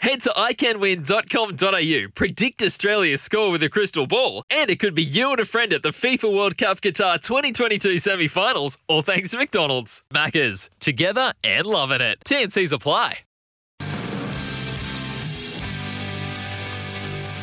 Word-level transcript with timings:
Head 0.00 0.22
to 0.22 0.30
iCanWin.com.au, 0.30 2.08
predict 2.14 2.62
Australia's 2.62 3.20
score 3.20 3.50
with 3.50 3.62
a 3.62 3.68
crystal 3.68 4.06
ball, 4.06 4.44
and 4.48 4.70
it 4.70 4.80
could 4.80 4.94
be 4.94 5.02
you 5.02 5.30
and 5.30 5.40
a 5.40 5.44
friend 5.44 5.74
at 5.74 5.82
the 5.82 5.90
FIFA 5.90 6.34
World 6.34 6.56
Cup 6.56 6.80
Qatar 6.80 7.20
2022 7.20 7.98
semi 7.98 8.26
finals, 8.26 8.78
all 8.88 9.02
thanks 9.02 9.32
to 9.32 9.36
McDonald's. 9.36 10.02
Maccas, 10.10 10.70
together 10.80 11.34
and 11.44 11.66
loving 11.66 12.00
it. 12.00 12.18
TNC's 12.24 12.72
apply. 12.72 13.18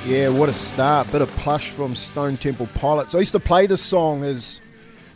Yeah, 0.07 0.29
what 0.29 0.49
a 0.49 0.53
start. 0.53 1.11
Bit 1.11 1.21
of 1.21 1.29
plush 1.33 1.69
from 1.69 1.93
Stone 1.93 2.37
Temple 2.37 2.69
Pilots. 2.73 3.13
I 3.13 3.19
used 3.19 3.33
to 3.33 3.39
play 3.39 3.67
this 3.67 3.83
song 3.83 4.23
as 4.23 4.61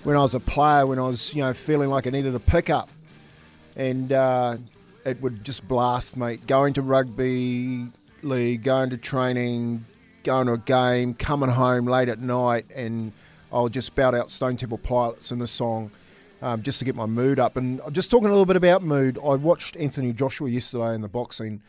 when 0.04 0.16
I 0.16 0.20
was 0.20 0.36
a 0.36 0.40
player, 0.40 0.86
when 0.86 1.00
I 1.00 1.08
was, 1.08 1.34
you 1.34 1.42
know, 1.42 1.56
feeling 1.56 1.90
like 1.90 2.06
I 2.06 2.12
needed 2.12 2.36
a 2.36 2.40
pickup. 2.40 2.88
And 3.76 4.12
uh, 4.12 4.58
it 5.06 5.22
would 5.22 5.44
just 5.44 5.68
blast, 5.68 6.18
mate. 6.18 6.46
Going 6.48 6.74
to 6.74 6.82
rugby 6.82 7.88
league, 8.22 8.64
going 8.64 8.90
to 8.92 8.98
training, 8.98 9.86
going 10.24 10.48
to 10.48 10.54
a 10.54 10.58
game, 10.58 11.14
coming 11.14 11.50
home 11.50 11.86
late 11.86 12.10
at 12.10 12.20
night, 12.20 12.66
and 12.76 13.12
I'll 13.52 13.70
just 13.70 13.88
spout 13.88 14.16
out 14.16 14.32
Stone 14.32 14.58
Temple 14.58 14.78
Pilots 14.78 15.32
in 15.32 15.40
the 15.40 15.48
song 15.48 15.92
um, 16.42 16.64
just 16.64 16.80
to 16.80 16.86
get 16.86 16.96
my 16.96 17.06
mood 17.06 17.40
up. 17.40 17.58
And 17.58 17.82
just 17.92 18.10
talking 18.10 18.28
a 18.28 18.32
little 18.32 18.46
bit 18.46 18.56
about 18.56 18.84
mood, 18.84 19.18
I 19.18 19.36
watched 19.36 19.76
Anthony 19.78 20.14
Joshua 20.14 20.50
yesterday 20.50 20.96
in 20.96 21.02
the 21.02 21.08
boxing. 21.08 21.62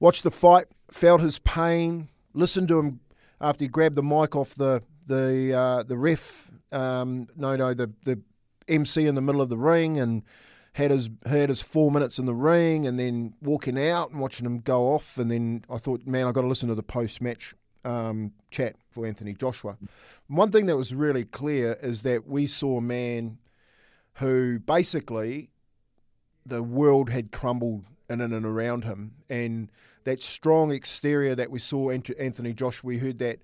Watched 0.00 0.22
the 0.22 0.30
fight, 0.30 0.66
felt 0.90 1.20
his 1.20 1.38
pain, 1.38 2.08
listened 2.34 2.68
to 2.68 2.78
him 2.78 3.00
after 3.40 3.64
he 3.64 3.68
grabbed 3.68 3.96
the 3.96 4.02
mic 4.02 4.34
off 4.36 4.54
the 4.54 4.82
the 5.06 5.54
uh, 5.54 5.82
the 5.82 5.96
ref. 5.96 6.50
Um, 6.72 7.28
no, 7.36 7.56
no, 7.56 7.74
the 7.74 7.90
the 8.04 8.20
MC 8.68 9.06
in 9.06 9.14
the 9.14 9.20
middle 9.20 9.40
of 9.40 9.48
the 9.48 9.56
ring, 9.56 9.98
and 9.98 10.22
had 10.74 10.90
his 10.90 11.08
had 11.24 11.48
his 11.48 11.62
four 11.62 11.90
minutes 11.90 12.18
in 12.18 12.26
the 12.26 12.34
ring, 12.34 12.86
and 12.86 12.98
then 12.98 13.34
walking 13.40 13.78
out 13.78 14.10
and 14.10 14.20
watching 14.20 14.44
him 14.44 14.58
go 14.58 14.92
off. 14.92 15.18
And 15.18 15.30
then 15.30 15.64
I 15.70 15.78
thought, 15.78 16.06
man, 16.06 16.26
I 16.26 16.32
got 16.32 16.42
to 16.42 16.48
listen 16.48 16.68
to 16.68 16.74
the 16.74 16.82
post 16.82 17.22
match 17.22 17.54
um, 17.84 18.32
chat 18.50 18.76
for 18.90 19.06
Anthony 19.06 19.34
Joshua. 19.34 19.76
One 20.26 20.50
thing 20.50 20.66
that 20.66 20.76
was 20.76 20.94
really 20.94 21.24
clear 21.24 21.78
is 21.80 22.02
that 22.02 22.26
we 22.26 22.46
saw 22.46 22.78
a 22.78 22.82
man 22.82 23.38
who 24.14 24.58
basically 24.58 25.50
the 26.44 26.62
world 26.62 27.08
had 27.08 27.30
crumbled 27.30 27.86
in 28.10 28.20
and 28.20 28.44
around 28.44 28.84
him, 28.84 29.12
and 29.30 29.70
that 30.02 30.22
strong 30.22 30.72
exterior 30.72 31.36
that 31.36 31.50
we 31.50 31.58
saw 31.58 31.90
Anthony 31.90 32.52
Joshua. 32.52 32.88
We 32.88 32.98
heard 32.98 33.18
that 33.20 33.38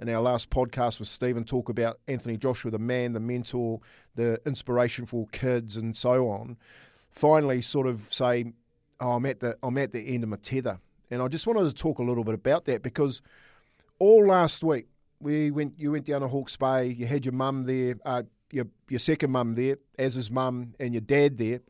in 0.00 0.08
our 0.08 0.20
last 0.20 0.50
podcast 0.50 0.98
with 0.98 1.08
Stephen 1.08 1.44
talk 1.44 1.68
about 1.68 1.98
Anthony 2.06 2.36
Joshua, 2.36 2.70
the 2.70 2.78
man, 2.78 3.12
the 3.12 3.20
mentor, 3.20 3.80
the 4.14 4.40
inspiration 4.46 5.06
for 5.06 5.26
kids, 5.32 5.76
and 5.76 5.96
so 5.96 6.28
on. 6.28 6.56
Finally, 7.10 7.62
sort 7.62 7.86
of 7.86 8.00
say, 8.00 8.52
oh, 9.00 9.12
I'm 9.12 9.26
at 9.26 9.40
the 9.40 9.56
I'm 9.62 9.78
at 9.78 9.92
the 9.92 10.14
end 10.14 10.22
of 10.22 10.30
my 10.30 10.36
tether, 10.36 10.78
and 11.10 11.22
I 11.22 11.28
just 11.28 11.46
wanted 11.46 11.64
to 11.64 11.74
talk 11.74 11.98
a 11.98 12.02
little 12.02 12.24
bit 12.24 12.34
about 12.34 12.64
that 12.66 12.82
because 12.82 13.22
all 13.98 14.26
last 14.26 14.62
week 14.62 14.86
we 15.20 15.50
went 15.50 15.74
you 15.78 15.92
went 15.92 16.06
down 16.06 16.20
to 16.20 16.28
Hawke's 16.28 16.56
Bay. 16.56 16.86
You 16.86 17.06
had 17.06 17.26
your 17.26 17.34
mum 17.34 17.64
there, 17.64 17.96
uh, 18.04 18.22
your 18.52 18.66
your 18.88 19.00
second 19.00 19.30
mum 19.30 19.54
there, 19.54 19.76
as 19.98 20.14
his 20.14 20.30
mum, 20.30 20.74
and 20.78 20.92
your 20.94 21.00
dad 21.00 21.38
there, 21.38 21.60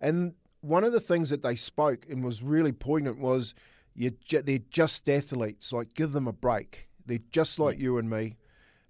and 0.00 0.34
one 0.64 0.82
of 0.82 0.92
the 0.92 1.00
things 1.00 1.28
that 1.28 1.42
they 1.42 1.56
spoke 1.56 2.06
and 2.08 2.24
was 2.24 2.42
really 2.42 2.72
poignant 2.72 3.18
was 3.18 3.54
you, 3.94 4.12
they're 4.30 4.58
just 4.70 5.08
athletes. 5.08 5.72
Like, 5.72 5.94
give 5.94 6.12
them 6.12 6.26
a 6.26 6.32
break. 6.32 6.88
They're 7.06 7.18
just 7.30 7.58
like 7.58 7.78
you 7.78 7.98
and 7.98 8.08
me, 8.08 8.36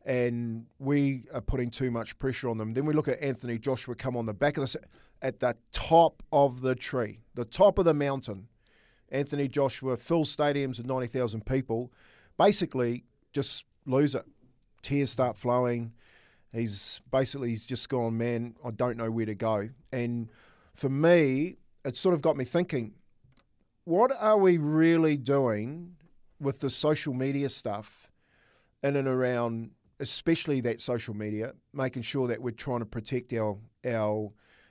and 0.04 0.66
we 0.78 1.24
are 1.32 1.40
putting 1.40 1.70
too 1.70 1.90
much 1.90 2.18
pressure 2.18 2.48
on 2.48 2.58
them. 2.58 2.74
Then 2.74 2.86
we 2.86 2.92
look 2.92 3.08
at 3.08 3.20
Anthony 3.20 3.58
Joshua 3.58 3.94
come 3.94 4.16
on 4.16 4.26
the 4.26 4.34
back 4.34 4.56
of 4.56 4.70
the 4.70 4.80
at 5.22 5.40
the 5.40 5.56
top 5.72 6.22
of 6.32 6.60
the 6.60 6.74
tree, 6.74 7.20
the 7.34 7.44
top 7.44 7.78
of 7.78 7.84
the 7.84 7.94
mountain. 7.94 8.48
Anthony 9.10 9.48
Joshua 9.48 9.96
fills 9.96 10.34
stadiums 10.34 10.78
of 10.78 10.86
ninety 10.86 11.06
thousand 11.06 11.46
people. 11.46 11.92
Basically, 12.38 13.04
just 13.32 13.64
lose 13.86 14.14
it. 14.14 14.24
Tears 14.82 15.10
start 15.10 15.36
flowing. 15.38 15.92
He's 16.52 17.00
basically 17.10 17.48
he's 17.50 17.66
just 17.66 17.88
gone, 17.88 18.16
man. 18.16 18.54
I 18.64 18.70
don't 18.70 18.96
know 18.96 19.10
where 19.10 19.26
to 19.26 19.34
go. 19.34 19.70
And 19.92 20.30
for 20.72 20.88
me, 20.88 21.56
it 21.84 21.96
sort 21.96 22.14
of 22.14 22.22
got 22.22 22.36
me 22.36 22.44
thinking 22.44 22.94
what 23.84 24.10
are 24.18 24.38
we 24.38 24.56
really 24.56 25.16
doing 25.16 25.96
with 26.40 26.60
the 26.60 26.70
social 26.70 27.12
media 27.12 27.48
stuff 27.48 28.03
in 28.84 28.94
and 28.94 29.08
around, 29.08 29.70
especially 29.98 30.60
that 30.60 30.80
social 30.80 31.14
media, 31.14 31.54
making 31.72 32.02
sure 32.02 32.28
that 32.28 32.40
we're 32.40 32.52
trying 32.52 32.80
to 32.80 32.86
protect 32.86 33.32
our 33.32 33.56
our 33.84 34.30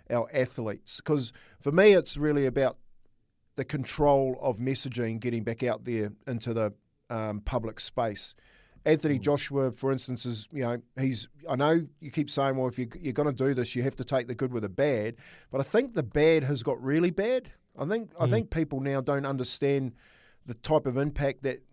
our 0.10 0.30
athletes? 0.34 0.98
Because 0.98 1.34
for 1.60 1.72
me, 1.72 1.94
it's 1.94 2.16
really 2.16 2.46
about 2.46 2.78
the 3.56 3.66
control 3.66 4.38
of 4.42 4.58
messaging 4.60 5.20
getting 5.20 5.44
back 5.44 5.64
out 5.64 5.84
there 5.84 6.12
into 6.28 6.54
the 6.54 6.74
um, 7.10 7.42
public 7.42 7.80
space. 7.80 8.34
Anthony 8.86 9.18
mm. 9.18 9.22
Joshua, 9.22 9.72
for 9.72 9.92
instance, 9.92 10.26
is 10.26 10.48
you 10.52 10.62
know 10.62 10.78
he's. 11.00 11.28
I 11.50 11.56
know 11.56 11.86
you 12.00 12.12
keep 12.12 12.30
saying, 12.30 12.56
well, 12.56 12.68
if 12.68 12.78
you, 12.78 12.88
you're 13.00 13.14
going 13.14 13.34
to 13.34 13.46
do 13.46 13.54
this, 13.54 13.76
you 13.76 13.84
have 13.84 13.96
to 13.96 14.04
take 14.04 14.28
the 14.28 14.36
good 14.36 14.54
with 14.54 14.64
the 14.64 14.70
bad. 14.70 15.16
But 15.52 15.60
I 15.60 15.64
think 15.64 15.94
the 15.94 16.04
bad 16.04 16.44
has 16.44 16.62
got 16.64 16.82
really 16.84 17.12
bad. 17.12 17.52
I 17.78 17.86
think 17.86 18.14
mm. 18.14 18.24
I 18.24 18.30
think 18.30 18.52
people 18.52 18.80
now 18.80 19.02
don't 19.02 19.26
understand 19.26 19.94
the 20.46 20.54
type 20.56 20.86
of 20.86 20.98
impact 20.98 21.44
that 21.44 21.64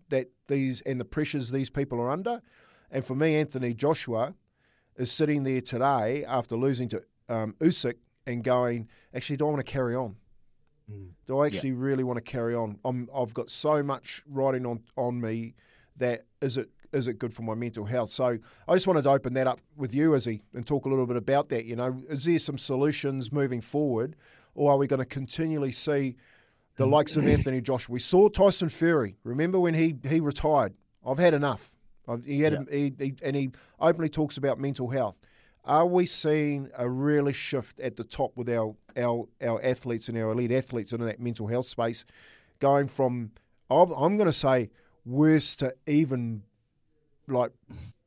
these 0.51 0.81
and 0.81 0.99
the 0.99 1.05
pressures 1.05 1.51
these 1.51 1.69
people 1.69 1.99
are 1.99 2.09
under. 2.09 2.41
And 2.91 3.03
for 3.03 3.15
me, 3.15 3.35
Anthony 3.35 3.73
Joshua 3.73 4.35
is 4.97 5.11
sitting 5.11 5.43
there 5.43 5.61
today 5.61 6.25
after 6.25 6.55
losing 6.55 6.89
to 6.89 7.01
um, 7.29 7.55
Usyk 7.59 7.95
and 8.27 8.43
going, 8.43 8.87
actually, 9.15 9.37
do 9.37 9.47
I 9.47 9.49
want 9.51 9.65
to 9.65 9.71
carry 9.71 9.95
on? 9.95 10.15
Mm. 10.91 11.09
Do 11.25 11.39
I 11.39 11.47
actually 11.47 11.69
yeah. 11.69 11.77
really 11.79 12.03
want 12.03 12.17
to 12.17 12.21
carry 12.21 12.53
on? 12.53 12.77
I'm, 12.83 13.09
I've 13.15 13.33
got 13.33 13.49
so 13.49 13.81
much 13.81 14.21
riding 14.29 14.65
on 14.65 14.81
on 14.97 15.19
me 15.19 15.55
that 15.97 16.21
is 16.41 16.57
it 16.57 16.69
is 16.93 17.07
it 17.07 17.19
good 17.19 17.33
for 17.33 17.43
my 17.43 17.55
mental 17.55 17.85
health? 17.85 18.09
So 18.09 18.37
I 18.67 18.73
just 18.73 18.87
wanted 18.87 19.03
to 19.03 19.11
open 19.11 19.33
that 19.35 19.47
up 19.47 19.61
with 19.77 19.93
you, 19.93 20.13
Izzy, 20.13 20.43
and 20.53 20.67
talk 20.67 20.85
a 20.85 20.89
little 20.89 21.07
bit 21.07 21.15
about 21.15 21.49
that. 21.49 21.65
You 21.65 21.77
know, 21.77 22.01
is 22.09 22.25
there 22.25 22.39
some 22.39 22.57
solutions 22.57 23.31
moving 23.31 23.61
forward, 23.61 24.15
or 24.55 24.71
are 24.71 24.77
we 24.77 24.87
going 24.87 24.99
to 24.99 25.05
continually 25.05 25.71
see 25.71 26.17
the 26.75 26.85
mm. 26.85 26.91
likes 26.91 27.15
of 27.15 27.27
Anthony 27.27 27.61
Joshua? 27.61 27.93
We 27.93 27.99
saw 27.99 28.29
Tyson 28.29 28.69
Fury. 28.69 29.15
Remember 29.23 29.59
when 29.59 29.73
he 29.73 29.95
he 30.07 30.19
retired? 30.19 30.73
I've 31.05 31.19
had 31.19 31.33
enough. 31.33 31.73
I've, 32.07 32.23
he 32.25 32.41
had 32.41 32.53
yeah. 32.53 32.77
he, 32.77 32.93
he, 32.97 33.15
and 33.23 33.35
he 33.35 33.51
openly 33.79 34.09
talks 34.09 34.37
about 34.37 34.59
mental 34.59 34.89
health. 34.89 35.15
Are 35.63 35.85
we 35.85 36.05
seeing 36.05 36.69
a 36.75 36.89
really 36.89 37.33
shift 37.33 37.79
at 37.79 37.95
the 37.95 38.03
top 38.03 38.31
with 38.35 38.49
our 38.49 38.75
our 38.97 39.27
our 39.41 39.63
athletes 39.63 40.09
and 40.09 40.17
our 40.17 40.31
elite 40.31 40.51
athletes 40.51 40.91
in 40.91 41.01
that 41.01 41.19
mental 41.19 41.47
health 41.47 41.65
space, 41.67 42.03
going 42.59 42.87
from 42.87 43.31
I'm, 43.69 43.91
I'm 43.91 44.17
going 44.17 44.27
to 44.27 44.33
say 44.33 44.69
worse 45.05 45.55
to 45.57 45.75
even 45.87 46.43
like 47.27 47.51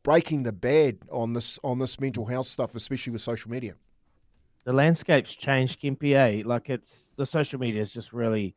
breaking 0.03 0.43
the 0.43 0.53
bed 0.53 0.99
on 1.11 1.33
this 1.33 1.59
on 1.65 1.79
this 1.79 1.99
mental 2.01 2.27
health 2.27 2.47
stuff, 2.47 2.75
especially 2.75 3.13
with 3.13 3.23
social 3.23 3.51
media. 3.51 3.75
The 4.65 4.73
landscape's 4.73 5.35
changed, 5.35 5.81
Kimpy. 5.81 6.15
Eh? 6.15 6.43
Like 6.45 6.71
it's 6.71 7.11
the 7.17 7.27
social 7.27 7.61
media 7.61 7.81
has 7.81 7.93
just 7.93 8.13
really 8.13 8.55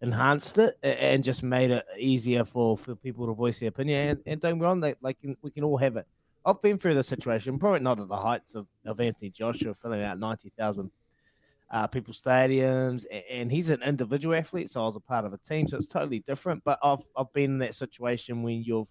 enhanced 0.00 0.58
it 0.58 0.78
and 0.82 1.24
just 1.24 1.42
made 1.42 1.70
it 1.70 1.84
easier 1.98 2.44
for, 2.44 2.76
for 2.76 2.94
people 2.94 3.26
to 3.26 3.34
voice 3.34 3.60
their 3.60 3.68
opinion. 3.68 4.08
And, 4.08 4.20
and 4.26 4.40
don't 4.40 4.58
get 4.58 4.64
wrong, 4.64 4.80
that 4.80 4.98
like 5.00 5.16
we 5.42 5.50
can 5.50 5.64
all 5.64 5.78
have 5.78 5.96
it. 5.96 6.06
I've 6.44 6.62
been 6.62 6.78
through 6.78 6.94
the 6.94 7.02
situation, 7.02 7.58
probably 7.58 7.80
not 7.80 8.00
at 8.00 8.08
the 8.08 8.16
heights 8.16 8.54
of, 8.54 8.66
of 8.86 9.00
Anthony 9.00 9.30
Joshua 9.30 9.74
filling 9.74 10.02
out 10.02 10.18
ninety 10.18 10.50
thousand 10.56 10.90
uh, 11.70 11.86
people 11.86 12.14
stadiums, 12.14 13.04
and, 13.10 13.22
and, 13.30 13.52
he's 13.52 13.68
an 13.68 13.82
individual 13.82 14.34
athlete, 14.34 14.70
so 14.70 14.82
I 14.82 14.86
was 14.86 14.96
a 14.96 15.00
part 15.00 15.26
of 15.26 15.34
a 15.34 15.38
team, 15.38 15.68
so 15.68 15.76
it's 15.76 15.88
totally 15.88 16.20
different. 16.20 16.64
But 16.64 16.78
I've 16.82 17.04
I've 17.16 17.32
been 17.32 17.52
in 17.52 17.58
that 17.58 17.74
situation 17.74 18.42
when 18.42 18.62
you've 18.62 18.88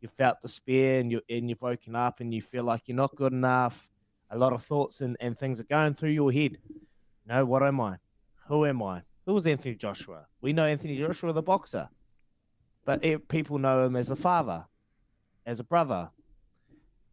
you 0.00 0.08
felt 0.08 0.42
despair 0.42 0.98
and 0.98 1.12
you 1.12 1.20
and 1.30 1.48
you've 1.48 1.62
woken 1.62 1.94
up 1.94 2.18
and 2.20 2.34
you 2.34 2.42
feel 2.42 2.64
like 2.64 2.82
you're 2.86 2.96
not 2.96 3.14
good 3.14 3.32
enough. 3.32 3.88
A 4.32 4.38
lot 4.38 4.52
of 4.52 4.64
thoughts 4.64 5.00
and, 5.00 5.16
and 5.20 5.38
things 5.38 5.60
are 5.60 5.64
going 5.64 5.94
through 5.94 6.10
your 6.10 6.32
head. 6.32 6.58
You 6.68 6.80
know, 7.28 7.44
what 7.44 7.62
am 7.62 7.80
I? 7.80 7.98
Who 8.48 8.66
am 8.66 8.82
I? 8.82 9.02
Who's 9.26 9.46
Anthony 9.46 9.76
Joshua? 9.76 10.26
We 10.40 10.52
know 10.52 10.64
Anthony 10.64 10.98
Joshua, 10.98 11.32
the 11.32 11.42
boxer, 11.42 11.88
but 12.84 13.28
people 13.28 13.58
know 13.58 13.84
him 13.84 13.94
as 13.94 14.10
a 14.10 14.16
father, 14.16 14.64
as 15.46 15.60
a 15.60 15.64
brother, 15.64 16.10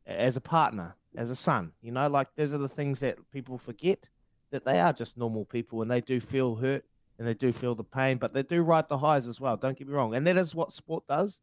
as 0.07 0.35
a 0.35 0.41
partner, 0.41 0.95
as 1.15 1.29
a 1.29 1.35
son. 1.35 1.73
You 1.81 1.91
know, 1.91 2.07
like 2.07 2.29
those 2.35 2.53
are 2.53 2.57
the 2.57 2.67
things 2.69 3.01
that 3.01 3.17
people 3.31 3.59
forget 3.59 4.09
that 4.51 4.65
they 4.65 4.79
are 4.79 4.93
just 4.93 5.17
normal 5.17 5.45
people 5.45 5.81
and 5.83 5.91
they 5.91 6.01
do 6.01 6.19
feel 6.19 6.55
hurt 6.55 6.85
and 7.19 7.27
they 7.27 7.33
do 7.33 7.51
feel 7.51 7.75
the 7.75 7.83
pain, 7.83 8.17
but 8.17 8.33
they 8.33 8.43
do 8.43 8.61
ride 8.63 8.87
the 8.87 8.97
highs 8.97 9.27
as 9.27 9.39
well. 9.39 9.57
Don't 9.57 9.77
get 9.77 9.87
me 9.87 9.93
wrong, 9.93 10.15
and 10.15 10.25
that 10.25 10.37
is 10.37 10.55
what 10.55 10.73
sport 10.73 11.03
does. 11.07 11.41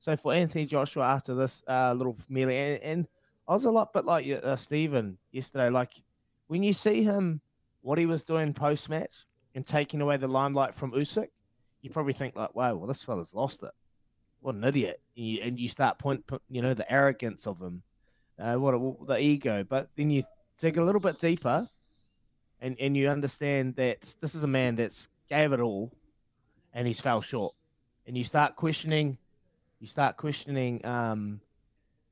So 0.00 0.16
for 0.16 0.32
Anthony 0.32 0.64
Joshua 0.64 1.04
after 1.04 1.34
this 1.34 1.62
uh, 1.68 1.92
little 1.92 2.16
melee, 2.28 2.74
and, 2.74 2.82
and, 2.82 3.08
I 3.50 3.54
was 3.54 3.64
a 3.64 3.70
lot 3.72 3.92
bit 3.92 4.04
like 4.04 4.30
uh, 4.30 4.54
Stephen 4.54 5.18
yesterday. 5.32 5.70
Like 5.70 5.90
when 6.46 6.62
you 6.62 6.72
see 6.72 7.02
him 7.02 7.40
what 7.82 7.98
he 7.98 8.06
was 8.06 8.22
doing 8.22 8.54
post 8.54 8.88
match 8.88 9.26
and 9.56 9.66
taking 9.66 10.00
away 10.00 10.18
the 10.18 10.28
limelight 10.28 10.72
from 10.72 10.92
Usyk, 10.92 11.30
you 11.82 11.90
probably 11.90 12.12
think 12.12 12.36
like, 12.36 12.54
wow, 12.54 12.76
well 12.76 12.86
this 12.86 13.02
fella's 13.02 13.34
lost 13.34 13.64
it. 13.64 13.72
What 14.38 14.54
an 14.54 14.62
idiot! 14.62 15.00
And 15.16 15.26
you, 15.26 15.40
and 15.42 15.58
you 15.58 15.68
start 15.68 15.98
point, 15.98 16.24
you 16.48 16.62
know, 16.62 16.74
the 16.74 16.90
arrogance 16.90 17.44
of 17.44 17.60
him, 17.60 17.82
uh, 18.38 18.54
what 18.54 18.72
a, 18.72 18.92
the 19.04 19.18
ego. 19.18 19.64
But 19.68 19.88
then 19.96 20.10
you 20.10 20.22
dig 20.60 20.76
a 20.76 20.84
little 20.84 21.00
bit 21.00 21.18
deeper, 21.18 21.68
and 22.60 22.76
and 22.78 22.96
you 22.96 23.08
understand 23.08 23.74
that 23.74 24.14
this 24.20 24.36
is 24.36 24.44
a 24.44 24.46
man 24.48 24.76
that's 24.76 25.08
gave 25.28 25.52
it 25.52 25.58
all, 25.58 25.90
and 26.72 26.86
he's 26.86 27.00
fell 27.00 27.20
short. 27.20 27.56
And 28.06 28.16
you 28.16 28.22
start 28.22 28.54
questioning, 28.54 29.18
you 29.80 29.88
start 29.88 30.16
questioning, 30.16 30.86
um, 30.86 31.40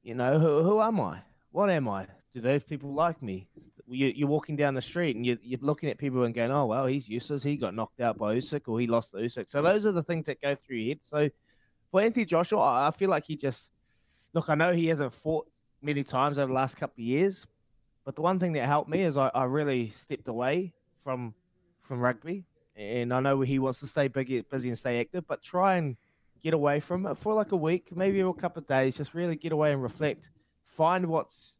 you 0.02 0.16
know, 0.16 0.40
who, 0.40 0.64
who 0.64 0.80
am 0.80 1.00
I? 1.00 1.20
What 1.50 1.70
am 1.70 1.88
I? 1.88 2.06
Do 2.34 2.40
those 2.40 2.62
people 2.62 2.92
like 2.92 3.22
me? 3.22 3.48
You, 3.90 4.26
are 4.26 4.28
walking 4.28 4.56
down 4.56 4.74
the 4.74 4.82
street 4.82 5.16
and 5.16 5.24
you're, 5.24 5.38
you're, 5.42 5.60
looking 5.62 5.88
at 5.88 5.96
people 5.96 6.24
and 6.24 6.34
going, 6.34 6.50
oh, 6.50 6.66
well, 6.66 6.86
he's 6.86 7.08
useless. 7.08 7.42
He 7.42 7.56
got 7.56 7.74
knocked 7.74 8.00
out 8.00 8.18
by 8.18 8.36
Usyk 8.36 8.68
or 8.68 8.78
he 8.78 8.86
lost 8.86 9.12
the 9.12 9.18
Usyk. 9.18 9.48
So 9.48 9.62
those 9.62 9.86
are 9.86 9.92
the 9.92 10.02
things 10.02 10.26
that 10.26 10.42
go 10.42 10.54
through 10.54 10.76
your 10.76 10.88
head. 10.94 10.98
So 11.02 11.30
for 11.90 12.02
Anthony 12.02 12.26
Joshua, 12.26 12.86
I 12.86 12.90
feel 12.90 13.08
like 13.08 13.24
he 13.24 13.36
just, 13.36 13.70
look, 14.34 14.50
I 14.50 14.54
know 14.54 14.74
he 14.74 14.88
hasn't 14.88 15.14
fought 15.14 15.46
many 15.80 16.04
times 16.04 16.38
over 16.38 16.48
the 16.48 16.54
last 16.54 16.76
couple 16.76 17.00
of 17.00 17.06
years, 17.06 17.46
but 18.04 18.14
the 18.14 18.20
one 18.20 18.38
thing 18.38 18.52
that 18.54 18.66
helped 18.66 18.90
me 18.90 19.02
is 19.02 19.16
I, 19.16 19.30
I 19.34 19.44
really 19.44 19.90
stepped 19.90 20.28
away 20.28 20.74
from 21.02 21.34
from 21.80 22.00
rugby. 22.00 22.44
And 22.76 23.12
I 23.12 23.18
know 23.20 23.40
he 23.40 23.58
wants 23.58 23.80
to 23.80 23.86
stay 23.88 24.06
busy, 24.06 24.42
busy 24.42 24.68
and 24.68 24.78
stay 24.78 25.00
active, 25.00 25.26
but 25.26 25.42
try 25.42 25.76
and 25.76 25.96
get 26.40 26.54
away 26.54 26.78
from 26.78 27.06
it 27.06 27.16
for 27.16 27.34
like 27.34 27.50
a 27.50 27.56
week, 27.56 27.96
maybe 27.96 28.20
a 28.20 28.32
couple 28.32 28.60
of 28.60 28.68
days. 28.68 28.96
Just 28.96 29.14
really 29.14 29.34
get 29.34 29.50
away 29.50 29.72
and 29.72 29.82
reflect. 29.82 30.28
Find 30.78 31.06
what's 31.06 31.56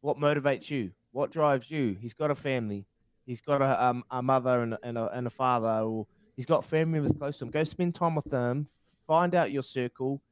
what 0.00 0.16
motivates 0.16 0.70
you, 0.70 0.92
what 1.12 1.30
drives 1.30 1.70
you. 1.70 1.98
He's 2.00 2.14
got 2.14 2.30
a 2.30 2.34
family. 2.34 2.86
He's 3.26 3.42
got 3.42 3.60
a, 3.60 3.84
um, 3.84 4.04
a 4.10 4.22
mother 4.22 4.62
and, 4.62 4.78
and, 4.82 4.96
a, 4.96 5.10
and 5.12 5.26
a 5.26 5.30
father, 5.30 5.68
or 5.68 6.06
he's 6.34 6.46
got 6.46 6.64
family 6.64 6.94
members 6.94 7.12
close 7.12 7.36
to 7.36 7.44
him. 7.44 7.50
Go 7.50 7.62
spend 7.64 7.94
time 7.94 8.14
with 8.14 8.24
them. 8.24 8.66
Find 9.06 9.34
out 9.34 9.52
your 9.52 9.62
circle. 9.62 10.22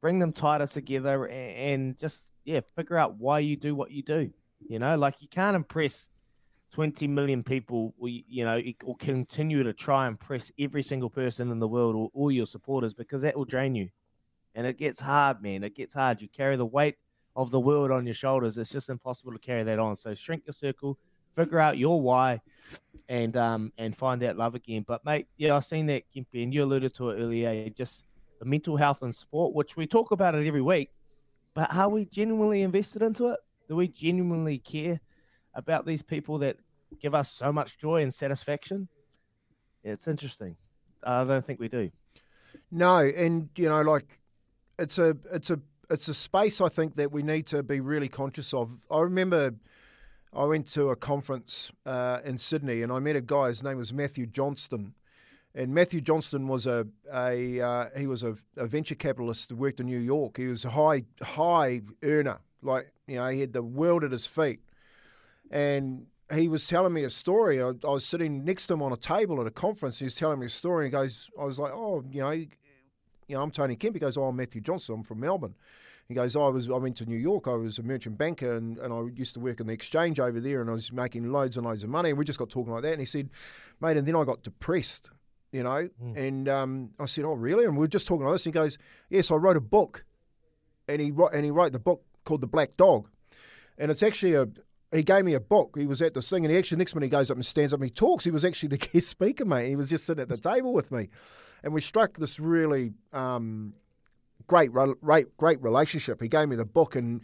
Bring 0.00 0.18
them 0.18 0.32
tighter 0.32 0.66
together, 0.66 1.26
and, 1.26 1.56
and 1.56 1.98
just 1.98 2.24
yeah, 2.44 2.62
figure 2.74 2.98
out 2.98 3.14
why 3.16 3.38
you 3.38 3.56
do 3.56 3.76
what 3.76 3.92
you 3.92 4.02
do. 4.02 4.32
You 4.68 4.80
know, 4.80 4.96
like 4.96 5.22
you 5.22 5.28
can't 5.28 5.54
impress 5.54 6.08
20 6.72 7.06
million 7.06 7.44
people, 7.44 7.94
you 8.00 8.44
know, 8.44 8.60
or 8.84 8.96
continue 8.96 9.62
to 9.62 9.72
try 9.72 10.08
and 10.08 10.18
press 10.18 10.50
every 10.58 10.82
single 10.82 11.10
person 11.10 11.52
in 11.52 11.60
the 11.60 11.68
world 11.68 11.94
or 11.94 12.10
all 12.12 12.32
your 12.32 12.46
supporters 12.46 12.92
because 12.92 13.22
that 13.22 13.36
will 13.36 13.44
drain 13.44 13.76
you. 13.76 13.90
And 14.56 14.66
it 14.66 14.78
gets 14.78 15.00
hard, 15.00 15.42
man. 15.42 15.62
It 15.62 15.76
gets 15.76 15.94
hard. 15.94 16.20
You 16.20 16.28
carry 16.28 16.56
the 16.56 16.66
weight 16.66 16.96
of 17.36 17.50
the 17.50 17.60
world 17.60 17.92
on 17.92 18.04
your 18.04 18.14
shoulders. 18.14 18.58
It's 18.58 18.70
just 18.70 18.88
impossible 18.88 19.32
to 19.32 19.38
carry 19.38 19.62
that 19.62 19.78
on. 19.78 19.94
So 19.94 20.14
shrink 20.14 20.44
your 20.46 20.54
circle, 20.54 20.98
figure 21.36 21.60
out 21.60 21.78
your 21.78 22.00
why, 22.00 22.40
and 23.08 23.36
um 23.36 23.72
and 23.78 23.96
find 23.96 24.22
that 24.22 24.36
love 24.36 24.54
again. 24.56 24.84
But 24.86 25.04
mate, 25.04 25.28
yeah, 25.36 25.54
I've 25.54 25.64
seen 25.64 25.86
that, 25.86 26.02
Kimpy, 26.14 26.42
and 26.42 26.52
you 26.52 26.64
alluded 26.64 26.94
to 26.94 27.10
it 27.10 27.20
earlier. 27.22 27.70
Just 27.70 28.04
the 28.40 28.44
mental 28.44 28.76
health 28.76 29.02
and 29.02 29.14
sport, 29.14 29.54
which 29.54 29.76
we 29.76 29.86
talk 29.86 30.10
about 30.10 30.34
it 30.34 30.46
every 30.46 30.62
week, 30.62 30.90
but 31.54 31.72
are 31.72 31.88
we 31.88 32.06
genuinely 32.06 32.62
invested 32.62 33.02
into 33.02 33.28
it? 33.28 33.40
Do 33.68 33.76
we 33.76 33.88
genuinely 33.88 34.58
care 34.58 35.00
about 35.54 35.86
these 35.86 36.02
people 36.02 36.38
that 36.38 36.56
give 37.00 37.14
us 37.14 37.30
so 37.30 37.52
much 37.52 37.78
joy 37.78 38.02
and 38.02 38.12
satisfaction. 38.12 38.88
It's 39.82 40.08
interesting. 40.08 40.56
I 41.02 41.24
don't 41.24 41.44
think 41.44 41.60
we 41.60 41.68
do. 41.68 41.90
No, 42.70 42.98
and 42.98 43.48
you 43.56 43.68
know, 43.68 43.82
like 43.82 44.18
it's 44.78 44.98
a 44.98 45.16
it's 45.32 45.50
a 45.50 45.60
it's 45.90 46.08
a 46.08 46.14
space 46.14 46.60
I 46.60 46.68
think 46.68 46.94
that 46.96 47.12
we 47.12 47.22
need 47.22 47.46
to 47.48 47.62
be 47.62 47.80
really 47.80 48.08
conscious 48.08 48.52
of. 48.52 48.80
I 48.90 49.00
remember 49.00 49.54
I 50.34 50.44
went 50.44 50.68
to 50.70 50.90
a 50.90 50.96
conference 50.96 51.72
uh, 51.84 52.20
in 52.24 52.38
Sydney 52.38 52.82
and 52.82 52.92
I 52.92 52.98
met 52.98 53.16
a 53.16 53.20
guy. 53.20 53.48
His 53.48 53.62
name 53.62 53.78
was 53.78 53.92
Matthew 53.92 54.26
Johnstone, 54.26 54.94
and 55.54 55.74
Matthew 55.74 56.00
Johnstone 56.00 56.48
was 56.48 56.66
a 56.66 56.86
a 57.12 57.60
uh, 57.60 57.86
he 57.96 58.06
was 58.06 58.22
a, 58.22 58.36
a, 58.56 58.66
venture 58.66 58.94
capitalist 58.94 59.48
that 59.48 59.56
worked 59.56 59.80
in 59.80 59.86
New 59.86 59.98
York. 59.98 60.36
He 60.36 60.46
was 60.46 60.64
a 60.64 60.70
high 60.70 61.04
high 61.22 61.82
earner, 62.02 62.40
like 62.62 62.92
you 63.06 63.16
know 63.16 63.28
he 63.28 63.40
had 63.40 63.52
the 63.52 63.62
world 63.62 64.04
at 64.04 64.12
his 64.12 64.26
feet, 64.26 64.60
and 65.50 66.06
he 66.34 66.48
was 66.48 66.66
telling 66.66 66.92
me 66.92 67.04
a 67.04 67.10
story. 67.10 67.62
I, 67.62 67.68
I, 67.84 67.90
was 67.90 68.04
sitting 68.04 68.44
next 68.44 68.66
to 68.66 68.74
him 68.74 68.82
on 68.82 68.92
a 68.92 68.96
table 68.96 69.40
at 69.40 69.46
a 69.46 69.50
conference. 69.50 69.98
He 69.98 70.04
was 70.04 70.16
telling 70.16 70.40
me 70.40 70.46
a 70.46 70.50
story. 70.50 70.86
And 70.86 70.92
he 70.92 71.00
goes, 71.00 71.30
I 71.40 71.44
was 71.44 71.58
like, 71.58 71.72
oh, 71.72 72.04
you 72.10 72.20
know, 72.20 72.44
you 73.28 73.36
know, 73.36 73.42
I'm 73.42 73.50
Tony 73.50 73.76
Kemp. 73.76 73.94
He 73.94 74.00
goes, 74.00 74.16
oh, 74.16 74.24
I'm 74.24 74.36
Matthew 74.36 74.60
Johnson. 74.60 74.96
I'm 74.96 75.02
from 75.02 75.20
Melbourne. 75.20 75.54
He 76.08 76.14
goes, 76.14 76.36
oh, 76.36 76.44
I 76.44 76.48
was, 76.48 76.70
I 76.70 76.74
went 76.74 76.96
to 76.98 77.06
New 77.06 77.18
York. 77.18 77.48
I 77.48 77.54
was 77.54 77.78
a 77.78 77.82
merchant 77.82 78.16
banker, 78.16 78.56
and, 78.56 78.78
and 78.78 78.92
I 78.92 79.02
used 79.18 79.34
to 79.34 79.40
work 79.40 79.58
in 79.60 79.66
the 79.66 79.72
exchange 79.72 80.20
over 80.20 80.40
there, 80.40 80.60
and 80.60 80.70
I 80.70 80.74
was 80.74 80.92
making 80.92 81.32
loads 81.32 81.56
and 81.56 81.66
loads 81.66 81.82
of 81.82 81.90
money. 81.90 82.10
And 82.10 82.18
we 82.18 82.24
just 82.24 82.38
got 82.38 82.48
talking 82.48 82.72
like 82.72 82.82
that. 82.82 82.92
And 82.92 83.00
he 83.00 83.06
said, 83.06 83.28
mate, 83.80 83.96
and 83.96 84.06
then 84.06 84.14
I 84.14 84.24
got 84.24 84.42
depressed, 84.42 85.10
you 85.50 85.64
know. 85.64 85.88
Mm. 86.02 86.16
And 86.16 86.48
um, 86.48 86.90
I 87.00 87.06
said, 87.06 87.24
oh, 87.24 87.32
really? 87.32 87.64
And 87.64 87.74
we 87.74 87.80
were 87.80 87.88
just 87.88 88.06
talking 88.06 88.24
like 88.24 88.34
this. 88.34 88.46
And 88.46 88.54
he 88.54 88.60
goes, 88.60 88.78
yes, 89.10 89.32
I 89.32 89.34
wrote 89.34 89.56
a 89.56 89.60
book, 89.60 90.04
and 90.88 91.00
he 91.00 91.10
wrote, 91.10 91.32
and 91.32 91.44
he 91.44 91.50
wrote 91.50 91.72
the 91.72 91.80
book 91.80 92.04
called 92.24 92.40
The 92.40 92.46
Black 92.46 92.76
Dog, 92.76 93.08
and 93.78 93.90
it's 93.90 94.02
actually 94.02 94.34
a 94.34 94.46
he 94.92 95.02
gave 95.02 95.24
me 95.24 95.34
a 95.34 95.40
book. 95.40 95.76
He 95.76 95.86
was 95.86 96.00
at 96.00 96.14
the 96.14 96.22
thing, 96.22 96.44
and 96.44 96.52
he 96.52 96.58
actually 96.58 96.78
next 96.78 96.94
minute 96.94 97.06
he 97.06 97.10
goes 97.10 97.30
up 97.30 97.36
and 97.36 97.44
stands 97.44 97.72
up 97.72 97.80
and 97.80 97.88
he 97.88 97.94
talks. 97.94 98.24
He 98.24 98.30
was 98.30 98.44
actually 98.44 98.70
the 98.70 98.78
guest 98.92 99.08
speaker, 99.08 99.44
mate. 99.44 99.68
He 99.68 99.76
was 99.76 99.90
just 99.90 100.06
sitting 100.06 100.22
at 100.22 100.28
the 100.28 100.36
table 100.36 100.72
with 100.72 100.92
me, 100.92 101.08
and 101.66 101.74
we 101.74 101.80
struck 101.80 102.16
this 102.16 102.38
really 102.38 102.92
um, 103.12 103.74
great, 104.46 104.70
great, 104.72 105.36
great 105.36 105.60
relationship. 105.60 106.22
He 106.22 106.28
gave 106.28 106.48
me 106.48 106.54
the 106.54 106.64
book, 106.64 106.94
and 106.94 107.20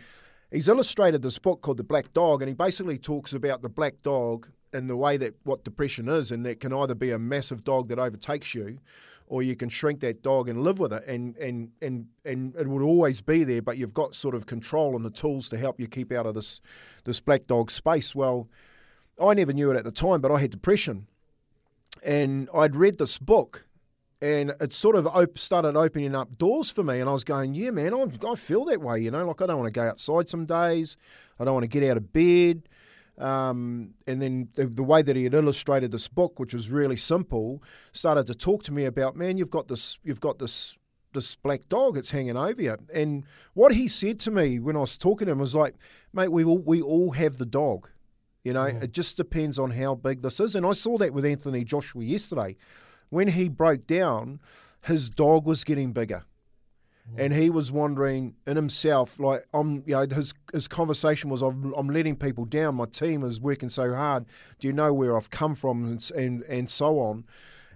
he's 0.51 0.67
illustrated 0.67 1.23
this 1.23 1.39
book 1.39 1.63
called 1.63 1.77
The 1.77 1.85
Black 1.85 2.13
Dog, 2.13 2.43
and 2.43 2.49
he 2.49 2.55
basically 2.55 2.99
talks 2.99 3.35
about 3.35 3.63
the 3.63 3.69
black 3.69 4.03
dog 4.03 4.49
and 4.73 4.91
the 4.91 4.97
way 4.97 5.17
that 5.17 5.37
what 5.45 5.63
depression 5.63 6.09
is, 6.09 6.33
and 6.33 6.45
that 6.45 6.59
can 6.59 6.73
either 6.73 6.97
be 6.97 7.13
a 7.13 7.21
massive 7.21 7.63
dog 7.63 7.87
that 7.91 8.01
overtakes 8.01 8.53
you, 8.53 8.81
or 9.29 9.45
you 9.45 9.55
can 9.55 9.69
shrink 9.69 10.01
that 10.01 10.25
dog 10.25 10.49
and 10.49 10.65
live 10.65 10.81
with 10.81 10.93
it 10.93 11.05
and 11.07 11.37
and 11.37 11.71
and 11.81 12.07
and 12.25 12.57
it 12.57 12.67
would 12.67 12.83
always 12.83 13.23
be 13.23 13.45
there 13.45 13.63
but 13.63 13.79
you've 13.79 13.95
got 13.95 14.15
sort 14.15 14.35
of 14.35 14.45
control 14.45 14.95
and 14.95 15.05
the 15.05 15.11
tools 15.11 15.49
to 15.49 15.57
help 15.57 15.81
you 15.81 15.87
keep 15.87 16.13
out 16.13 16.27
of 16.27 16.35
this 16.35 16.61
this 17.05 17.19
black 17.19 17.47
dog 17.47 17.71
space 17.71 18.15
well 18.15 18.49
I 19.23 19.33
never 19.33 19.55
knew 19.55 19.71
it 19.71 19.77
at 19.77 19.85
the 19.85 19.93
time 19.93 20.21
but 20.21 20.31
I 20.31 20.39
had 20.39 20.51
depression 20.51 21.07
and 22.05 22.51
I'd 22.53 22.77
read 22.77 22.99
this 22.99 23.17
book 23.17 23.65
and 24.23 24.55
it 24.61 24.73
sort 24.73 24.97
of 24.97 25.07
op- 25.07 25.37
started 25.37 25.77
opening 25.77 26.15
up 26.15 26.39
doors 26.39 26.71
for 26.71 26.83
me 26.83 27.01
and 27.01 27.11
I 27.11 27.13
was 27.13 27.25
going 27.25 27.55
yeah 27.55 27.71
man 27.71 27.93
I, 27.93 28.07
I 28.27 28.35
feel 28.37 28.65
that 28.67 28.81
way 28.81 29.01
you 29.01 29.11
know 29.11 29.27
like 29.27 29.43
I 29.43 29.47
don't 29.47 29.59
want 29.59 29.67
to 29.67 29.79
go 29.79 29.87
outside 29.87 30.31
some 30.31 30.47
days 30.47 30.97
I 31.39 31.45
don't 31.45 31.53
want 31.53 31.65
to 31.65 31.69
get 31.69 31.89
out 31.91 31.97
of 31.99 32.13
bed 32.13 32.63
um, 33.19 33.95
and 34.07 34.23
then 34.23 34.49
the, 34.55 34.67
the, 34.67 34.83
way 34.83 35.03
that 35.03 35.15
he 35.17 35.25
had 35.25 35.35
illustrated 35.35 35.93
this 35.93 36.09
book, 36.09 36.41
which 36.41 36.55
was 36.55 36.71
really 36.71 36.97
simple, 36.97 37.63
started 37.93 38.27
to 38.29 38.35
talk 38.35 38.63
to 38.65 38.73
me 38.73 38.87
about, 38.87 39.17
man, 39.17 39.37
you've 39.37 39.51
got 39.51 39.69
this, 39.69 39.99
you've 40.03 40.21
got 40.21 40.39
this, 40.39 40.79
this 41.13 41.37
black 41.37 41.69
dog 41.69 41.95
that's 41.95 42.11
hanging 42.11 42.39
over 42.39 42.61
you. 42.61 42.77
And 42.93 43.25
what 43.53 43.73
he 43.73 43.87
said 43.87 44.19
to 44.21 44.31
me 44.31 44.61
when 44.61 44.77
I 44.77 44.81
was 44.81 44.97
talking 44.97 45.27
to 45.27 45.33
him 45.33 45.39
was 45.39 45.55
like, 45.55 45.75
mate, 46.15 46.33
we 46.33 46.43
all, 46.43 46.59
we 46.59 46.81
all 46.81 47.11
have 47.13 47.37
the 47.37 47.47
dog. 47.47 47.91
You 48.45 48.55
know, 48.55 48.65
mm. 48.65 48.83
it 48.83 48.93
just 48.93 49.19
depends 49.19 49.59
on 49.59 49.71
how 49.71 49.95
big 49.95 50.23
this 50.23 50.41
is. 50.41 50.57
And 50.57 50.65
I 50.65 50.73
saw 50.73 50.97
that 50.99 51.13
with 51.13 51.25
Anthony 51.25 51.65
Joshua 51.65 52.03
yesterday. 52.03 52.57
When 53.13 53.29
he 53.29 53.51
broke 53.51 53.87
down, 53.87 54.41
his 54.85 55.11
dog 55.11 55.45
was 55.45 55.65
getting 55.65 55.93
bigger 55.93 56.23
hmm. 57.11 57.21
and 57.21 57.35
he 57.35 57.51
was 57.51 57.71
wondering 57.71 58.37
in 58.47 58.57
himself, 58.57 59.21
like 59.21 59.45
I'm, 59.53 59.83
you 59.85 59.95
know, 59.95 60.07
his 60.07 60.33
his 60.55 60.67
conversation 60.67 61.29
was, 61.29 61.43
I'm, 61.43 61.75
I'm 61.77 61.91
letting 61.91 62.17
people 62.17 62.47
down. 62.47 62.77
My 62.77 62.87
team 62.87 63.23
is 63.23 63.39
working 63.39 63.69
so 63.69 63.95
hard. 63.95 64.25
Do 64.61 64.67
you 64.67 64.73
know 64.73 64.95
where 64.95 65.15
I've 65.15 65.29
come 65.29 65.55
from, 65.55 65.85
and 65.85 66.11
and, 66.17 66.43
and 66.45 66.71
so 66.71 67.01
on. 67.01 67.27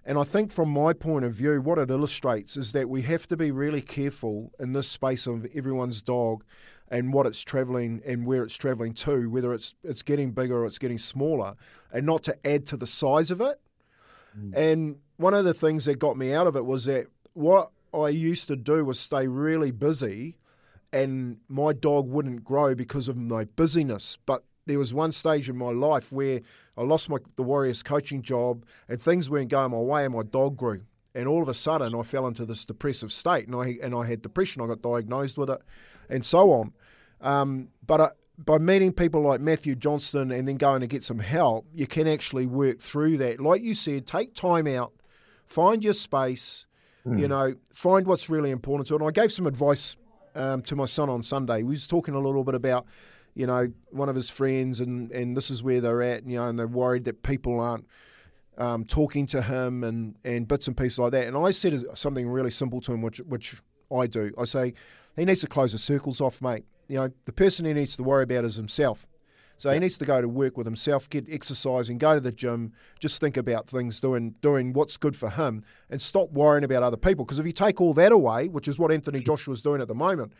And 0.07 0.16
I 0.16 0.25
think 0.25 0.52
from 0.52 0.71
my 0.71 0.95
point 0.95 1.26
of 1.26 1.35
view, 1.35 1.61
what 1.61 1.76
it 1.76 1.90
illustrates 1.90 2.57
is 2.57 2.73
that 2.73 2.88
we 2.88 3.02
have 3.02 3.26
to 3.26 3.37
be 3.37 3.50
really 3.50 3.83
careful 3.83 4.52
in 4.59 4.73
this 4.73 4.88
space 4.88 5.26
of 5.26 5.45
everyone's 5.55 6.00
dog 6.00 6.45
and 6.88 7.12
what 7.12 7.26
it's 7.26 7.43
traveling 7.43 8.00
and 8.07 8.25
where 8.25 8.43
it's 8.43 8.57
traveling 8.57 8.95
to, 8.95 9.28
whether 9.28 9.52
it's 9.52 9.75
it's 9.85 10.00
getting 10.02 10.31
bigger 10.31 10.62
or 10.62 10.64
it's 10.64 10.78
getting 10.78 10.97
smaller, 10.97 11.57
and 11.93 12.07
not 12.07 12.23
to 12.23 12.47
add 12.47 12.66
to 12.69 12.78
the 12.78 12.87
size 12.87 13.31
of 13.31 13.43
it. 13.43 13.61
Mm. 14.38 14.57
And 14.57 14.97
one 15.16 15.35
of 15.35 15.45
the 15.45 15.55
things 15.55 15.85
that 15.87 15.99
got 15.99 16.16
me 16.16 16.33
out 16.33 16.47
of 16.47 16.57
it 16.57 16.64
was 16.64 16.85
that 16.87 17.07
what 17.33 17.71
I 17.95 18.09
used 18.09 18.49
to 18.49 18.57
do 18.57 18.85
was 18.85 18.99
stay 18.99 19.26
really 19.26 19.71
busy, 19.71 20.37
and 20.93 21.38
my 21.49 21.73
dog 21.73 22.09
wouldn't 22.09 22.45
grow 22.45 22.75
because 22.75 23.09
of 23.09 23.16
my 23.16 23.45
busyness. 23.45 24.16
But 24.26 24.45
there 24.66 24.78
was 24.78 24.93
one 24.93 25.12
stage 25.12 25.49
in 25.49 25.57
my 25.57 25.71
life 25.71 26.12
where 26.12 26.40
I 26.76 26.83
lost 26.83 27.09
my 27.09 27.19
the 27.37 27.43
Warriors 27.43 27.83
coaching 27.83 28.23
job, 28.23 28.64
and 28.88 29.00
things 29.00 29.31
weren't 29.31 29.49
going 29.49 29.71
my 29.71 29.78
way, 29.78 30.05
and 30.05 30.14
my 30.14 30.23
dog 30.23 30.57
grew. 30.57 30.83
And 31.14 31.26
all 31.26 31.40
of 31.40 31.49
a 31.49 31.55
sudden, 31.55 31.95
I 31.95 32.02
fell 32.02 32.26
into 32.26 32.45
this 32.45 32.64
depressive 32.66 33.12
state, 33.12 33.47
and 33.47 33.57
I 33.57 33.78
and 33.83 33.95
I 33.95 34.07
had 34.07 34.23
depression. 34.23 34.62
I 34.62 34.66
got 34.66 34.83
diagnosed 34.83 35.38
with 35.38 35.50
it, 35.50 35.61
and 36.11 36.25
so 36.25 36.52
on. 36.52 36.73
Um, 37.23 37.69
but 37.87 38.00
I, 38.00 38.11
by 38.38 38.59
meeting 38.59 38.93
people 38.93 39.23
like 39.23 39.40
Matthew 39.40 39.75
Johnstone 39.75 40.31
and 40.31 40.47
then 40.47 40.57
going 40.57 40.81
to 40.81 40.87
get 40.87 41.05
some 41.05 41.19
help, 41.19 41.66
you 41.73 41.87
can 41.87 42.07
actually 42.07 42.47
work 42.47 42.81
through 42.81 43.19
that. 43.19 43.40
Like 43.40 43.62
you 43.62 43.75
said, 43.75 44.07
take 44.07 44.35
time 44.35 44.66
out, 44.66 44.93
find 45.47 45.83
your 45.83 45.95
space, 45.95 46.66
Mm. 47.07 47.21
You 47.21 47.28
know, 47.28 47.55
find 47.73 48.07
what's 48.07 48.28
really 48.28 48.50
important 48.50 48.88
to 48.88 48.95
it. 48.95 49.00
And 49.00 49.09
I 49.09 49.12
gave 49.12 49.33
some 49.33 49.47
advice 49.47 49.97
um, 50.35 50.61
to 50.62 50.75
my 50.75 50.87
son 50.87 51.09
on 51.09 51.23
Sunday. 51.23 51.62
We 51.62 51.71
was 51.71 51.87
talking 51.87 52.14
a 52.14 52.19
little 52.19 52.43
bit 52.43 52.55
about, 52.55 52.87
you 53.35 53.47
know, 53.47 53.73
one 53.90 54.09
of 54.09 54.16
his 54.16 54.28
friends, 54.28 54.81
and, 54.81 55.11
and 55.12 55.37
this 55.37 55.50
is 55.50 55.62
where 55.62 55.81
they're 55.81 56.02
at, 56.02 56.26
you 56.26 56.38
know, 56.38 56.49
and 56.49 56.59
they're 56.59 56.66
worried 56.66 57.05
that 57.05 57.23
people 57.23 57.61
aren't 57.61 57.87
um, 58.59 58.85
talking 58.85 59.26
to 59.28 59.43
him 59.43 59.85
and, 59.85 60.16
and 60.25 60.49
bits 60.49 60.66
and 60.66 60.76
pieces 60.76 60.99
like 60.99 61.12
that. 61.12 61.28
And 61.28 61.37
I 61.37 61.52
said 61.52 61.85
something 61.95 62.28
really 62.28 62.50
simple 62.50 62.81
to 62.83 62.93
him, 62.93 63.02
which 63.02 63.19
which 63.19 63.61
I 63.95 64.07
do. 64.09 64.33
I 64.37 64.45
say 64.45 64.75
he 65.14 65.25
needs 65.25 65.43
to 65.43 65.47
close 65.47 65.73
the 65.73 65.78
circles 65.78 66.21
off, 66.21 66.43
mate. 66.43 66.64
You 66.88 66.97
know, 66.97 67.11
the 67.25 67.33
person 67.33 67.64
he 67.64 67.73
needs 67.73 67.97
to 67.97 68.02
worry 68.02 68.25
about 68.25 68.45
is 68.45 68.57
himself. 68.57 69.07
So 69.59 69.73
he 69.73 69.78
needs 69.78 69.97
to 69.99 70.05
go 70.05 70.21
to 70.21 70.28
work 70.28 70.59
with 70.59 70.66
himself, 70.66 71.09
get 71.09 71.25
exercising, 71.31 71.97
go 71.97 72.14
to 72.14 72.21
the 72.21 72.33
gym, 72.33 72.73
just 73.00 73.21
think 73.21 73.38
about 73.38 73.66
things, 73.66 74.00
doing 74.00 74.35
doing 74.43 74.75
what's 74.75 74.99
good 74.99 75.16
for 75.16 75.31
him, 75.31 75.64
and 75.88 76.00
stop 76.00 76.31
worrying 76.31 76.64
about 76.64 76.83
other 76.83 76.99
people. 76.99 77.25
Because 77.25 77.38
if 77.38 77.47
you 77.47 77.52
take 77.52 77.81
all 77.81 77.95
that 77.95 78.12
away, 78.12 78.49
which 78.49 78.69
is 78.69 78.78
what 78.78 78.93
Anthony 78.93 79.21
Joshua 79.21 79.55
is 79.55 79.62
doing 79.62 79.81
at 79.81 79.88
the 79.88 79.95
moment, 79.95 80.33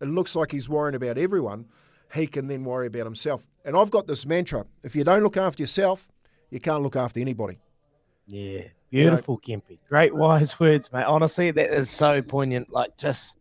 it 0.00 0.08
looks 0.08 0.36
like 0.36 0.52
he's 0.52 0.68
worrying 0.68 0.94
about 0.94 1.16
everyone. 1.16 1.66
He 2.14 2.26
can 2.26 2.46
then 2.46 2.64
worry 2.64 2.86
about 2.86 3.04
himself. 3.04 3.48
And 3.64 3.74
I've 3.74 3.90
got 3.90 4.06
this 4.06 4.26
mantra: 4.26 4.66
if 4.82 4.94
you 4.94 5.02
don't 5.02 5.22
look 5.22 5.38
after 5.38 5.62
yourself, 5.62 6.10
you 6.50 6.60
can't 6.60 6.82
look 6.82 6.96
after 6.96 7.20
anybody. 7.20 7.58
Yeah, 8.26 8.64
beautiful, 8.90 9.40
you 9.44 9.56
know, 9.56 9.62
Kempy. 9.62 9.78
Great 9.88 10.14
wise 10.14 10.60
words, 10.60 10.92
mate. 10.92 11.04
Honestly, 11.04 11.50
that 11.50 11.70
is 11.72 11.88
so 11.88 12.20
poignant. 12.20 12.70
Like 12.70 12.98
just 12.98 13.38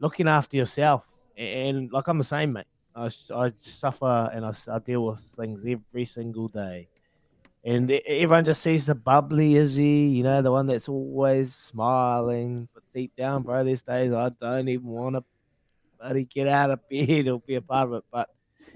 looking 0.00 0.26
after 0.26 0.56
yourself, 0.56 1.04
and 1.36 1.92
like 1.92 2.08
I'm 2.08 2.18
the 2.18 2.24
same, 2.24 2.54
mate. 2.54 2.66
I, 2.94 3.10
I 3.34 3.52
suffer 3.56 4.30
and 4.32 4.44
I, 4.44 4.52
I 4.70 4.78
deal 4.78 5.06
with 5.06 5.20
things 5.36 5.64
every 5.66 6.04
single 6.04 6.48
day. 6.48 6.88
And 7.64 7.90
everyone 7.90 8.44
just 8.44 8.60
sees 8.60 8.86
the 8.86 8.94
bubbly 8.94 9.54
Izzy, 9.54 9.84
you 9.84 10.24
know, 10.24 10.42
the 10.42 10.50
one 10.50 10.66
that's 10.66 10.88
always 10.88 11.54
smiling. 11.54 12.68
But 12.74 12.82
deep 12.92 13.14
down, 13.16 13.42
bro, 13.42 13.62
these 13.62 13.82
days 13.82 14.12
I 14.12 14.30
don't 14.40 14.68
even 14.68 14.86
want 14.86 15.14
to 15.16 15.24
buddy 16.00 16.24
get 16.24 16.48
out 16.48 16.70
of 16.70 16.80
bed 16.90 17.28
or 17.28 17.40
be 17.40 17.54
a 17.54 17.62
part 17.62 17.88
of 17.88 17.94
it. 17.94 18.04
But 18.10 18.28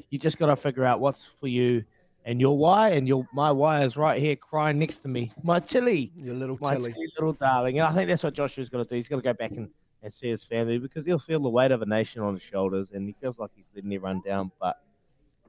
you 0.08 0.18
just 0.18 0.38
got 0.38 0.46
to 0.46 0.56
figure 0.56 0.84
out 0.84 1.00
what's 1.00 1.24
for 1.40 1.48
you 1.48 1.84
and 2.24 2.40
your 2.40 2.56
why. 2.56 2.90
And 2.90 3.08
your 3.08 3.26
my 3.32 3.50
why 3.50 3.82
is 3.82 3.96
right 3.96 4.20
here 4.20 4.36
crying 4.36 4.78
next 4.78 4.98
to 4.98 5.08
me. 5.08 5.32
My 5.42 5.58
Tilly. 5.58 6.12
Your 6.16 6.34
little 6.34 6.56
my 6.60 6.74
Tilly. 6.74 6.94
little 7.16 7.32
darling. 7.32 7.80
And 7.80 7.88
I 7.88 7.92
think 7.92 8.08
that's 8.08 8.22
what 8.22 8.34
Joshua's 8.34 8.70
got 8.70 8.78
to 8.78 8.84
do. 8.84 8.94
He's 8.94 9.08
got 9.08 9.16
to 9.16 9.22
go 9.22 9.32
back 9.32 9.50
and 9.50 9.68
and 10.06 10.14
see 10.14 10.28
his 10.28 10.44
family 10.44 10.78
because 10.78 11.04
he'll 11.04 11.18
feel 11.18 11.40
the 11.40 11.48
weight 11.48 11.72
of 11.72 11.82
a 11.82 11.86
nation 11.86 12.22
on 12.22 12.34
his 12.34 12.42
shoulders 12.42 12.92
and 12.92 13.08
he 13.08 13.14
feels 13.20 13.40
like 13.40 13.50
he's 13.56 13.66
letting 13.74 13.92
everyone 13.92 14.22
down, 14.24 14.52
but 14.60 14.76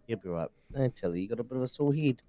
he'll 0.07 0.17
be 0.17 0.29
right. 0.29 0.49
I 0.75 0.87
tell 0.99 1.15
you, 1.15 1.21
you 1.21 1.29
got 1.29 1.39
a 1.39 1.43
bit 1.43 1.57
of 1.57 1.63
a 1.63 1.67
sore 1.67 1.93
head. 1.93 2.23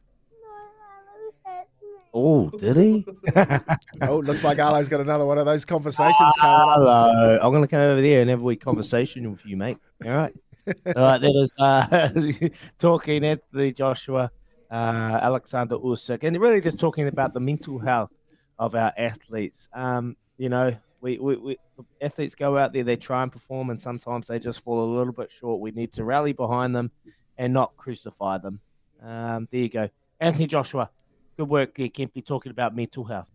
Oh, 2.12 2.50
did 2.50 2.76
he? 2.76 3.06
oh, 4.02 4.18
looks 4.18 4.44
like 4.44 4.58
Arlo's 4.58 4.90
got 4.90 5.00
another 5.00 5.24
one 5.24 5.38
of 5.38 5.46
those 5.46 5.64
conversations 5.64 6.34
coming 6.38 6.68
Hello. 6.74 7.38
I'm 7.40 7.50
going 7.50 7.62
to 7.62 7.68
come 7.68 7.80
over 7.80 8.02
there 8.02 8.20
and 8.20 8.28
have 8.28 8.40
a 8.40 8.42
wee 8.42 8.56
conversation 8.56 9.30
with 9.30 9.46
you, 9.46 9.56
mate. 9.56 9.78
All 10.04 10.10
right. 10.10 10.34
All 10.66 10.92
right, 11.02 11.20
that 11.22 11.34
is 11.34 11.54
uh, 11.58 12.48
talking 12.78 13.24
Anthony 13.24 13.72
Joshua, 13.72 14.30
uh, 14.70 14.74
Alexander 15.22 15.76
Usyk, 15.76 16.24
and 16.24 16.38
really 16.38 16.60
just 16.60 16.78
talking 16.78 17.08
about 17.08 17.32
the 17.32 17.40
mental 17.40 17.78
health 17.78 18.10
of 18.58 18.74
our 18.74 18.92
athletes. 18.98 19.70
Um, 19.72 20.14
you 20.36 20.50
know, 20.50 20.76
we, 21.00 21.18
we, 21.18 21.36
we 21.36 21.58
athletes 22.00 22.34
go 22.34 22.58
out 22.58 22.72
there, 22.72 22.84
they 22.84 22.96
try 22.96 23.22
and 23.22 23.32
perform, 23.32 23.70
and 23.70 23.80
sometimes 23.80 24.26
they 24.26 24.38
just 24.38 24.60
fall 24.60 24.84
a 24.84 24.90
little 24.96 25.12
bit 25.12 25.30
short. 25.30 25.60
We 25.60 25.70
need 25.70 25.92
to 25.94 26.04
rally 26.04 26.32
behind 26.32 26.74
them 26.74 26.90
and 27.36 27.52
not 27.52 27.76
crucify 27.76 28.38
them. 28.38 28.60
Um, 29.02 29.48
there 29.50 29.60
you 29.60 29.68
go, 29.68 29.88
Anthony 30.20 30.46
Joshua. 30.46 30.90
Good 31.36 31.48
work 31.48 31.74
there, 31.76 31.88
Kempy, 31.88 32.24
talking 32.24 32.50
about 32.50 32.74
mental 32.74 33.04
health. 33.04 33.28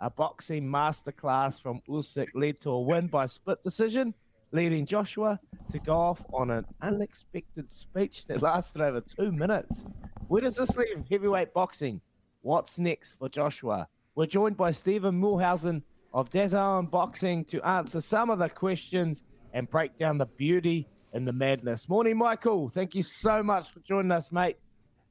A 0.00 0.08
boxing 0.08 0.64
masterclass 0.64 1.60
from 1.60 1.82
Usyk 1.88 2.28
led 2.34 2.60
to 2.60 2.70
a 2.70 2.80
win 2.80 3.08
by 3.08 3.26
split 3.26 3.62
decision, 3.64 4.14
leading 4.52 4.86
Joshua 4.86 5.40
to 5.70 5.78
go 5.78 5.96
off 5.96 6.24
on 6.32 6.50
an 6.50 6.64
unexpected 6.80 7.70
speech 7.70 8.24
that 8.26 8.40
lasted 8.40 8.80
over 8.80 9.00
two 9.00 9.32
minutes. 9.32 9.84
Where 10.28 10.40
does 10.40 10.56
this 10.56 10.76
leave 10.76 11.04
heavyweight 11.10 11.52
boxing? 11.52 12.00
What's 12.42 12.78
next 12.78 13.14
for 13.18 13.28
Joshua? 13.28 13.88
We're 14.14 14.26
joined 14.26 14.56
by 14.56 14.70
Stephen 14.70 15.20
Mulhausen 15.20 15.82
of 16.18 16.30
DAZN 16.30 16.90
Boxing 16.90 17.44
to 17.44 17.62
answer 17.62 18.00
some 18.00 18.28
of 18.28 18.40
the 18.40 18.48
questions 18.48 19.22
and 19.52 19.70
break 19.70 19.96
down 19.96 20.18
the 20.18 20.26
beauty 20.26 20.88
and 21.12 21.28
the 21.28 21.32
madness. 21.32 21.88
Morning, 21.88 22.16
Michael. 22.16 22.68
Thank 22.70 22.96
you 22.96 23.04
so 23.04 23.40
much 23.40 23.70
for 23.70 23.78
joining 23.80 24.10
us, 24.10 24.32
mate. 24.32 24.56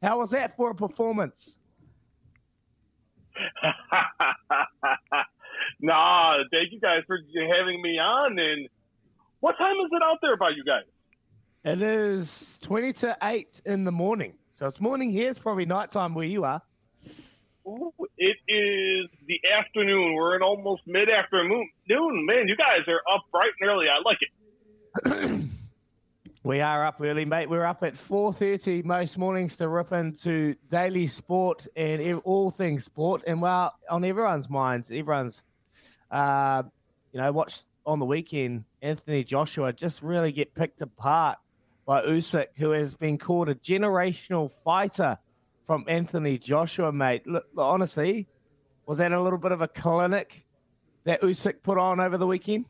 How 0.04 0.18
was 0.20 0.32
that 0.32 0.58
for 0.58 0.72
a 0.72 0.76
performance? 0.76 1.60
nah, 5.80 6.40
thank 6.52 6.74
you 6.74 6.80
guys 6.82 7.04
for 7.08 7.18
having 7.56 7.82
me 7.82 7.98
on. 7.98 8.38
And 8.38 8.68
what 9.40 9.58
time 9.58 9.78
is 9.78 9.90
it 9.90 10.02
out 10.04 10.18
there 10.22 10.36
by 10.36 10.50
you 10.50 10.66
guys? 10.66 10.84
It 11.64 11.82
is 11.82 12.60
20 12.64 12.92
to 12.94 13.18
8 13.24 13.62
in 13.66 13.86
the 13.86 13.94
morning. 13.94 14.34
So 14.52 14.68
it's 14.68 14.82
morning 14.82 15.12
here. 15.12 15.30
It's 15.30 15.40
probably 15.40 15.66
nighttime 15.66 16.14
where 16.14 16.26
you 16.26 16.44
are. 16.44 16.62
It 18.18 18.38
is 18.48 19.10
the 19.28 19.42
afternoon. 19.52 20.14
We're 20.14 20.38
in 20.38 20.42
almost 20.42 20.84
mid 20.86 21.12
afternoon. 21.12 21.70
Noon, 21.90 22.26
man, 22.26 22.48
you 22.48 22.56
guys 22.56 22.88
are 22.88 23.02
up 23.14 23.26
bright 23.30 23.52
and 23.60 23.70
early. 23.70 23.88
I 23.90 24.00
like 24.06 24.20
it. 24.22 25.50
we 26.44 26.62
are 26.62 26.86
up 26.86 27.02
early, 27.02 27.26
mate. 27.26 27.50
We're 27.50 27.66
up 27.66 27.84
at 27.84 27.98
four 27.98 28.32
thirty 28.32 28.84
most 28.84 29.18
mornings 29.18 29.58
to 29.58 29.68
rip 29.68 29.92
into 29.92 30.56
daily 30.70 31.08
sport 31.08 31.68
and 31.76 32.22
all 32.24 32.52
things 32.52 32.86
sport. 32.86 33.24
And 33.28 33.42
well, 33.42 33.74
on 33.90 34.06
everyone's 34.06 34.50
minds, 34.50 34.90
everyone's, 34.90 35.44
uh, 36.10 36.64
you 37.12 37.20
know, 37.20 37.32
watched 37.34 37.66
on 37.86 38.00
the 38.00 38.06
weekend. 38.06 38.64
Anthony 38.82 39.26
Joshua 39.26 39.74
just 39.74 40.02
really 40.02 40.32
get 40.32 40.56
picked 40.56 40.82
apart 40.82 41.38
by 41.86 42.02
Usyk, 42.04 42.48
who 42.56 42.72
has 42.72 42.96
been 42.96 43.18
called 43.18 43.50
a 43.50 43.56
generational 43.56 44.52
fighter 44.64 45.18
from 45.68 45.84
Anthony 45.88 46.38
Joshua, 46.38 46.92
mate. 46.92 47.28
Look, 47.28 47.46
honestly, 47.58 48.28
was 48.86 48.98
that 49.00 49.12
a 49.12 49.22
little 49.22 49.38
bit 49.38 49.52
of 49.52 49.62
a 49.62 49.68
clinic 49.68 50.46
that 51.04 51.22
Usyk 51.22 51.62
put 51.62 51.78
on 51.78 52.00
over 52.00 52.18
the 52.18 52.26
weekend? 52.26 52.66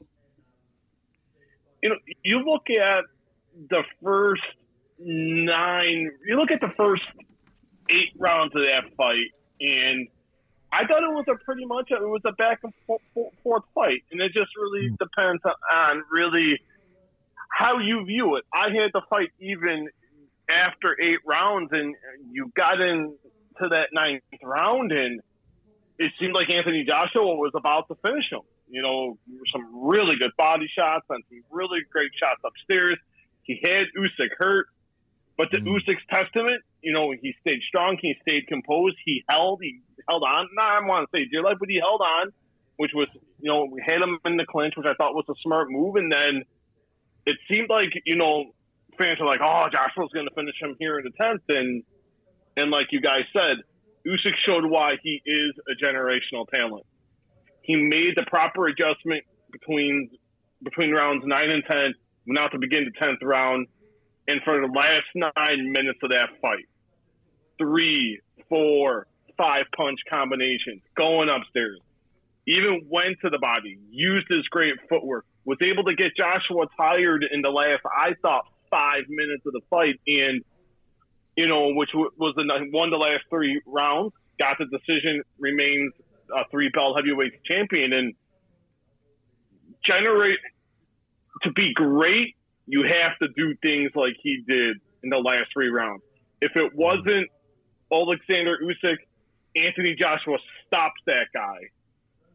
You 1.81 1.89
know, 1.89 1.95
you 2.23 2.39
look 2.39 2.69
at 2.71 3.03
the 3.69 3.83
first 4.03 4.41
nine, 4.99 6.11
you 6.25 6.35
look 6.35 6.49
at 6.49 6.59
the 6.59 6.73
first 6.75 7.03
eight 7.91 8.13
rounds 8.17 8.53
of 8.55 8.63
that 8.63 8.83
fight, 8.97 9.31
and 9.61 10.07
I 10.71 10.85
thought 10.85 11.03
it 11.03 11.13
was 11.13 11.25
a 11.29 11.35
pretty 11.45 11.65
much 11.65 11.91
it 11.91 12.01
was 12.01 12.21
a 12.25 12.31
back 12.33 12.61
and 12.63 12.73
forth 13.43 13.63
fight, 13.75 14.03
and 14.11 14.19
it 14.19 14.33
just 14.33 14.49
really 14.57 14.89
mm. 14.89 14.97
depends 14.97 15.43
on 15.45 16.03
really 16.11 16.59
how 17.49 17.77
you 17.77 18.05
view 18.05 18.35
it. 18.37 18.43
I 18.53 18.69
had 18.69 18.91
the 18.93 19.01
fight 19.07 19.29
even 19.39 19.87
after 20.49 20.95
eight 21.01 21.19
rounds, 21.25 21.69
and 21.71 21.95
you 22.31 22.51
got 22.55 22.79
into 22.81 23.15
that 23.59 23.89
ninth 23.91 24.23
round, 24.43 24.91
and 24.91 25.21
it 25.99 26.11
seemed 26.19 26.33
like 26.33 26.49
Anthony 26.49 26.85
Joshua 26.87 27.35
was 27.35 27.51
about 27.55 27.87
to 27.89 27.95
finish 28.05 28.25
him. 28.31 28.41
You 28.69 28.81
know, 28.81 29.17
some 29.53 29.87
really 29.87 30.17
good 30.17 30.31
body 30.37 30.69
shots 30.73 31.05
and 31.09 31.23
some 31.29 31.43
really 31.49 31.79
great 31.89 32.11
shots 32.21 32.41
upstairs. 32.43 32.97
He 33.43 33.59
had 33.63 33.85
Usyk 33.97 34.29
hurt, 34.37 34.67
but 35.37 35.51
to 35.51 35.59
mm. 35.59 35.67
Usyk's 35.67 36.03
testament, 36.09 36.61
you 36.81 36.91
know, 36.91 37.11
he 37.11 37.33
stayed 37.41 37.61
strong. 37.67 37.97
He 38.01 38.15
stayed 38.27 38.47
composed. 38.47 38.97
He 39.05 39.23
held. 39.29 39.59
He 39.61 39.81
held 40.09 40.23
on. 40.23 40.49
Not 40.53 40.83
I 40.83 40.85
want 40.85 41.09
to 41.09 41.17
say 41.17 41.25
dear 41.31 41.43
life, 41.43 41.57
but 41.59 41.69
he 41.69 41.79
held 41.79 42.01
on, 42.01 42.31
which 42.75 42.91
was, 42.93 43.07
you 43.39 43.49
know, 43.49 43.65
we 43.71 43.81
had 43.85 44.01
him 44.01 44.19
in 44.25 44.37
the 44.37 44.45
clinch, 44.45 44.73
which 44.75 44.85
I 44.85 44.93
thought 44.95 45.15
was 45.15 45.25
a 45.29 45.35
smart 45.41 45.69
move. 45.71 45.95
And 45.95 46.11
then 46.11 46.43
it 47.25 47.37
seemed 47.49 47.69
like, 47.69 47.89
you 48.05 48.15
know, 48.15 48.51
fans 48.97 49.19
are 49.19 49.25
like, 49.25 49.41
"Oh, 49.41 49.67
Joshua's 49.71 50.11
going 50.13 50.27
to 50.27 50.33
finish 50.35 50.55
him 50.61 50.75
here 50.79 50.99
in 50.99 51.05
the 51.05 51.11
tenth, 51.11 51.41
and 51.49 51.83
and 52.55 52.71
like 52.71 52.87
you 52.91 53.01
guys 53.01 53.23
said, 53.31 53.57
Usyk 54.07 54.35
showed 54.47 54.65
why 54.65 54.91
he 55.03 55.21
is 55.25 55.53
a 55.67 55.85
generational 55.85 56.47
talent. 56.53 56.85
He 57.61 57.75
made 57.75 58.15
the 58.15 58.23
proper 58.27 58.67
adjustment 58.67 59.23
between 59.51 60.09
between 60.63 60.91
rounds 60.91 61.23
nine 61.25 61.51
and 61.51 61.63
ten, 61.69 61.93
went 62.25 62.39
out 62.39 62.51
to 62.51 62.59
begin 62.59 62.85
the 62.85 63.05
tenth 63.05 63.19
round, 63.21 63.67
and 64.27 64.41
for 64.43 64.59
the 64.59 64.67
last 64.67 65.05
nine 65.15 65.71
minutes 65.71 65.99
of 66.01 66.11
that 66.11 66.29
fight, 66.41 66.65
three, 67.57 68.19
four, 68.49 69.07
five 69.37 69.65
punch 69.75 69.99
combinations, 70.09 70.81
going 70.95 71.29
upstairs, 71.29 71.79
even 72.47 72.87
went 72.89 73.17
to 73.21 73.29
the 73.29 73.39
body, 73.39 73.77
used 73.89 74.25
his 74.29 74.47
great 74.49 74.73
footwork, 74.89 75.25
was 75.45 75.57
able 75.61 75.83
to 75.83 75.95
get 75.95 76.15
Joshua 76.17 76.65
tired 76.77 77.25
in 77.29 77.41
the 77.41 77.49
last, 77.49 77.81
I 77.85 78.13
thought, 78.21 78.45
five 78.69 79.03
minutes 79.09 79.45
of 79.45 79.53
the 79.53 79.61
fight, 79.69 79.99
and 80.07 80.43
you 81.35 81.47
know, 81.47 81.73
which 81.73 81.89
was 81.93 82.33
the 82.35 82.67
one 82.71 82.89
the 82.89 82.97
last 82.97 83.23
three 83.29 83.61
rounds, 83.65 84.13
got 84.39 84.57
the 84.57 84.65
decision, 84.65 85.21
remains 85.39 85.93
a 86.35 86.43
three 86.49 86.69
belt 86.69 86.97
heavyweight 86.97 87.43
champion, 87.45 87.93
and 87.93 88.13
generate 89.83 90.39
to 91.43 91.51
be 91.51 91.73
great. 91.73 92.35
You 92.65 92.83
have 92.83 93.17
to 93.21 93.27
do 93.35 93.55
things 93.61 93.91
like 93.95 94.15
he 94.21 94.43
did 94.47 94.77
in 95.03 95.09
the 95.09 95.17
last 95.17 95.53
three 95.53 95.69
rounds. 95.69 96.01
If 96.41 96.55
it 96.55 96.75
wasn't 96.75 97.29
Alexander 97.91 98.57
Usyk, 98.61 98.97
Anthony 99.55 99.95
Joshua 99.95 100.37
stops 100.67 101.01
that 101.05 101.27
guy 101.33 101.69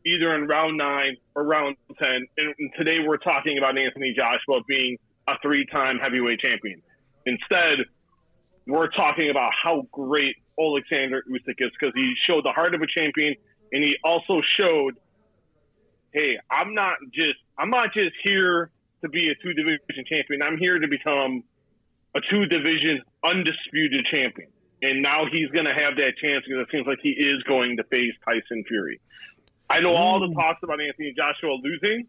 either 0.05 0.35
in 0.35 0.47
round 0.47 0.77
nine 0.77 1.17
or 1.35 1.45
round 1.45 1.77
10. 2.03 2.27
And 2.39 2.55
today 2.77 2.99
we're 3.07 3.19
talking 3.19 3.59
about 3.59 3.79
Anthony 3.79 4.15
Joshua 4.17 4.61
being 4.67 4.99
a 5.29 5.35
three 5.43 5.67
time 5.67 5.99
heavyweight 5.99 6.41
champion. 6.41 6.83
Instead, 7.27 7.79
we're 8.67 8.89
talking 8.89 9.31
about 9.31 9.53
how 9.61 9.87
great 9.93 10.37
Alexander 10.61 11.23
Usyk 11.31 11.57
is 11.59 11.71
because 11.79 11.93
he 11.95 12.15
showed 12.27 12.45
the 12.45 12.53
heart 12.53 12.75
of 12.75 12.83
a 12.83 12.87
champion, 12.87 13.35
and 13.73 13.85
he 13.85 13.97
also 14.05 14.41
showed, 14.59 14.99
hey, 16.13 16.39
I'm 16.51 16.75
not 16.75 16.95
just 17.13 17.39
I'm 17.59 17.71
not 17.71 17.93
just 17.95 18.15
here 18.23 18.71
to 19.03 19.09
be 19.09 19.31
a 19.31 19.35
two 19.43 19.53
division 19.53 20.05
champion. 20.09 20.43
I'm 20.43 20.59
here 20.59 20.79
to 20.79 20.89
become 20.89 21.43
a 22.15 22.21
two 22.31 22.47
division 22.47 23.03
undisputed 23.25 24.07
champion. 24.13 24.49
And 24.83 25.01
now 25.01 25.27
he's 25.31 25.49
going 25.51 25.67
to 25.67 25.75
have 25.75 25.97
that 25.97 26.15
chance 26.21 26.45
because 26.47 26.67
it 26.67 26.69
seems 26.73 26.87
like 26.87 26.99
he 27.03 27.11
is 27.11 27.43
going 27.45 27.77
to 27.77 27.85
face 27.85 28.13
Tyson 28.25 28.65
Fury. 28.67 29.01
I 29.71 29.81
know 29.81 29.95
all 29.95 30.21
the 30.21 30.35
talks 30.35 30.61
about 30.63 30.81
Anthony 30.81 31.15
Joshua 31.17 31.55
losing, 31.63 32.07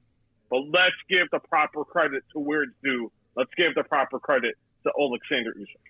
but 0.54 0.66
let's 0.72 0.94
give 1.10 1.28
the 1.32 1.40
proper 1.40 1.84
credit 1.84 2.24
to 2.32 2.40
where 2.40 2.62
it's 2.62 2.74
due. 2.84 3.12
Let's 3.36 3.50
give 3.58 3.74
the 3.74 3.84
proper 3.84 4.20
credit 4.20 4.54
to 4.84 4.92
Alexander 5.00 5.52
Usyk. 5.58 5.82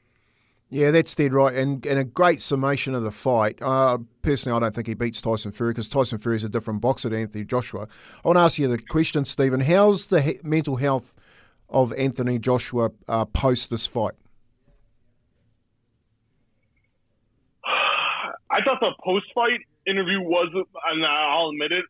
Yeah, 0.69 0.91
that's 0.91 1.13
dead 1.13 1.33
right, 1.33 1.53
and 1.53 1.85
and 1.85 1.99
a 1.99 2.05
great 2.05 2.39
summation 2.39 2.95
of 2.95 3.03
the 3.03 3.11
fight. 3.11 3.57
Uh, 3.61 3.97
personally, 4.21 4.55
I 4.55 4.61
don't 4.61 4.73
think 4.73 4.87
he 4.87 4.93
beats 4.93 5.21
Tyson 5.21 5.51
Fury 5.51 5.71
because 5.71 5.89
Tyson 5.89 6.17
Fury 6.17 6.37
is 6.37 6.45
a 6.45 6.49
different 6.49 6.79
boxer 6.79 7.09
to 7.09 7.17
Anthony 7.17 7.43
Joshua. 7.43 7.89
I 8.23 8.27
want 8.27 8.37
to 8.37 8.41
ask 8.41 8.57
you 8.57 8.69
the 8.69 8.79
question, 8.79 9.25
Stephen. 9.25 9.59
How's 9.59 10.07
the 10.07 10.21
he- 10.21 10.39
mental 10.43 10.77
health 10.77 11.17
of 11.67 11.91
Anthony 11.93 12.39
Joshua 12.39 12.91
uh, 13.09 13.25
post 13.25 13.69
this 13.69 13.85
fight? 13.85 14.13
I 17.65 18.61
thought 18.63 18.79
the 18.79 18.93
post-fight 19.03 19.59
interview 19.85 20.21
was, 20.21 20.47
and 20.89 21.05
I'll 21.05 21.49
admit 21.49 21.73
it, 21.73 21.83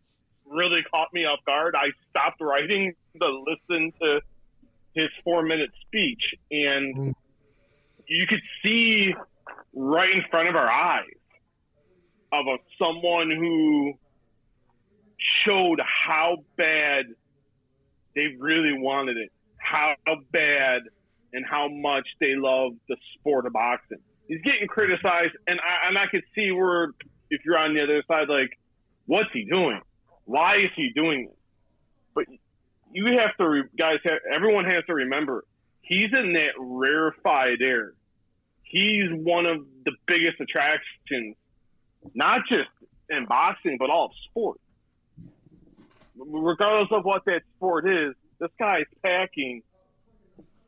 really 0.54 0.84
caught 0.94 1.10
me 1.14 1.26
off 1.26 1.40
guard. 1.46 1.76
I 1.76 1.88
stopped 2.10 2.42
writing 2.42 2.94
to 3.22 3.44
listen 3.48 3.92
to 4.02 4.22
his 4.94 5.10
four-minute 5.24 5.72
speech, 5.86 6.36
and 6.52 6.96
mm. 6.96 7.14
you 8.08 8.28
could 8.28 8.42
see 8.64 9.14
right 9.74 10.12
in 10.12 10.24
front 10.30 10.50
of 10.50 10.56
our 10.56 10.70
eyes 10.70 11.06
of 12.32 12.46
a, 12.48 12.58
someone 12.78 13.32
who 13.32 13.94
showed 15.18 15.80
how 15.82 16.38
bad 16.58 17.06
they 18.16 18.36
really 18.40 18.78
wanted 18.78 19.18
it, 19.18 19.32
how 19.58 19.96
bad 20.32 20.84
and 21.34 21.46
how 21.50 21.68
much 21.68 22.08
they 22.20 22.36
love 22.36 22.74
the 22.88 22.98
sport 23.16 23.48
of 23.48 23.54
boxing 23.54 24.00
he's 24.28 24.42
getting 24.42 24.68
criticized, 24.68 25.36
and 25.48 25.60
I, 25.60 25.88
and 25.88 25.98
I 25.98 26.08
could 26.08 26.24
see 26.36 26.52
where 26.52 26.92
if 27.30 27.42
you're 27.46 27.58
on 27.58 27.74
the 27.74 27.84
other 27.84 28.04
side, 28.08 28.30
like, 28.30 28.58
what's 29.06 29.30
he 29.34 29.46
doing? 29.46 29.82
Why 30.26 30.58
is 30.58 30.70
he 30.76 30.92
doing 30.96 31.26
this? 31.28 31.36
But 32.16 32.26
you 32.92 33.06
have 33.20 33.36
to, 33.38 33.64
guys. 33.78 33.98
Have, 34.06 34.20
everyone 34.34 34.66
has 34.66 34.84
to 34.88 34.94
remember 34.94 35.46
he's 35.82 36.10
in 36.14 36.34
that 36.34 36.54
rarefied 36.58 37.62
air. 37.62 37.94
He's 38.64 39.12
one 39.12 39.46
of 39.46 39.66
the 39.86 39.92
biggest 40.08 40.40
attractions, 40.40 41.36
not 42.16 42.42
just 42.50 42.70
in 43.10 43.26
boxing, 43.26 43.78
but 43.78 43.90
all 43.90 44.06
of 44.06 44.12
sport. 44.30 44.60
Regardless 46.18 46.90
of 46.92 47.04
what 47.06 47.26
that 47.26 47.42
sport 47.56 47.88
is, 47.88 48.16
this 48.40 48.50
guy's 48.58 48.86
packing 49.04 49.62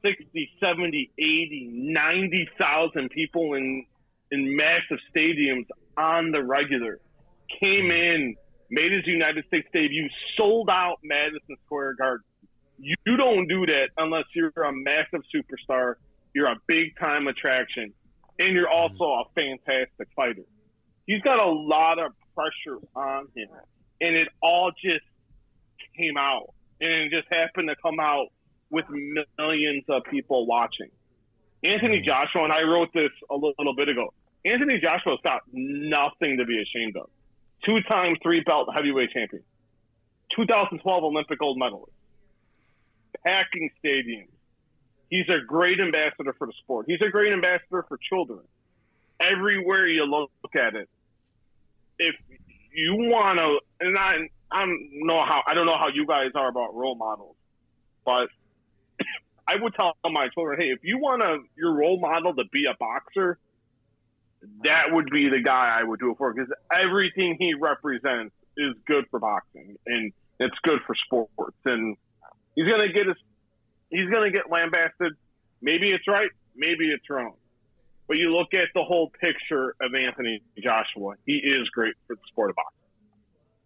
60, 0.06 0.52
70, 0.64 1.12
80, 1.18 1.70
90,000 1.74 3.10
people 3.10 3.54
in 3.56 3.86
in 4.32 4.56
massive 4.56 4.98
stadiums 5.16 5.68
on 5.98 6.32
the 6.32 6.44
regular. 6.44 7.00
Came 7.64 7.92
in, 7.92 8.36
made 8.76 8.92
his 8.92 9.08
United 9.08 9.46
States 9.48 9.68
debut, 9.74 10.10
sold 10.38 10.70
out 10.70 10.98
Madison 11.02 11.56
Square 11.66 11.96
Garden. 11.96 12.26
You 12.78 13.18
don't 13.18 13.48
do 13.48 13.66
that 13.68 13.90
unless 13.98 14.26
you're 14.36 14.50
a 14.50 14.74
massive 14.74 15.22
superstar, 15.34 15.96
you're 16.34 16.48
a 16.48 16.58
big 16.68 16.98
time 17.00 17.28
attraction, 17.28 17.94
and 18.38 18.54
you're 18.54 18.70
also 18.70 19.06
a 19.06 19.24
fantastic 19.34 20.10
fighter. 20.14 20.44
He's 21.08 21.22
got 21.22 21.40
a 21.40 21.50
lot 21.50 22.00
of 22.00 22.12
pressure 22.36 22.80
on 22.96 23.28
him, 23.34 23.48
and 24.02 24.16
it 24.16 24.28
all 24.44 24.72
just 24.84 25.06
came 25.98 26.18
out, 26.18 26.54
and 26.82 26.92
it 26.92 27.12
just 27.12 27.28
happened 27.32 27.70
to 27.70 27.76
come 27.82 28.02
out 28.02 28.28
with 28.70 28.86
millions 28.90 29.86
of 29.88 30.04
people 30.12 30.46
watching. 30.46 30.90
Anthony. 31.64 32.02
Joshua, 32.02 32.44
and 32.44 32.54
I 32.54 32.64
wrote 32.64 32.90
this 32.94 33.12
a 33.32 33.36
little 33.36 33.76
bit 33.76 33.88
ago. 33.90 34.14
Anthony 34.44 34.80
Joshua's 34.80 35.20
got 35.24 35.42
nothing 35.52 36.38
to 36.38 36.46
be 36.46 36.62
ashamed 36.62 36.98
of. 36.98 37.10
Two 37.64 37.82
time 37.90 38.16
three 38.22 38.42
belt 38.42 38.70
heavyweight 38.74 39.12
champion, 39.12 39.44
2012 40.36 41.04
Olympic 41.04 41.40
gold 41.40 41.58
medalist, 41.58 41.92
packing 43.26 43.70
stadiums. 43.84 44.28
He's 45.10 45.28
a 45.30 45.40
great 45.46 45.80
ambassador 45.80 46.34
for 46.38 46.48
the 46.48 46.54
sport. 46.64 46.86
He's 46.88 47.02
a 47.02 47.10
great 47.10 47.34
ambassador 47.34 47.86
for 47.88 47.98
children. 48.10 48.42
Everywhere 49.20 49.88
you 49.88 50.06
look 50.06 50.30
at 50.56 50.76
it, 50.76 50.90
if 52.00 52.16
you 52.74 52.96
want 52.96 53.40
to, 53.40 53.60
and 53.80 53.98
I, 53.98 54.30
I 54.52 54.66
don't 54.66 54.90
know 54.92 55.24
how 55.24 55.42
I 55.48 55.54
don't 55.54 55.66
know 55.66 55.78
how 55.78 55.88
you 55.88 56.06
guys 56.06 56.32
are 56.36 56.50
about 56.50 56.76
role 56.76 56.96
models, 56.96 57.36
but 58.04 58.28
I 59.48 59.56
would 59.62 59.74
tell 59.76 59.96
my 60.10 60.28
children, 60.34 60.60
hey, 60.60 60.72
if 60.72 60.80
you 60.84 60.98
want 60.98 61.22
to 61.22 61.40
your 61.56 61.74
role 61.74 62.00
model 62.00 62.34
to 62.36 62.44
be 62.52 62.66
a 62.66 62.76
boxer, 62.78 63.38
that 64.64 64.92
would 64.92 65.10
be 65.12 65.30
the 65.30 65.42
guy 65.42 65.76
I 65.80 65.84
would 65.84 66.00
do 66.00 66.12
it 66.12 66.18
for 66.18 66.34
because 66.34 66.50
everything 66.74 67.38
he 67.40 67.54
represents 67.54 68.34
is 68.58 68.74
good 68.86 69.06
for 69.12 69.20
boxing 69.20 69.76
and 69.86 70.12
it's 70.40 70.56
good 70.64 70.80
for 70.86 70.96
sports. 71.06 71.58
And 71.66 71.96
he's 72.56 72.68
gonna 72.68 72.92
get 72.92 73.08
his, 73.08 73.18
he's 73.90 74.10
gonna 74.10 74.32
get 74.32 74.50
lambasted. 74.50 75.14
Maybe 75.62 75.92
it's 75.92 76.08
right, 76.08 76.30
maybe 76.56 76.92
it's 76.92 77.10
wrong. 77.10 77.34
But 78.08 78.18
you 78.18 78.36
look 78.36 78.54
at 78.54 78.68
the 78.76 78.84
whole 78.84 79.12
picture 79.20 79.76
of 79.82 79.96
Anthony 79.96 80.42
Joshua, 80.62 81.16
he 81.26 81.38
is 81.38 81.68
great 81.70 81.96
for 82.08 82.16
the 82.16 82.22
sport 82.28 82.52
of 82.52 82.56
boxing. 82.56 82.86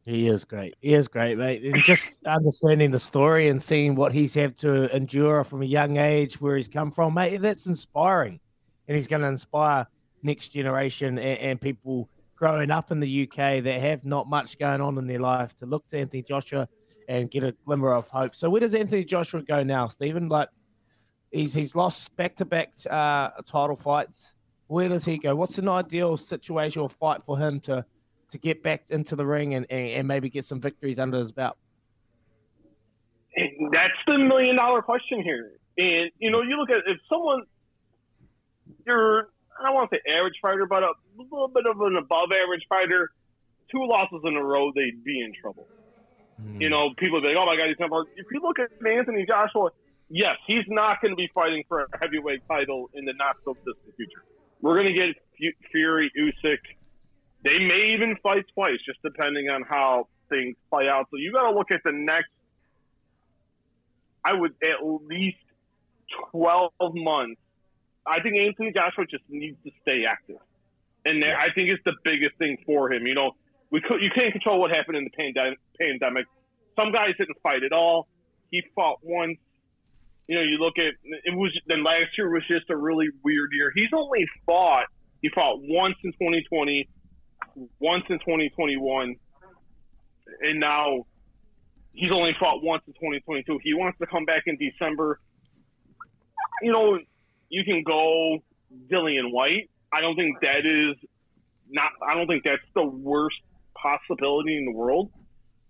He 0.06 0.28
is 0.28 0.46
great. 0.46 0.76
He 0.82 0.94
is 0.94 1.08
great, 1.08 1.38
mate. 1.38 1.64
And 1.64 1.84
just 1.84 2.10
understanding 2.26 2.92
the 2.92 3.00
story 3.00 3.50
and 3.50 3.62
seeing 3.62 3.96
what 3.96 4.14
he's 4.14 4.34
had 4.34 4.58
to 4.60 4.94
endure 4.96 5.44
from 5.44 5.62
a 5.62 5.66
young 5.66 5.98
age, 5.98 6.40
where 6.40 6.56
he's 6.56 6.70
come 6.70 6.92
from, 6.92 7.14
mate, 7.16 7.42
that's 7.42 7.66
inspiring. 7.66 8.40
And 8.88 8.96
he's 8.96 9.08
going 9.08 9.22
to 9.22 9.28
inspire 9.28 9.88
next 10.24 10.50
generation 10.50 11.18
and, 11.18 11.40
and, 11.40 11.62
people 11.62 12.10
growing 12.36 12.72
up 12.72 12.92
in 12.92 13.00
the 13.00 13.24
UK 13.24 13.64
that 13.64 13.82
have 13.82 14.06
not 14.06 14.28
much 14.28 14.58
going 14.58 14.82
on 14.82 14.98
in 14.98 15.08
their 15.08 15.20
life 15.20 15.58
to 15.60 15.66
look 15.66 15.88
to 15.90 15.98
Anthony 15.98 16.22
Joshua 16.22 16.68
and 17.08 17.30
get 17.30 17.44
a 17.44 17.54
glimmer 17.66 17.94
of 17.94 18.08
hope. 18.08 18.36
So 18.36 18.50
where 18.50 18.62
does 18.62 18.74
Anthony 18.74 19.04
Joshua 19.04 19.42
go 19.42 19.64
now, 19.64 19.88
Stephen? 19.88 20.30
Like 20.30 20.50
he's 21.32 21.54
he's 21.54 21.76
lost 21.76 22.16
back 22.16 22.36
to 22.38 22.46
back 22.46 22.72
title 22.84 23.76
fights. 23.76 24.34
Where 24.68 24.88
does 24.90 25.06
he 25.06 25.18
go? 25.18 25.36
What's 25.36 25.58
an 25.58 25.68
ideal 25.68 26.18
situation 26.18 26.82
or 26.82 26.90
fight 26.90 27.22
for 27.26 27.38
him 27.38 27.60
to 27.62 27.86
to 28.32 28.38
get 28.38 28.62
back 28.64 28.84
into 28.90 29.16
the 29.16 29.26
ring 29.26 29.54
and, 29.56 29.66
and, 29.70 29.90
and 29.90 30.08
maybe 30.08 30.30
get 30.30 30.46
some 30.46 30.62
victories 30.62 31.00
under 31.00 31.20
his 31.20 31.32
belt? 31.32 31.58
That's 33.72 33.94
the 34.08 34.18
million 34.18 34.56
dollar 34.56 34.82
question 34.82 35.22
here. 35.22 35.52
And, 35.78 36.12
you 36.20 36.30
know, 36.30 36.42
you 36.42 36.58
look 36.58 36.70
at 36.70 36.84
if 36.88 36.98
someone, 37.08 37.44
you're, 38.86 39.30
I 39.60 39.64
don't 39.66 39.76
want 39.76 39.92
to 39.92 39.98
say 39.98 40.18
average 40.18 40.36
fighter, 40.42 40.66
but 40.66 40.84
a 40.84 40.92
little 41.18 41.48
bit 41.48 41.66
of 41.66 41.80
an 41.82 41.98
above 41.98 42.30
average 42.32 42.66
fighter, 42.70 43.12
two 43.72 43.86
losses 43.86 44.22
in 44.24 44.36
a 44.36 44.44
row, 44.44 44.72
they'd 44.74 45.04
be 45.04 45.22
in 45.22 45.34
trouble. 45.40 45.68
Mm. 46.42 46.62
You 46.62 46.70
know, 46.70 46.92
people 46.98 47.22
be 47.22 47.28
like, 47.28 47.36
oh 47.38 47.46
my 47.46 47.58
God, 47.58 47.68
he's 47.68 47.80
never. 47.80 48.06
If 48.16 48.28
you 48.32 48.42
look 48.42 48.60
at 48.60 48.70
Anthony 48.86 49.26
Joshua, 49.28 49.70
yes, 50.10 50.36
he's 50.48 50.66
not 50.68 51.02
going 51.02 51.12
to 51.12 51.18
be 51.18 51.30
fighting 51.36 51.64
for 51.68 51.82
a 51.82 51.88
heavyweight 52.02 52.48
title 52.48 52.90
in 52.94 53.06
the 53.06 53.14
not 53.14 53.36
so 53.44 53.54
distant 53.54 53.96
future. 53.98 54.24
We're 54.62 54.76
going 54.76 54.94
to 54.94 54.94
get 54.94 55.16
Fury, 55.72 56.12
Usyk, 56.18 56.60
they 57.44 57.58
may 57.60 57.94
even 57.94 58.18
fight 58.22 58.46
twice, 58.54 58.80
just 58.86 59.02
depending 59.02 59.50
on 59.50 59.64
how 59.64 60.08
things 60.30 60.56
play 60.70 60.88
out. 60.90 61.08
So 61.12 61.18
you 61.18 61.32
got 61.32 61.50
to 61.50 61.58
look 61.58 61.72
at 61.72 61.82
the 61.84 61.92
next. 61.94 62.30
I 64.26 64.34
would 64.34 64.54
at 64.62 64.84
least 64.84 65.38
twelve 66.32 66.72
months. 66.80 67.40
I 68.10 68.22
think 68.22 68.38
Anthony 68.38 68.72
Joshua 68.76 69.06
just 69.10 69.24
needs 69.30 69.58
to 69.64 69.72
stay 69.82 70.06
active, 70.08 70.38
and 71.06 71.24
I 71.24 71.52
think 71.54 71.70
it's 71.70 71.84
the 71.86 71.96
biggest 72.04 72.38
thing 72.38 72.58
for 72.66 72.92
him. 72.92 73.06
You 73.06 73.14
know, 73.14 73.32
we 73.72 73.82
could, 73.82 74.02
you 74.02 74.10
can't 74.10 74.32
control 74.32 74.60
what 74.60 74.76
happened 74.76 74.98
in 74.98 75.06
the 75.06 75.56
pandemic. 75.80 76.26
Some 76.78 76.92
guys 76.92 77.10
didn't 77.18 77.38
fight 77.44 77.64
at 77.64 77.72
all. 77.72 78.08
He 78.52 78.64
fought 78.76 79.00
once. 79.04 79.38
You 80.28 80.36
know, 80.36 80.42
you 80.42 80.58
look 80.58 80.78
at 80.78 80.94
it 81.04 81.36
was 81.36 81.58
then 81.68 81.84
last 81.84 82.18
year 82.18 82.30
was 82.30 82.44
just 82.48 82.70
a 82.70 82.78
really 82.78 83.08
weird 83.24 83.50
year. 83.54 83.72
He's 83.76 83.90
only 83.94 84.26
fought. 84.46 84.86
He 85.22 85.30
fought 85.30 85.60
once 85.62 85.96
in 86.04 86.12
2020 86.14 86.88
once 87.80 88.04
in 88.10 88.20
2021, 88.20 89.16
and 90.42 90.60
now 90.60 91.06
he's 91.94 92.12
only 92.12 92.36
fought 92.40 92.64
once 92.64 92.84
in 92.88 92.94
2022. 92.94 93.60
He 93.64 93.74
wants 93.74 93.98
to 94.00 94.08
come 94.08 94.26
back 94.26 94.44
in 94.46 94.58
December. 94.58 95.20
You 96.62 96.72
know, 96.72 97.00
you 97.50 97.64
can 97.64 97.84
go 97.84 98.40
Dillian 98.92 99.32
Whyte. 99.32 99.70
I 99.92 100.02
don't 100.02 100.16
think 100.16 100.40
that 100.42 100.66
is 100.66 100.96
not. 101.70 101.92
I 102.08 102.16
don't 102.16 102.28
think 102.28 102.44
that's 102.44 102.62
the 102.76 102.86
worst 102.86 103.38
possibility 103.76 104.58
in 104.58 104.66
the 104.66 104.72
world. 104.72 105.12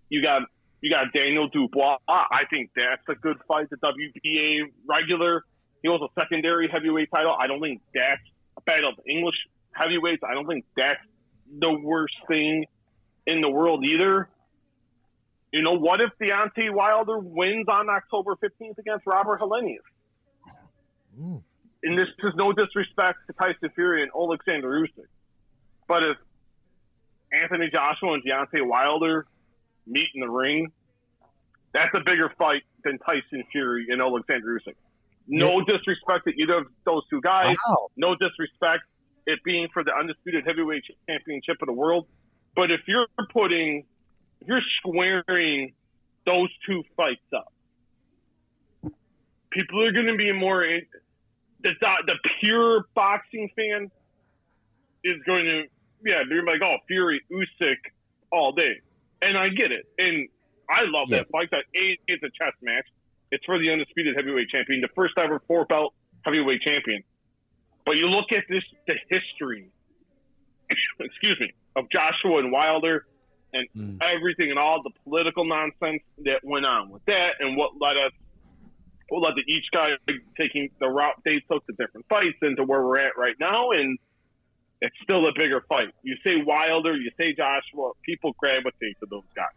You 0.10 0.22
got 0.22 0.44
you 0.82 0.90
got 0.90 1.14
Daniel 1.14 1.48
Dubois. 1.50 1.98
I 2.08 2.44
think 2.50 2.72
that's 2.76 3.04
a 3.10 3.16
good 3.16 3.38
fight. 3.48 3.70
The 3.70 3.78
WBA 3.78 4.72
regular. 4.88 5.44
He 5.82 5.88
holds 5.88 6.04
a 6.04 6.22
secondary 6.22 6.68
heavyweight 6.72 7.10
title. 7.14 7.36
I 7.40 7.48
don't 7.48 7.62
think 7.62 7.82
that's 7.96 8.22
a 8.58 8.62
battle 8.62 8.90
of 8.90 9.00
English 9.08 9.36
heavyweights. 9.72 10.24
I 10.30 10.34
don't 10.34 10.48
think 10.48 10.66
that's 10.76 11.00
the 11.60 11.72
worst 11.72 12.16
thing 12.28 12.66
in 13.26 13.42
the 13.42 13.50
world 13.50 13.86
either. 13.86 14.30
You 15.52 15.64
know, 15.64 15.74
what 15.74 16.00
if 16.02 16.12
Deontay 16.22 16.72
Wilder 16.72 17.18
wins 17.18 17.66
on 17.68 17.90
October 17.90 18.36
15th 18.36 18.78
against 18.78 19.08
Robert 19.08 19.40
Helenius? 19.40 19.78
Mm. 21.20 21.42
And 21.84 21.98
this 21.98 22.08
is 22.24 22.34
no 22.36 22.52
disrespect 22.52 23.20
to 23.28 23.34
Tyson 23.34 23.70
Fury 23.76 24.04
and 24.04 24.12
Alexander 24.14 24.68
Usyk, 24.68 25.08
but 25.88 26.04
if 26.04 26.18
Anthony 27.32 27.70
Joshua 27.74 28.14
and 28.14 28.24
Deontay 28.24 28.68
Wilder 28.68 29.26
meet 29.88 30.08
in 30.14 30.22
the 30.22 30.30
ring, 30.30 30.72
that's 31.74 31.92
a 31.96 32.02
bigger 32.02 32.32
fight 32.38 32.64
than 32.84 32.98
Tyson 33.00 33.44
Fury 33.52 33.88
and 33.90 34.02
Alexander 34.02 34.60
Usyk. 34.60 34.76
No 35.28 35.60
yeah. 35.60 35.78
disrespect 35.78 36.26
to 36.26 36.32
either 36.32 36.60
of 36.60 36.68
those 36.86 37.04
two 37.10 37.22
guys. 37.22 37.56
Wow. 37.68 37.90
No 37.96 38.16
disrespect 38.16 38.84
it 39.28 39.40
being 39.44 39.68
for 39.72 39.84
the 39.84 39.92
undisputed 39.94 40.44
heavyweight 40.46 40.84
championship 41.08 41.58
of 41.62 41.68
the 41.68 41.74
world. 41.74 42.08
But 42.56 42.72
if 42.72 42.82
you're 42.88 43.08
putting, 43.32 43.86
if 44.42 44.48
you're 44.48 44.60
squaring 44.80 45.74
those 46.26 46.50
two 46.68 46.84
fights 46.98 47.22
up, 47.34 47.54
people 49.52 49.86
are 49.86 49.92
going 49.92 50.08
to 50.08 50.18
be 50.18 50.32
more 50.32 50.66
the 51.62 51.72
the 52.08 52.16
pure 52.40 52.86
boxing 52.96 53.50
fan 53.56 53.92
is 55.04 55.18
going 55.26 55.46
to 55.46 55.64
yeah 56.06 56.24
they're 56.30 56.44
like 56.44 56.62
oh 56.64 56.78
Fury 56.88 57.22
Usyk 57.32 57.78
all 58.32 58.52
day, 58.52 58.82
and 59.22 59.38
I 59.38 59.50
get 59.50 59.72
it, 59.72 59.88
and 59.98 60.28
I 60.70 60.84
love 60.86 61.08
yeah. 61.10 61.20
that 61.20 61.30
fight. 61.32 61.50
That 61.52 61.66
a 61.76 61.98
it's 62.08 62.24
a 62.24 62.30
chess 62.30 62.54
match. 62.62 62.86
It's 63.32 63.46
for 63.46 63.60
the 63.60 63.72
undisputed 63.72 64.16
heavyweight 64.16 64.50
champion, 64.50 64.82
the 64.82 64.90
first 64.96 65.14
ever 65.18 65.42
four 65.48 65.66
belt 65.66 65.94
heavyweight 66.24 66.62
champion. 66.62 67.04
But 67.86 67.98
you 67.98 68.08
look 68.08 68.32
at 68.32 68.44
this 68.50 68.64
the 68.88 68.96
history, 69.10 69.70
excuse 71.00 71.40
me, 71.40 71.54
of 71.76 71.86
Joshua 71.92 72.40
and 72.40 72.52
Wilder, 72.52 73.06
and 73.54 73.68
mm. 73.76 73.98
everything 74.02 74.50
and 74.50 74.60
all 74.60 74.82
the 74.84 74.92
political 75.04 75.46
nonsense 75.46 76.04
that 76.26 76.44
went 76.44 76.66
on 76.66 76.90
with 76.90 77.04
that, 77.06 77.34
and 77.40 77.58
what 77.58 77.72
led 77.80 77.98
us 77.98 78.12
we'll 79.12 79.22
let 79.22 79.36
the, 79.36 79.44
each 79.48 79.66
guy 79.72 79.90
taking 80.38 80.70
the 80.80 80.88
route 80.88 81.16
they 81.26 81.42
took 81.52 81.66
to 81.68 81.74
different 81.74 82.06
fights 82.08 82.38
into 82.42 82.64
where 82.64 82.82
we're 82.82 83.00
at 83.00 83.18
right 83.18 83.36
now, 83.40 83.72
and 83.72 83.98
it's 84.82 84.96
still 85.04 85.28
a 85.28 85.32
bigger 85.38 85.64
fight. 85.68 85.94
You 86.04 86.16
say 86.26 86.42
Wilder, 86.46 86.96
you 86.96 87.12
say 87.20 87.34
Joshua, 87.34 87.92
people 88.04 88.34
gravitate 88.38 89.00
to 89.00 89.08
those 89.10 89.24
guys. 89.36 89.48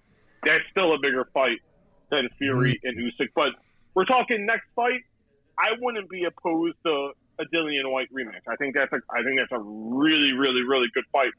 That's 0.44 0.64
still 0.70 0.94
a 0.94 0.98
bigger 0.98 1.28
fight 1.32 1.58
than 2.10 2.28
Fury 2.38 2.80
mm-hmm. 2.84 2.98
and 2.98 3.12
Usyk. 3.12 3.28
But 3.34 3.50
we're 3.94 4.04
talking 4.04 4.46
next 4.46 4.66
fight. 4.74 5.00
I 5.58 5.70
wouldn't 5.80 6.08
be 6.08 6.24
opposed 6.24 6.76
to 6.84 7.12
a 7.38 7.44
Dillian 7.54 7.90
Whyte 7.90 8.08
rematch. 8.12 8.46
I 8.48 8.56
think 8.56 8.74
that's 8.74 8.92
a 8.92 9.00
I 9.10 9.22
think 9.22 9.38
that's 9.38 9.52
a 9.52 9.60
really 9.60 10.32
really 10.32 10.62
really 10.62 10.88
good 10.94 11.04
fight. 11.12 11.32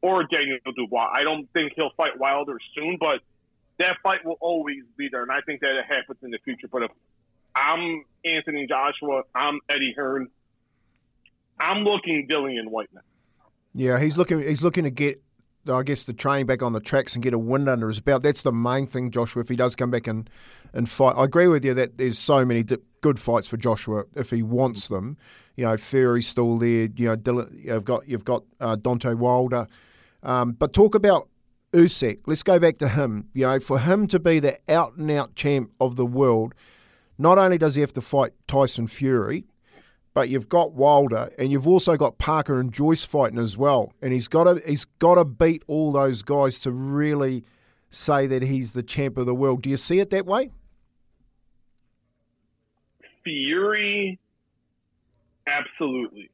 Or 0.00 0.22
Daniel 0.24 0.58
Dubois. 0.76 1.10
I 1.12 1.24
don't 1.24 1.50
think 1.52 1.72
he'll 1.74 1.90
fight 1.96 2.18
Wilder 2.18 2.56
soon, 2.76 2.98
but 3.00 3.20
that 3.78 3.96
fight 4.02 4.24
will 4.24 4.38
always 4.40 4.82
be 4.96 5.08
there, 5.10 5.22
and 5.22 5.32
I 5.32 5.40
think 5.40 5.60
that 5.60 5.72
it 5.72 5.84
happens 5.88 6.18
in 6.22 6.30
the 6.30 6.38
future. 6.44 6.68
But 6.70 6.84
if 6.84 6.90
I'm 7.54 8.04
Anthony 8.24 8.66
Joshua. 8.66 9.22
I'm 9.34 9.60
Eddie 9.68 9.94
Hearn. 9.96 10.28
I'm 11.60 11.84
looking 11.84 12.28
Dillian 12.28 12.68
Whyte 12.68 12.90
now. 12.94 13.00
Yeah, 13.74 14.00
he's 14.00 14.16
looking. 14.16 14.42
He's 14.42 14.62
looking 14.62 14.84
to 14.84 14.90
get, 14.90 15.20
I 15.70 15.82
guess, 15.82 16.04
the 16.04 16.12
train 16.12 16.46
back 16.46 16.62
on 16.62 16.72
the 16.72 16.80
tracks 16.80 17.14
and 17.14 17.22
get 17.22 17.34
a 17.34 17.38
win 17.38 17.68
under 17.68 17.88
his 17.88 18.00
belt. 18.00 18.22
That's 18.22 18.42
the 18.42 18.52
main 18.52 18.86
thing, 18.86 19.10
Joshua. 19.10 19.42
If 19.42 19.48
he 19.48 19.56
does 19.56 19.76
come 19.76 19.90
back 19.90 20.06
and 20.06 20.28
and 20.72 20.88
fight, 20.88 21.14
I 21.16 21.24
agree 21.24 21.48
with 21.48 21.64
you 21.64 21.74
that 21.74 21.98
there's 21.98 22.18
so 22.18 22.44
many 22.44 22.64
good 23.00 23.18
fights 23.18 23.48
for 23.48 23.56
Joshua 23.56 24.04
if 24.14 24.30
he 24.30 24.42
wants 24.42 24.88
them. 24.88 25.16
You 25.56 25.64
know, 25.64 25.76
Fury's 25.76 26.28
still 26.28 26.58
there. 26.58 26.88
You 26.96 27.08
know, 27.08 27.16
Dylan, 27.16 27.64
you've 27.64 27.84
got 27.84 28.08
you've 28.08 28.24
got 28.24 28.44
uh, 28.60 28.76
Deontay 28.76 29.16
Wilder. 29.16 29.66
Um, 30.22 30.52
but 30.52 30.72
talk 30.72 30.94
about 30.94 31.28
Usyk. 31.72 32.20
Let's 32.26 32.42
go 32.42 32.58
back 32.58 32.78
to 32.78 32.88
him. 32.88 33.28
You 33.34 33.46
know, 33.46 33.60
for 33.60 33.78
him 33.78 34.06
to 34.08 34.18
be 34.18 34.40
the 34.40 34.58
out 34.68 34.96
and 34.96 35.10
out 35.10 35.34
champ 35.34 35.70
of 35.80 35.96
the 35.96 36.06
world 36.06 36.54
not 37.18 37.38
only 37.38 37.58
does 37.58 37.74
he 37.74 37.80
have 37.80 37.92
to 37.94 38.00
fight 38.00 38.32
Tyson 38.46 38.86
Fury, 38.86 39.44
but 40.14 40.28
you've 40.28 40.48
got 40.48 40.72
Wilder 40.72 41.30
and 41.38 41.52
you've 41.52 41.68
also 41.68 41.96
got 41.96 42.18
Parker 42.18 42.58
and 42.58 42.72
Joyce 42.72 43.04
fighting 43.04 43.38
as 43.38 43.56
well. 43.56 43.92
And 44.00 44.12
he's 44.12 44.28
got 44.28 44.44
to 44.44 44.60
he's 44.66 44.84
got 44.84 45.16
to 45.16 45.24
beat 45.24 45.62
all 45.66 45.92
those 45.92 46.22
guys 46.22 46.58
to 46.60 46.72
really 46.72 47.44
say 47.90 48.26
that 48.26 48.42
he's 48.42 48.72
the 48.72 48.82
champ 48.82 49.16
of 49.16 49.26
the 49.26 49.34
world. 49.34 49.62
Do 49.62 49.70
you 49.70 49.76
see 49.76 50.00
it 50.00 50.10
that 50.10 50.26
way? 50.26 50.50
Fury, 53.24 54.18
absolutely. 55.46 56.30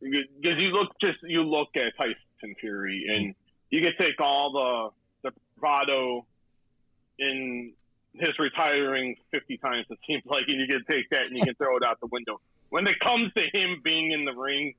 Because 0.00 0.60
you 0.60 0.68
look 0.70 0.88
just 1.00 1.18
you 1.22 1.42
look 1.42 1.68
at 1.76 1.96
Tyson 1.96 2.54
Fury 2.60 3.06
and 3.08 3.34
you 3.70 3.80
can 3.80 3.92
take 3.98 4.20
all 4.20 4.92
the 5.22 5.30
the 5.30 5.36
bravado 5.58 6.26
in 7.18 7.72
his 8.14 8.38
retiring 8.38 9.16
50 9.30 9.56
times, 9.58 9.86
it 9.90 9.98
seems 10.06 10.22
like, 10.26 10.44
and 10.46 10.60
you 10.60 10.66
can 10.66 10.84
take 10.88 11.08
that 11.10 11.26
and 11.26 11.36
you 11.36 11.44
can 11.44 11.54
throw 11.54 11.76
it 11.76 11.84
out 11.84 11.98
the 12.00 12.08
window. 12.12 12.40
When 12.70 12.86
it 12.86 12.98
comes 13.00 13.32
to 13.36 13.44
him 13.52 13.80
being 13.82 14.12
in 14.12 14.24
the 14.24 14.32
ring, 14.32 14.74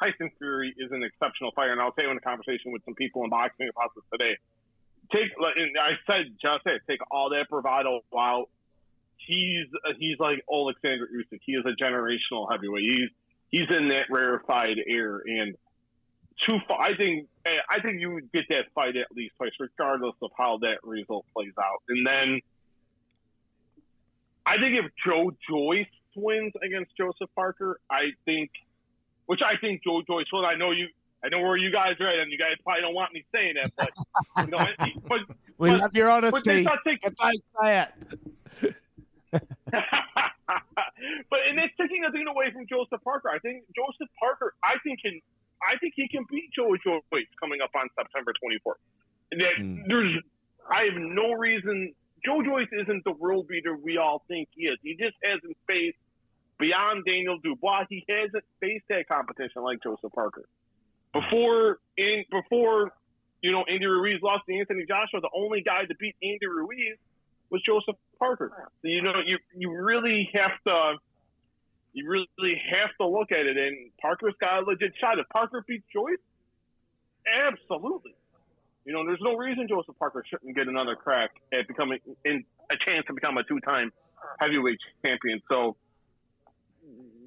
Tyson 0.00 0.30
Fury 0.38 0.74
is 0.76 0.92
an 0.92 1.02
exceptional 1.02 1.52
fighter, 1.52 1.72
and 1.72 1.80
I'll 1.80 1.94
say 1.98 2.08
in 2.08 2.16
a 2.16 2.20
conversation 2.20 2.72
with 2.72 2.84
some 2.84 2.94
people 2.94 3.24
in 3.24 3.30
boxing 3.30 3.68
about 3.68 3.90
this 3.94 4.04
today. 4.12 4.36
Take, 5.12 5.30
and 5.38 5.76
I 5.80 5.92
said 6.06 6.34
just 6.40 6.64
said, 6.64 6.80
take 6.88 7.00
all 7.10 7.30
that 7.30 7.48
bravado 7.48 8.00
out. 8.16 8.48
He's 9.16 9.66
he's 9.98 10.18
like 10.18 10.44
Alexander 10.52 11.06
Usyk. 11.06 11.40
He 11.44 11.52
is 11.52 11.64
a 11.64 11.82
generational 11.82 12.50
heavyweight. 12.50 12.82
He's 12.82 13.10
he's 13.48 13.70
in 13.70 13.88
that 13.88 14.06
rarefied 14.10 14.76
air, 14.86 15.22
and 15.24 15.56
two. 16.44 16.58
I 16.68 16.94
think 16.96 17.28
I 17.46 17.80
think 17.80 18.00
you 18.00 18.10
would 18.12 18.30
get 18.32 18.44
that 18.50 18.66
fight 18.74 18.96
at 18.96 19.06
least 19.14 19.34
twice, 19.36 19.52
regardless 19.58 20.14
of 20.20 20.30
how 20.36 20.58
that 20.58 20.78
result 20.82 21.24
plays 21.32 21.52
out. 21.58 21.82
And 21.88 22.06
then 22.06 22.40
I 24.46 24.58
think 24.58 24.78
if 24.78 24.86
Joe 25.04 25.32
Joyce 25.50 25.86
wins 26.14 26.52
against 26.62 26.92
Joseph 26.96 27.28
Parker, 27.34 27.80
I 27.90 28.12
think, 28.24 28.50
which 29.26 29.40
I 29.42 29.58
think 29.60 29.82
Joe 29.84 30.02
Joyce 30.06 30.26
will. 30.32 30.46
I 30.46 30.54
know 30.54 30.70
you. 30.70 30.88
I 31.24 31.28
know 31.28 31.40
where 31.40 31.56
you 31.56 31.72
guys 31.72 31.94
are 31.98 32.06
at, 32.06 32.18
and 32.20 32.30
you 32.30 32.38
guys 32.38 32.52
probably 32.62 32.82
don't 32.82 32.94
want 32.94 33.12
me 33.12 33.24
saying 33.34 33.54
that, 33.60 33.72
but 33.76 33.90
you 34.44 34.50
know, 34.50 34.64
but, 35.08 35.18
we 35.58 35.70
but, 35.70 35.80
love 35.80 35.96
your 35.96 36.10
honesty. 36.10 36.62
But 36.62 36.78
taking, 36.84 37.12
I 37.18 37.32
say 37.60 37.86
it. 38.62 38.74
but 41.30 41.40
and 41.48 41.58
it's 41.58 41.74
taking 41.76 42.04
a 42.04 42.12
thing 42.12 42.26
away 42.28 42.52
from 42.52 42.66
Joseph 42.68 43.02
Parker. 43.02 43.30
I 43.30 43.38
think 43.40 43.64
Joseph 43.74 44.08
Parker, 44.20 44.54
I 44.62 44.78
think 44.84 45.00
can, 45.02 45.20
I 45.62 45.76
think 45.78 45.94
he 45.96 46.08
can 46.08 46.24
beat 46.30 46.50
Joe 46.54 46.76
Joyce 46.84 47.26
coming 47.40 47.60
up 47.60 47.70
on 47.74 47.88
September 47.98 48.32
24th. 48.32 48.74
That 49.32 49.56
mm. 49.58 49.82
there's, 49.88 50.14
I 50.70 50.84
have 50.84 50.94
no 50.96 51.32
reason 51.32 51.94
Joe 52.26 52.42
Joyce 52.42 52.68
isn't 52.72 53.04
the 53.04 53.12
world 53.12 53.46
beater 53.46 53.76
we 53.76 53.98
all 53.98 54.22
think 54.26 54.48
he 54.50 54.62
is. 54.62 54.78
He 54.82 54.96
just 54.96 55.16
hasn't 55.22 55.56
faced 55.68 55.96
beyond 56.58 57.04
Daniel 57.04 57.38
Dubois. 57.38 57.84
He 57.88 58.04
hasn't 58.08 58.44
faced 58.60 58.84
that 58.88 59.06
competition 59.08 59.62
like 59.62 59.80
Joseph 59.82 60.12
Parker. 60.12 60.44
Before 61.12 61.78
in 61.96 62.24
before 62.30 62.92
you 63.42 63.52
know 63.52 63.64
Andy 63.68 63.86
Ruiz 63.86 64.20
lost 64.22 64.44
to 64.48 64.58
Anthony 64.58 64.84
Joshua, 64.86 65.20
the 65.20 65.30
only 65.34 65.62
guy 65.62 65.84
to 65.84 65.94
beat 65.94 66.16
Andy 66.20 66.46
Ruiz 66.46 66.98
was 67.48 67.62
Joseph 67.62 67.96
Parker. 68.18 68.50
So 68.82 68.88
you 68.88 69.02
know 69.02 69.20
you 69.24 69.38
you 69.56 69.70
really 69.70 70.28
have 70.34 70.52
to 70.66 70.96
you 71.92 72.08
really 72.08 72.60
have 72.72 72.90
to 73.00 73.06
look 73.06 73.30
at 73.30 73.46
it. 73.46 73.56
And 73.56 73.90
Parker's 74.02 74.34
got 74.40 74.64
a 74.64 74.66
legit 74.66 74.94
shot. 75.00 75.18
If 75.18 75.28
Parker 75.28 75.64
beats 75.66 75.86
Joyce, 75.92 76.18
absolutely. 77.26 78.14
You 78.86 78.92
know, 78.92 79.04
there's 79.04 79.20
no 79.20 79.34
reason 79.34 79.66
Joseph 79.68 79.98
Parker 79.98 80.22
shouldn't 80.30 80.54
get 80.54 80.68
another 80.68 80.94
crack 80.94 81.30
at 81.52 81.66
becoming 81.66 81.98
in 82.24 82.44
a 82.70 82.76
chance 82.86 83.04
to 83.08 83.14
become 83.14 83.36
a 83.36 83.42
two-time 83.42 83.90
heavyweight 84.38 84.78
champion. 85.04 85.42
So 85.50 85.76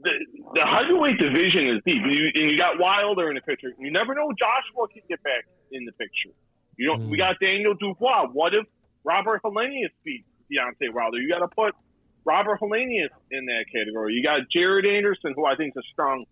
the, 0.02 0.12
the 0.56 0.65
heavyweight 0.65 1.19
division 1.19 1.67
is 1.67 1.82
deep, 1.86 2.02
you, 2.10 2.32
and 2.36 2.50
you 2.50 2.58
got 2.58 2.80
Wilder 2.80 3.28
in 3.28 3.36
the 3.36 3.41
picture. 3.41 3.74
You 3.78 3.91
never 3.91 4.15
know 4.15 4.32
Joshua 4.39 4.88
can 4.88 5.02
get 5.10 5.22
back 5.22 5.43
in 5.74 5.84
the 5.84 5.91
picture. 5.91 6.34
You 6.78 6.88
know, 6.88 6.95
mm. 6.95 7.10
we 7.10 7.17
got 7.17 7.36
Daniel 7.41 7.74
Dubois. 7.74 8.28
What 8.32 8.56
if 8.56 8.65
Robert 9.04 9.41
Helenius 9.43 9.91
beats 10.06 10.26
Deontay 10.50 10.93
Wilder? 10.93 11.17
You 11.17 11.28
got 11.28 11.39
to 11.39 11.50
put 11.50 11.76
Robert 12.24 12.62
Helenius 12.62 13.12
in 13.32 13.45
that 13.48 13.65
category. 13.69 14.13
You 14.13 14.24
got 14.24 14.48
Jared 14.50 14.86
Anderson, 14.86 15.34
who 15.36 15.45
I 15.45 15.58
think 15.58 15.74
is 15.76 15.84
a 15.84 15.88
strong 15.91 16.24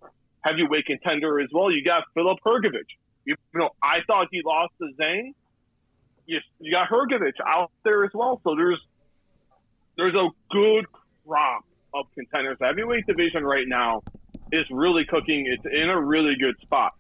heavyweight 0.46 0.86
contender 0.86 1.42
as 1.42 1.50
well. 1.52 1.70
You 1.70 1.84
got 1.84 2.04
Filip 2.14 2.38
Hrgovic 2.46 2.88
you 3.28 3.36
know, 3.54 3.70
I 3.84 3.98
thought 4.08 4.28
he 4.32 4.42
lost 4.44 4.74
to 4.80 4.90
Zhang. 5.00 5.34
You, 6.26 6.40
you 6.60 6.74
got 6.74 6.90
Hrgovic 6.90 7.34
out 7.46 7.72
there 7.84 8.04
as 8.04 8.12
well. 8.14 8.42
So 8.44 8.56
there's 8.56 8.80
there's 9.98 10.16
a 10.16 10.30
good 10.52 10.86
crop 11.26 11.66
of 11.94 12.06
contenders. 12.16 12.58
The 12.60 12.68
heavyweight 12.68 13.06
division 13.06 13.44
right 13.44 13.68
now 13.68 14.04
is 14.52 14.66
really 14.72 15.04
cooking. 15.06 15.46
It's 15.48 15.66
in 15.66 15.90
a 15.90 16.00
really 16.00 16.36
good 16.40 16.56
spot. 16.62 16.94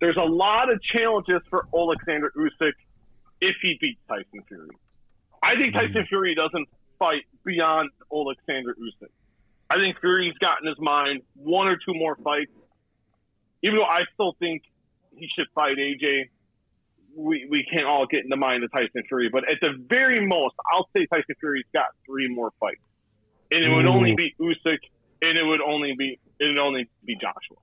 There's 0.00 0.16
a 0.20 0.24
lot 0.26 0.70
of 0.70 0.80
challenges 0.82 1.40
for 1.48 1.66
Alexander 1.74 2.30
Usyk 2.36 2.72
if 3.40 3.56
he 3.62 3.78
beats 3.80 4.00
Tyson 4.08 4.42
Fury. 4.46 4.68
I 5.42 5.56
think 5.56 5.74
mm-hmm. 5.74 5.86
Tyson 5.86 6.06
Fury 6.08 6.34
doesn't 6.34 6.68
fight 6.98 7.22
beyond 7.44 7.90
Alexander 8.12 8.74
Usyk. 8.74 9.10
I 9.70 9.80
think 9.80 9.98
Fury's 10.00 10.34
got 10.40 10.58
in 10.62 10.68
his 10.68 10.78
mind 10.78 11.22
one 11.34 11.66
or 11.66 11.76
two 11.76 11.94
more 11.94 12.16
fights. 12.16 12.52
Even 13.62 13.76
though 13.78 13.84
I 13.84 14.02
still 14.14 14.36
think 14.38 14.62
he 15.16 15.28
should 15.36 15.46
fight 15.54 15.76
AJ, 15.76 16.28
we, 17.16 17.46
we 17.50 17.66
can't 17.72 17.86
all 17.86 18.06
get 18.06 18.22
in 18.24 18.28
the 18.28 18.36
mind 18.36 18.62
of 18.64 18.70
Tyson 18.72 19.02
Fury. 19.08 19.28
But 19.30 19.50
at 19.50 19.58
the 19.60 19.70
very 19.88 20.24
most, 20.24 20.54
I'll 20.72 20.88
say 20.96 21.06
Tyson 21.06 21.34
Fury's 21.40 21.64
got 21.72 21.86
three 22.04 22.28
more 22.28 22.52
fights, 22.60 22.80
and 23.50 23.64
it 23.64 23.74
would 23.74 23.86
only 23.86 24.14
be 24.14 24.34
Usyk, 24.40 24.78
and 25.22 25.38
it 25.38 25.44
would 25.44 25.62
only 25.62 25.94
be 25.98 26.18
it 26.38 26.44
would 26.44 26.58
only 26.58 26.88
be 27.04 27.16
Joshua. 27.16 27.56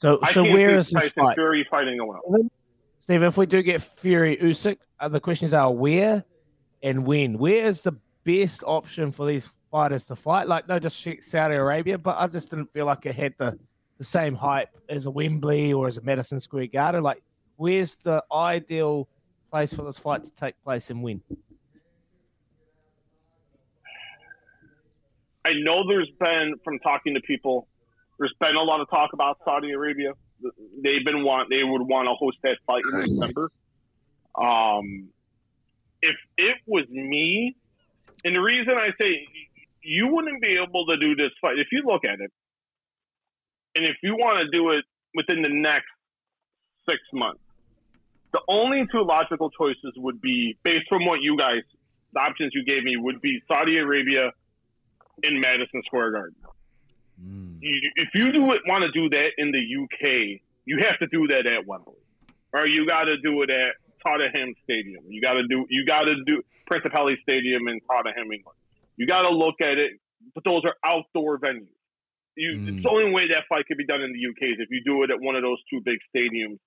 So, 0.00 0.18
I 0.22 0.32
so 0.32 0.42
where 0.42 0.76
is 0.76 0.90
Tyson 0.90 1.10
fight? 1.24 1.34
Fury 1.34 1.66
fighting 1.70 1.94
anyone 1.94 2.16
else. 2.16 2.50
Steve, 3.00 3.22
if 3.22 3.36
we 3.36 3.46
do 3.46 3.62
get 3.62 3.80
Fury 3.82 4.36
Usyk, 4.36 4.78
uh, 5.00 5.08
the 5.08 5.20
questions 5.20 5.54
are 5.54 5.72
where 5.72 6.24
and 6.82 7.06
when. 7.06 7.38
Where 7.38 7.66
is 7.66 7.80
the 7.80 7.92
best 8.24 8.62
option 8.66 9.12
for 9.12 9.26
these 9.26 9.48
fighters 9.70 10.04
to 10.06 10.16
fight? 10.16 10.46
Like, 10.46 10.68
no 10.68 10.78
just 10.78 11.06
Saudi 11.20 11.54
Arabia, 11.54 11.98
but 11.98 12.16
I 12.18 12.26
just 12.26 12.50
didn't 12.50 12.72
feel 12.72 12.86
like 12.86 13.06
it 13.06 13.14
had 13.14 13.34
the, 13.38 13.58
the 13.98 14.04
same 14.04 14.34
hype 14.34 14.70
as 14.88 15.06
a 15.06 15.10
Wembley 15.10 15.72
or 15.72 15.88
as 15.88 15.98
a 15.98 16.02
Madison 16.02 16.40
Square 16.40 16.68
Garden. 16.68 17.02
Like, 17.02 17.22
where's 17.56 17.96
the 17.96 18.24
ideal 18.32 19.08
place 19.50 19.74
for 19.74 19.82
this 19.82 19.98
fight 19.98 20.24
to 20.24 20.32
take 20.32 20.54
place 20.62 20.88
and 20.90 21.02
when? 21.02 21.20
I 25.44 25.52
know 25.54 25.82
there's 25.88 26.10
been 26.18 26.54
from 26.62 26.78
talking 26.80 27.14
to 27.14 27.20
people, 27.20 27.66
there's 28.18 28.34
been 28.40 28.56
a 28.56 28.62
lot 28.62 28.80
of 28.80 28.90
talk 28.90 29.12
about 29.12 29.38
Saudi 29.44 29.72
Arabia. 29.72 30.12
They've 30.82 31.04
been 31.04 31.24
want 31.24 31.50
they 31.50 31.64
would 31.64 31.82
want 31.82 32.06
to 32.06 32.14
host 32.14 32.38
that 32.42 32.58
fight 32.66 32.82
in 32.92 33.00
December. 33.00 33.50
Um, 34.40 35.08
if 36.02 36.16
it 36.36 36.56
was 36.66 36.88
me, 36.88 37.56
and 38.24 38.36
the 38.36 38.40
reason 38.40 38.74
I 38.76 38.90
say 39.00 39.26
you 39.82 40.08
wouldn't 40.08 40.42
be 40.42 40.56
able 40.62 40.86
to 40.86 40.96
do 40.96 41.16
this 41.16 41.30
fight 41.40 41.58
if 41.58 41.68
you 41.72 41.82
look 41.84 42.04
at 42.04 42.20
it, 42.20 42.32
and 43.78 43.86
if 43.86 43.96
you 44.02 44.16
want 44.16 44.38
to 44.38 44.48
do 44.50 44.70
it 44.70 44.84
within 45.14 45.40
the 45.40 45.50
next 45.50 45.86
six 46.88 46.98
months, 47.12 47.40
the 48.32 48.40
only 48.48 48.84
two 48.90 49.04
logical 49.04 49.50
choices 49.50 49.92
would 49.96 50.20
be 50.20 50.58
based 50.64 50.88
from 50.88 51.06
what 51.06 51.20
you 51.22 51.36
guys, 51.36 51.62
the 52.12 52.18
options 52.18 52.52
you 52.54 52.64
gave 52.64 52.82
me 52.82 52.96
would 52.96 53.20
be 53.20 53.40
Saudi 53.46 53.78
Arabia 53.78 54.32
in 55.22 55.38
Madison 55.38 55.80
Square 55.86 56.10
Garden. 56.10 56.34
Mm. 57.24 57.58
You, 57.60 57.90
if 57.94 58.08
you 58.14 58.32
do 58.32 58.50
it, 58.50 58.62
want 58.66 58.82
to 58.82 58.90
do 58.90 59.08
that 59.10 59.30
in 59.38 59.52
the 59.52 59.60
UK, 59.60 60.40
you 60.64 60.80
have 60.82 60.98
to 60.98 61.06
do 61.06 61.28
that 61.28 61.46
at 61.46 61.64
Wembley, 61.64 61.94
or 62.52 62.66
you 62.66 62.84
got 62.84 63.04
to 63.04 63.16
do 63.18 63.42
it 63.42 63.50
at 63.50 63.74
Tottenham 64.04 64.54
Stadium. 64.64 65.04
You 65.08 65.20
got 65.20 65.34
to 65.34 65.46
do 65.46 65.66
you 65.70 65.86
got 65.86 66.02
to 66.02 66.16
do 66.24 66.42
Principality 66.66 67.18
Stadium 67.22 67.68
in 67.68 67.78
Tottenham, 67.82 68.32
England. 68.32 68.58
You 68.96 69.06
got 69.06 69.22
to 69.22 69.30
look 69.30 69.60
at 69.60 69.78
it, 69.78 69.92
but 70.34 70.42
those 70.42 70.62
are 70.64 70.74
outdoor 70.84 71.38
venues. 71.38 71.77
You, 72.38 72.70
It's 72.70 72.82
the 72.82 72.88
mm. 72.88 72.94
only 72.94 73.10
way 73.10 73.26
that 73.34 73.50
fight 73.50 73.66
could 73.66 73.78
be 73.78 73.86
done 73.86 74.00
in 74.00 74.14
the 74.14 74.22
UK 74.22 74.54
is 74.54 74.62
if 74.62 74.70
you 74.70 74.82
do 74.86 75.02
it 75.02 75.10
at 75.10 75.18
one 75.18 75.34
of 75.34 75.42
those 75.42 75.58
two 75.66 75.82
big 75.82 75.98
stadiums 76.14 76.62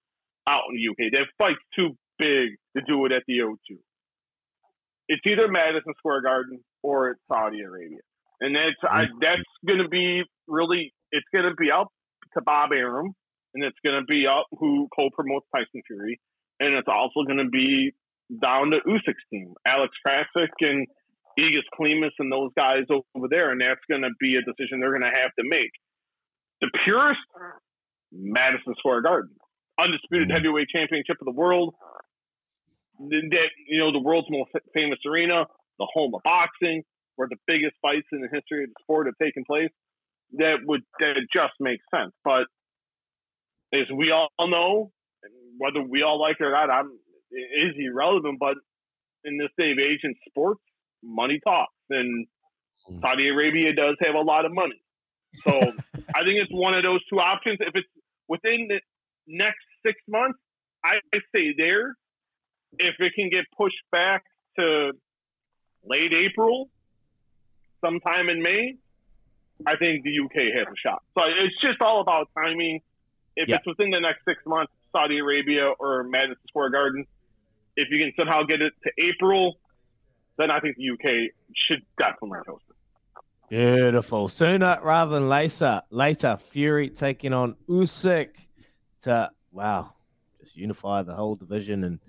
out 0.49 0.67
in 0.67 0.75
the 0.75 0.83
UK. 0.91 1.15
That 1.15 1.31
fight's 1.39 1.63
too 1.73 1.95
big 2.19 2.59
to 2.75 2.83
do 2.83 3.05
it 3.05 3.11
at 3.13 3.23
the 3.27 3.39
O2. 3.39 3.79
It's 5.07 5.21
either 5.25 5.47
Madison 5.47 5.93
Square 5.97 6.23
Garden 6.23 6.59
or 6.83 7.11
it's 7.11 7.21
Saudi 7.31 7.61
Arabia, 7.61 8.03
and 8.41 8.55
that's 8.55 8.75
I, 8.83 9.05
mm. 9.05 9.07
that's 9.21 9.47
going 9.65 9.79
to 9.79 9.87
be 9.87 10.23
really 10.47 10.93
it's 11.11 11.27
going 11.33 11.45
to 11.45 11.55
be 11.55 11.71
up 11.71 11.87
to 12.35 12.41
Bob 12.41 12.71
Arum, 12.71 13.13
and 13.53 13.63
it's 13.63 13.77
going 13.85 13.99
to 13.99 14.05
be 14.05 14.27
up 14.27 14.47
who 14.51 14.87
co-promotes 14.95 15.47
Tyson 15.55 15.81
Fury, 15.87 16.19
and 16.59 16.73
it's 16.75 16.87
also 16.87 17.23
going 17.25 17.43
to 17.43 17.49
be 17.49 17.91
down 18.43 18.71
to 18.71 18.79
Usyk's 18.87 19.23
team, 19.31 19.53
Alex 19.65 19.93
Krassyuk 20.05 20.55
and 20.61 20.87
Egis 21.39 21.67
Klimas 21.77 22.11
and 22.19 22.31
those 22.31 22.51
guys 22.57 22.83
over 22.89 23.27
there, 23.29 23.51
and 23.51 23.61
that's 23.61 23.81
going 23.89 24.01
to 24.01 24.11
be 24.19 24.35
a 24.35 24.41
decision 24.41 24.79
they're 24.79 24.97
going 24.97 25.09
to 25.09 25.19
have 25.19 25.31
to 25.39 25.45
make. 25.45 25.71
The 26.61 26.69
purest, 26.85 27.19
Madison 28.11 28.75
Square 28.77 29.03
Garden, 29.03 29.31
undisputed 29.79 30.27
mm-hmm. 30.27 30.35
heavyweight 30.35 30.67
championship 30.69 31.17
of 31.21 31.25
the 31.25 31.37
world. 31.37 31.73
That 32.99 33.49
you 33.67 33.79
know, 33.79 33.91
the 33.91 34.01
world's 34.03 34.27
most 34.29 34.51
famous 34.75 34.99
arena, 35.09 35.45
the 35.79 35.87
home 35.91 36.13
of 36.13 36.21
boxing, 36.23 36.83
where 37.15 37.27
the 37.27 37.37
biggest 37.47 37.73
fights 37.81 38.05
in 38.11 38.21
the 38.21 38.29
history 38.31 38.63
of 38.63 38.69
the 38.69 38.75
sport 38.83 39.07
have 39.07 39.15
taken 39.19 39.43
place. 39.43 39.71
That 40.37 40.59
would 40.63 40.81
that 40.99 41.15
just 41.35 41.53
makes 41.59 41.83
sense, 41.93 42.13
but 42.23 42.45
as 43.73 43.87
we 43.95 44.11
all 44.11 44.29
know, 44.47 44.91
whether 45.57 45.81
we 45.81 46.03
all 46.03 46.19
like 46.19 46.37
it 46.39 46.43
or 46.43 46.51
not, 46.51 46.69
I'm 46.69 46.91
it 47.31 47.67
is 47.67 47.75
irrelevant. 47.77 48.37
But 48.39 48.55
in 49.23 49.37
this 49.37 49.49
day 49.57 49.71
of 49.71 49.79
age 49.79 49.99
in 50.03 50.13
sports, 50.29 50.61
money 51.03 51.39
talks, 51.45 51.73
and 51.89 52.27
hmm. 52.87 52.99
Saudi 53.01 53.29
Arabia 53.29 53.73
does 53.73 53.95
have 54.05 54.15
a 54.15 54.21
lot 54.21 54.45
of 54.45 54.53
money. 54.53 54.81
So 55.43 55.51
I 56.15 56.23
think 56.23 56.41
it's 56.41 56.51
one 56.51 56.77
of 56.77 56.83
those 56.83 56.99
two 57.07 57.19
options. 57.19 57.57
If 57.61 57.75
it's 57.75 57.87
within 58.27 58.67
the 58.69 58.79
next 59.27 59.65
six 59.85 59.99
months, 60.07 60.39
I 60.83 60.95
say 61.35 61.53
there. 61.57 61.95
If 62.79 62.95
it 62.99 63.13
can 63.15 63.29
get 63.29 63.45
pushed 63.57 63.83
back 63.91 64.23
to 64.57 64.91
late 65.83 66.13
April, 66.13 66.69
sometime 67.83 68.29
in 68.29 68.41
May, 68.41 68.75
I 69.65 69.75
think 69.75 70.03
the 70.03 70.19
UK 70.23 70.53
has 70.57 70.67
a 70.67 70.77
shot. 70.77 71.03
So 71.17 71.25
it's 71.27 71.55
just 71.61 71.81
all 71.81 72.01
about 72.01 72.29
timing. 72.33 72.81
If 73.35 73.49
Yeah. 73.49 73.57
it's 73.57 73.65
within 73.65 73.91
the 73.91 73.99
next 73.99 74.23
six 74.25 74.43
months, 74.45 74.73
Saudi 74.91 75.19
Arabia 75.19 75.67
or 75.67 76.03
Madison 76.03 76.41
Square 76.47 76.71
Garden, 76.71 77.05
if 77.75 77.89
you 77.89 77.99
can 77.99 78.13
somehow 78.17 78.43
get 78.43 78.61
it 78.61 78.73
to 78.83 78.91
April, 78.97 79.59
then 80.37 80.51
I 80.51 80.59
think 80.59 80.77
the 80.77 80.91
UK 80.91 81.31
should 81.55 81.81
definitely 81.97 82.39
host 82.47 82.63
it. 82.69 82.75
Beautiful. 83.49 84.29
Sooner 84.29 84.79
rather 84.81 85.11
than 85.15 85.27
later. 85.27 85.81
Later, 85.89 86.37
Fury 86.51 86.89
taking 86.89 87.33
on 87.33 87.55
Usyk 87.67 88.29
to 89.03 89.29
wow, 89.51 89.93
just 90.39 90.55
unify 90.55 91.01
the 91.01 91.13
whole 91.13 91.35
division 91.35 91.83
and 91.83 91.99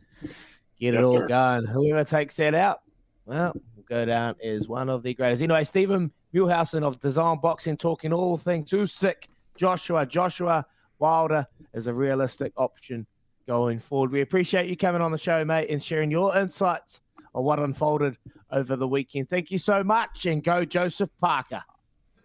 get 0.78 0.94
it 0.94 1.02
all 1.02 1.18
sir. 1.18 1.26
going. 1.26 1.66
Whoever 1.66 2.04
takes 2.04 2.36
that 2.36 2.54
out, 2.54 2.82
well, 3.26 3.52
will 3.76 3.82
go 3.88 4.04
down 4.04 4.36
as 4.42 4.68
one 4.68 4.88
of 4.88 5.02
the 5.02 5.14
greatest. 5.14 5.42
Anyway, 5.42 5.64
Stephen 5.64 6.12
Muhlhausen 6.32 6.82
of 6.82 7.00
DAZN 7.00 7.42
Boxing 7.42 7.76
talking 7.76 8.12
all 8.12 8.36
things 8.36 8.70
Usyk, 8.70 9.24
Joshua, 9.56 10.06
Joshua 10.06 10.64
Wilder 10.98 11.46
is 11.74 11.88
a 11.88 11.94
realistic 11.94 12.52
option 12.56 13.06
going 13.46 13.80
forward. 13.80 14.12
We 14.12 14.20
appreciate 14.20 14.68
you 14.68 14.76
coming 14.76 15.02
on 15.02 15.10
the 15.10 15.18
show, 15.18 15.44
mate, 15.44 15.70
and 15.70 15.82
sharing 15.82 16.10
your 16.10 16.36
insights 16.36 17.00
on 17.34 17.44
what 17.44 17.58
unfolded 17.58 18.16
over 18.50 18.76
the 18.76 18.88
weekend. 18.88 19.30
Thank 19.30 19.50
you 19.50 19.58
so 19.58 19.82
much, 19.82 20.26
and 20.26 20.42
go 20.42 20.64
Joseph 20.64 21.10
Parker. 21.20 21.62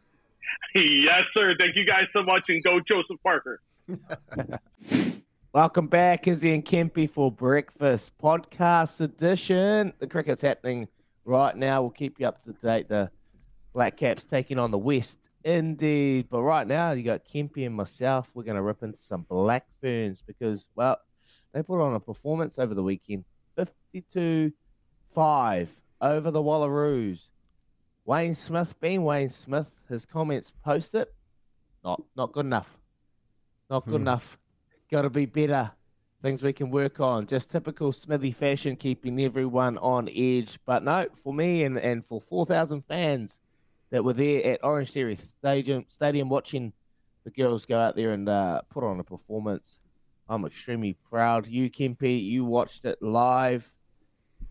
yes, 0.76 1.24
sir. 1.36 1.56
Thank 1.60 1.76
you 1.76 1.86
guys 1.86 2.06
so 2.14 2.24
much, 2.24 2.46
and 2.50 2.64
go 2.64 2.80
Joseph 2.80 3.22
Parker. 3.24 3.62
Welcome 5.54 5.88
back, 5.88 6.28
Izzy 6.28 6.54
and 6.54 6.64
Kempy, 6.64 7.10
for 7.10 7.32
breakfast 7.32 8.12
podcast 8.22 9.02
edition. 9.02 9.94
The 10.00 10.08
cricket's 10.08 10.42
happening 10.42 10.88
right 11.26 11.56
now. 11.56 11.82
We'll 11.82 11.92
keep 11.92 12.20
you 12.20 12.28
up 12.28 12.44
to 12.44 12.54
date. 12.54 12.90
The 12.90 13.10
Black 13.74 13.98
Caps 13.98 14.26
taking 14.26 14.60
on 14.60 14.72
the 14.72 14.78
West 14.78 15.20
Indies. 15.44 16.26
But 16.30 16.42
right 16.42 16.68
now, 16.68 16.92
you 16.92 17.04
got 17.04 17.26
Kempy 17.26 17.66
and 17.66 17.76
myself. 17.76 18.30
We're 18.34 18.44
going 18.44 18.56
to 18.56 18.62
rip 18.62 18.84
into 18.84 18.98
some 18.98 19.26
Black 19.28 19.66
Ferns 19.82 20.22
because, 20.22 20.68
well, 20.76 20.98
they 21.54 21.64
put 21.64 21.82
on 21.82 21.96
a 21.96 22.00
performance 22.00 22.60
over 22.60 22.76
the 22.76 22.84
weekend 22.84 23.24
52 23.56 24.52
5 25.18 25.82
over 26.00 26.30
the 26.30 26.44
Wallaroos. 26.44 27.32
Wayne 28.06 28.36
Smith, 28.36 28.80
being 28.80 29.04
Wayne 29.04 29.32
Smith, 29.32 29.72
his 29.90 30.06
comments 30.06 30.52
post 30.64 30.94
it. 30.94 31.12
not, 31.84 32.04
not 32.16 32.34
good 32.34 32.46
enough. 32.46 32.78
Not 33.68 33.88
good 33.88 34.00
enough. 34.02 34.38
Got 34.92 35.02
to 35.02 35.10
be 35.10 35.26
better. 35.26 35.72
Things 36.22 36.44
we 36.44 36.54
can 36.54 36.70
work 36.70 37.00
on. 37.00 37.26
Just 37.26 37.50
typical 37.50 37.92
Smithy 37.92 38.32
fashion, 38.32 38.76
keeping 38.76 39.20
everyone 39.20 39.80
on 39.80 40.08
edge. 40.08 40.60
But 40.68 40.84
no, 40.84 41.08
for 41.24 41.34
me 41.34 41.64
and, 41.64 41.80
and 41.80 42.06
for 42.06 42.22
4,000 42.22 42.82
fans 42.82 43.40
that 43.90 44.04
were 44.04 44.14
there 44.14 44.46
at 44.46 44.64
Orange 44.64 44.92
Theory 44.92 45.16
Stadium, 45.40 45.88
stadium 45.90 46.30
watching 46.30 46.74
the 47.24 47.32
girls 47.32 47.66
go 47.66 47.80
out 47.80 47.96
there 47.96 48.12
and 48.12 48.30
uh, 48.30 48.62
put 48.70 48.84
on 48.84 49.00
a 49.00 49.04
performance, 49.04 49.80
I'm 50.30 50.46
extremely 50.46 50.96
proud. 51.10 51.48
You, 51.48 51.72
Kempy, 51.72 52.24
you 52.24 52.46
watched 52.46 52.86
it 52.86 53.02
live. 53.02 53.74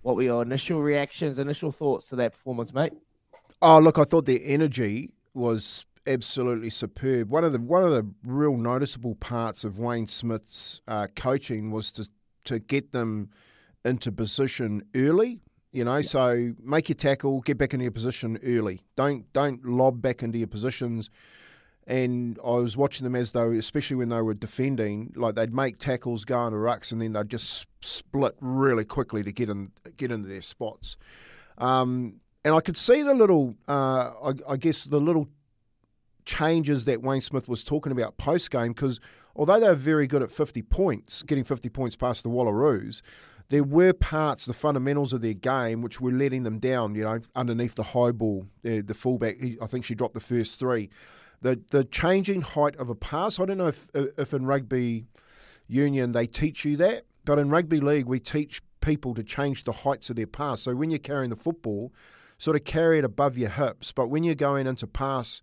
What 0.06 0.14
were 0.14 0.22
your 0.22 0.42
initial 0.42 0.84
reactions, 0.84 1.40
initial 1.40 1.72
thoughts 1.72 2.10
to 2.10 2.16
that 2.16 2.30
performance, 2.30 2.72
mate? 2.72 2.92
Oh, 3.60 3.80
look, 3.80 3.98
I 3.98 4.04
thought 4.04 4.24
their 4.24 4.38
energy 4.40 5.10
was 5.34 5.84
absolutely 6.06 6.70
superb. 6.70 7.28
One 7.28 7.42
of 7.42 7.50
the 7.50 7.58
one 7.58 7.82
of 7.82 7.90
the 7.90 8.08
real 8.24 8.56
noticeable 8.56 9.16
parts 9.16 9.64
of 9.64 9.80
Wayne 9.80 10.06
Smith's 10.06 10.80
uh, 10.86 11.08
coaching 11.16 11.72
was 11.72 11.90
to 11.90 12.08
to 12.44 12.60
get 12.60 12.92
them 12.92 13.30
into 13.84 14.12
position 14.12 14.84
early. 14.94 15.40
You 15.72 15.82
know, 15.82 16.02
so 16.02 16.52
make 16.62 16.88
your 16.88 16.94
tackle, 16.94 17.40
get 17.40 17.58
back 17.58 17.74
into 17.74 17.82
your 17.82 17.90
position 17.90 18.38
early. 18.44 18.82
Don't 18.94 19.24
don't 19.32 19.64
lob 19.64 20.00
back 20.00 20.22
into 20.22 20.38
your 20.38 20.46
positions. 20.46 21.10
And 21.86 22.38
I 22.44 22.50
was 22.50 22.76
watching 22.76 23.04
them 23.04 23.14
as 23.14 23.32
though, 23.32 23.52
especially 23.52 23.96
when 23.96 24.08
they 24.08 24.20
were 24.20 24.34
defending, 24.34 25.12
like 25.14 25.36
they'd 25.36 25.54
make 25.54 25.78
tackles, 25.78 26.24
go 26.24 26.46
into 26.46 26.58
rucks, 26.58 26.90
and 26.90 27.00
then 27.00 27.12
they'd 27.12 27.28
just 27.28 27.66
split 27.80 28.34
really 28.40 28.84
quickly 28.84 29.22
to 29.22 29.30
get 29.30 29.48
in 29.48 29.70
get 29.96 30.10
into 30.10 30.28
their 30.28 30.42
spots. 30.42 30.96
Um, 31.58 32.20
and 32.44 32.54
I 32.54 32.60
could 32.60 32.76
see 32.76 33.02
the 33.02 33.14
little, 33.14 33.54
uh, 33.68 34.10
I, 34.22 34.32
I 34.48 34.56
guess 34.56 34.84
the 34.84 35.00
little 35.00 35.28
changes 36.24 36.84
that 36.84 37.02
Wayne 37.02 37.20
Smith 37.20 37.48
was 37.48 37.64
talking 37.64 37.92
about 37.92 38.18
post 38.18 38.50
game 38.50 38.68
because 38.72 39.00
although 39.36 39.60
they 39.60 39.68
were 39.68 39.74
very 39.74 40.06
good 40.06 40.22
at 40.22 40.30
50 40.30 40.62
points, 40.62 41.22
getting 41.22 41.44
50 41.44 41.68
points 41.70 41.96
past 41.96 42.24
the 42.24 42.28
Wallaroos, 42.28 43.00
there 43.48 43.64
were 43.64 43.92
parts, 43.92 44.46
the 44.46 44.52
fundamentals 44.52 45.12
of 45.12 45.20
their 45.20 45.34
game, 45.34 45.82
which 45.82 46.00
were 46.00 46.10
letting 46.10 46.42
them 46.42 46.58
down. 46.58 46.94
You 46.94 47.04
know, 47.04 47.20
underneath 47.36 47.76
the 47.76 47.84
high 47.84 48.10
ball, 48.10 48.46
the, 48.62 48.80
the 48.80 48.94
fullback. 48.94 49.36
I 49.62 49.66
think 49.66 49.84
she 49.84 49.94
dropped 49.94 50.14
the 50.14 50.20
first 50.20 50.58
three. 50.58 50.90
The 51.42 51.60
the 51.70 51.84
changing 51.84 52.42
height 52.42 52.76
of 52.76 52.88
a 52.88 52.94
pass. 52.94 53.38
I 53.38 53.44
don't 53.44 53.58
know 53.58 53.68
if 53.68 53.88
if 53.94 54.32
in 54.32 54.46
rugby 54.46 55.06
union 55.68 56.12
they 56.12 56.26
teach 56.26 56.64
you 56.64 56.76
that, 56.78 57.04
but 57.24 57.38
in 57.38 57.50
rugby 57.50 57.80
league 57.80 58.06
we 58.06 58.20
teach 58.20 58.62
people 58.80 59.14
to 59.14 59.22
change 59.22 59.64
the 59.64 59.72
heights 59.72 60.10
of 60.10 60.16
their 60.16 60.26
pass. 60.26 60.62
So 60.62 60.74
when 60.74 60.90
you're 60.90 60.98
carrying 60.98 61.30
the 61.30 61.36
football, 61.36 61.92
sort 62.38 62.56
of 62.56 62.64
carry 62.64 62.98
it 62.98 63.04
above 63.04 63.36
your 63.36 63.50
hips. 63.50 63.92
But 63.92 64.08
when 64.08 64.22
you're 64.22 64.34
going 64.34 64.66
into 64.66 64.86
pass 64.86 65.42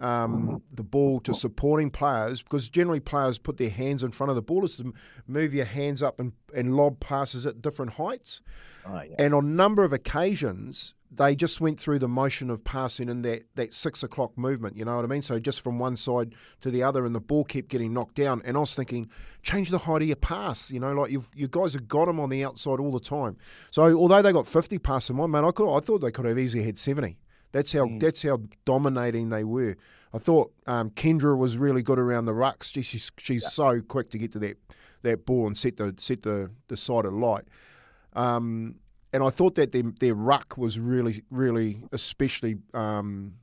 um, 0.00 0.62
the 0.72 0.82
ball 0.82 1.20
to 1.20 1.34
supporting 1.34 1.90
players, 1.90 2.42
because 2.42 2.68
generally 2.68 3.00
players 3.00 3.38
put 3.38 3.56
their 3.56 3.70
hands 3.70 4.02
in 4.02 4.10
front 4.10 4.30
of 4.30 4.36
the 4.36 4.42
ball, 4.42 4.66
to 4.66 4.92
move 5.26 5.54
your 5.54 5.64
hands 5.64 6.02
up 6.02 6.20
and, 6.20 6.32
and 6.54 6.76
lob 6.76 7.00
passes 7.00 7.46
at 7.46 7.62
different 7.62 7.92
heights. 7.92 8.40
Oh, 8.86 9.02
yeah. 9.02 9.16
And 9.18 9.34
on 9.34 9.44
a 9.44 9.48
number 9.48 9.84
of 9.84 9.92
occasions, 9.92 10.94
they 11.10 11.34
just 11.34 11.60
went 11.60 11.80
through 11.80 11.98
the 11.98 12.08
motion 12.08 12.50
of 12.50 12.64
passing 12.64 13.08
in 13.08 13.22
that, 13.22 13.44
that 13.54 13.72
six 13.72 14.02
o'clock 14.02 14.36
movement, 14.36 14.76
you 14.76 14.84
know 14.84 14.96
what 14.96 15.04
I 15.04 15.08
mean? 15.08 15.22
So 15.22 15.38
just 15.38 15.62
from 15.62 15.78
one 15.78 15.96
side 15.96 16.34
to 16.60 16.70
the 16.70 16.82
other, 16.82 17.06
and 17.06 17.14
the 17.14 17.20
ball 17.20 17.44
kept 17.44 17.68
getting 17.68 17.94
knocked 17.94 18.14
down. 18.14 18.42
And 18.44 18.56
I 18.56 18.60
was 18.60 18.74
thinking, 18.74 19.08
change 19.42 19.70
the 19.70 19.78
height 19.78 20.02
of 20.02 20.08
your 20.08 20.16
pass, 20.16 20.70
you 20.70 20.80
know, 20.80 20.92
like 20.92 21.10
you've, 21.10 21.30
you 21.34 21.48
guys 21.48 21.72
have 21.72 21.88
got 21.88 22.06
them 22.06 22.20
on 22.20 22.28
the 22.28 22.44
outside 22.44 22.78
all 22.78 22.92
the 22.92 23.00
time. 23.00 23.36
So 23.70 23.96
although 23.96 24.22
they 24.22 24.32
got 24.32 24.46
50 24.46 24.78
passing 24.78 25.16
one, 25.16 25.30
man, 25.30 25.44
I, 25.44 25.50
could, 25.50 25.74
I 25.74 25.80
thought 25.80 25.98
they 25.98 26.10
could 26.10 26.26
have 26.26 26.38
easily 26.38 26.64
had 26.64 26.78
70. 26.78 27.18
That's 27.52 27.72
how 27.72 27.86
Mm. 27.86 28.00
that's 28.00 28.22
how 28.22 28.42
dominating 28.64 29.30
they 29.30 29.44
were. 29.44 29.76
I 30.12 30.18
thought 30.18 30.52
um, 30.66 30.90
Kendra 30.90 31.36
was 31.36 31.56
really 31.58 31.82
good 31.82 31.98
around 31.98 32.24
the 32.26 32.32
rucks. 32.32 32.72
She- 32.72 32.82
She's 32.82 33.10
she's 33.18 33.50
so 33.52 33.80
quick 33.80 34.10
to 34.10 34.18
get 34.18 34.32
to 34.32 34.38
that 34.40 34.56
that 35.02 35.24
ball 35.26 35.46
and 35.46 35.56
set 35.56 35.76
the 35.76 35.94
set 35.98 36.22
the 36.22 36.50
the 36.68 36.76
side 36.76 37.04
of 37.06 37.12
light. 37.14 37.44
Um, 38.14 38.76
and 39.12 39.22
I 39.22 39.30
thought 39.30 39.54
that 39.54 39.72
their 39.72 39.84
their 40.00 40.14
ruck 40.14 40.56
was 40.58 40.78
really 40.78 41.22
really 41.30 41.82
especially 41.92 42.58
um, 42.74 43.34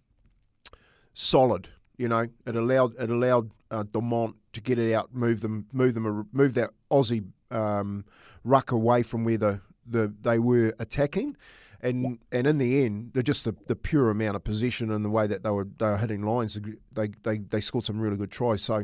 solid. 1.14 1.70
You 1.98 2.10
know, 2.10 2.28
it 2.46 2.56
allowed 2.56 2.94
it 3.00 3.10
allowed 3.10 3.52
uh, 3.72 3.84
Demant 3.84 4.36
to 4.54 4.62
get 4.62 4.78
it 4.78 4.94
out, 4.94 5.14
move 5.14 5.42
them, 5.42 5.66
move 5.72 5.94
them, 5.94 6.28
move 6.32 6.54
that 6.56 6.72
Aussie 6.92 7.26
um, 7.52 8.06
ruck 8.44 8.72
away 8.72 9.02
from 9.04 9.24
where 9.24 9.38
the, 9.38 9.62
the 9.88 10.14
they 10.22 10.40
were 10.40 10.74
attacking, 10.80 11.38
and 11.86 12.20
and 12.32 12.48
in 12.48 12.58
the 12.58 12.84
end, 12.84 13.12
they're 13.14 13.24
just 13.24 13.46
the, 13.46 13.56
the 13.68 13.76
pure 13.76 14.10
amount 14.10 14.36
of 14.36 14.44
possession 14.44 14.92
and 14.92 15.06
the 15.06 15.10
way 15.10 15.28
that 15.28 15.44
they 15.44 15.50
were 15.50 15.68
they 15.78 15.86
were 15.86 15.98
hitting 15.98 16.24
lines. 16.24 16.58
They 16.94 17.10
they, 17.24 17.38
they 17.38 17.62
scored 17.62 17.86
some 17.86 18.00
really 18.00 18.18
good 18.18 18.32
tries. 18.32 18.64
So, 18.64 18.84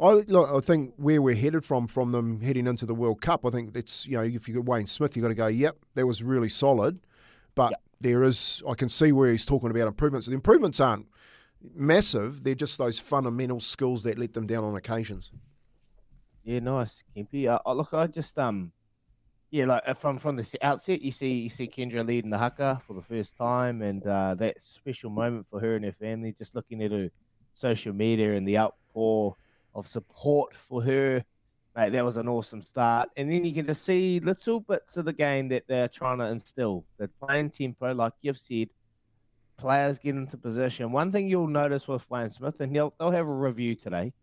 I 0.00 0.12
look, 0.12 0.50
I 0.50 0.60
think 0.60 0.94
where 0.96 1.22
we're 1.22 1.36
headed 1.36 1.64
from 1.64 1.86
from 1.86 2.12
them 2.12 2.40
heading 2.40 2.66
into 2.66 2.86
the 2.86 2.94
World 2.94 3.20
Cup, 3.20 3.46
I 3.46 3.50
think 3.50 3.72
that's 3.72 4.06
you 4.06 4.16
know 4.16 4.24
if 4.24 4.48
you 4.48 4.54
got 4.54 4.64
Wayne 4.64 4.86
Smith, 4.86 5.16
you 5.16 5.22
have 5.22 5.36
got 5.36 5.46
to 5.46 5.52
go, 5.52 5.56
yep, 5.56 5.76
that 5.94 6.06
was 6.06 6.22
really 6.22 6.48
solid, 6.48 6.98
but 7.54 7.74
there 8.00 8.22
is 8.24 8.62
I 8.68 8.74
can 8.74 8.88
see 8.88 9.12
where 9.12 9.30
he's 9.30 9.46
talking 9.46 9.70
about 9.70 9.86
improvements. 9.86 10.26
The 10.26 10.34
improvements 10.34 10.80
aren't 10.80 11.06
massive; 11.74 12.42
they're 12.42 12.54
just 12.56 12.78
those 12.78 12.98
fundamental 12.98 13.60
skills 13.60 14.02
that 14.02 14.18
let 14.18 14.32
them 14.32 14.46
down 14.46 14.64
on 14.64 14.74
occasions. 14.74 15.30
Yeah, 16.42 16.58
nice, 16.60 17.04
Kempy. 17.16 17.46
Uh, 17.46 17.60
uh, 17.64 17.74
look, 17.74 17.94
I 17.94 18.06
just 18.06 18.38
um, 18.38 18.72
yeah, 19.50 19.66
like 19.66 19.82
uh, 19.86 19.94
from 19.94 20.18
from 20.18 20.36
the 20.36 20.58
outset, 20.62 21.02
you 21.02 21.10
see 21.10 21.32
you 21.32 21.48
see 21.48 21.68
Kendra 21.68 22.06
leading 22.06 22.30
the 22.30 22.38
haka 22.38 22.80
for 22.86 22.94
the 22.94 23.02
first 23.02 23.36
time, 23.36 23.82
and 23.82 24.06
uh, 24.06 24.34
that 24.36 24.62
special 24.62 25.10
moment 25.10 25.46
for 25.48 25.60
her 25.60 25.76
and 25.76 25.84
her 25.84 25.92
family. 25.92 26.34
Just 26.36 26.54
looking 26.54 26.82
at 26.82 26.92
her 26.92 27.10
social 27.54 27.92
media 27.92 28.34
and 28.34 28.46
the 28.46 28.58
outpour 28.58 29.36
of 29.74 29.86
support 29.86 30.54
for 30.54 30.82
her, 30.82 31.24
mate, 31.76 31.90
that 31.90 32.04
was 32.04 32.16
an 32.16 32.28
awesome 32.28 32.62
start. 32.62 33.08
And 33.16 33.30
then 33.30 33.44
you 33.44 33.52
can 33.52 33.66
just 33.66 33.84
see 33.84 34.20
little 34.20 34.60
bits 34.60 34.96
of 34.96 35.04
the 35.04 35.12
game 35.12 35.48
that 35.48 35.64
they're 35.68 35.88
trying 35.88 36.18
to 36.18 36.26
instill. 36.26 36.84
They're 36.98 37.08
playing 37.08 37.50
tempo, 37.50 37.92
like 37.92 38.14
you've 38.22 38.38
said. 38.38 38.68
Players 39.56 39.98
get 39.98 40.14
into 40.14 40.38
position. 40.38 40.90
One 40.90 41.12
thing 41.12 41.28
you'll 41.28 41.46
notice 41.46 41.86
with 41.86 42.08
Wayne 42.08 42.30
Smith, 42.30 42.60
and 42.60 42.72
he'll, 42.72 42.94
they'll 42.98 43.10
have 43.10 43.26
a 43.26 43.34
review 43.34 43.74
today 43.74 44.14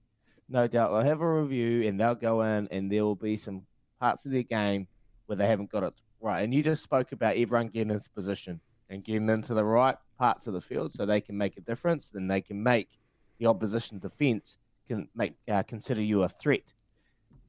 no 0.49 0.67
doubt 0.67 0.91
they'll 0.91 1.09
have 1.09 1.21
a 1.21 1.41
review 1.41 1.87
and 1.87 1.99
they'll 1.99 2.15
go 2.15 2.41
in 2.41 2.67
and 2.71 2.91
there 2.91 3.03
will 3.03 3.15
be 3.15 3.35
some 3.35 3.63
parts 3.99 4.25
of 4.25 4.31
their 4.31 4.43
game 4.43 4.87
where 5.27 5.35
they 5.35 5.47
haven't 5.47 5.71
got 5.71 5.83
it 5.83 5.93
right. 6.19 6.41
And 6.41 6.53
you 6.53 6.63
just 6.63 6.83
spoke 6.83 7.11
about 7.11 7.37
everyone 7.37 7.67
getting 7.67 7.91
into 7.91 8.09
position 8.09 8.59
and 8.89 9.03
getting 9.03 9.29
into 9.29 9.53
the 9.53 9.63
right 9.63 9.97
parts 10.17 10.47
of 10.47 10.53
the 10.53 10.61
field 10.61 10.93
so 10.93 11.05
they 11.05 11.21
can 11.21 11.37
make 11.37 11.57
a 11.57 11.61
difference. 11.61 12.09
Then 12.09 12.27
they 12.27 12.41
can 12.41 12.61
make 12.61 12.89
the 13.37 13.45
opposition 13.45 13.99
defense 13.99 14.57
can 14.87 15.09
make 15.15 15.33
uh, 15.47 15.63
consider 15.63 16.01
you 16.01 16.23
a 16.23 16.29
threat. 16.29 16.73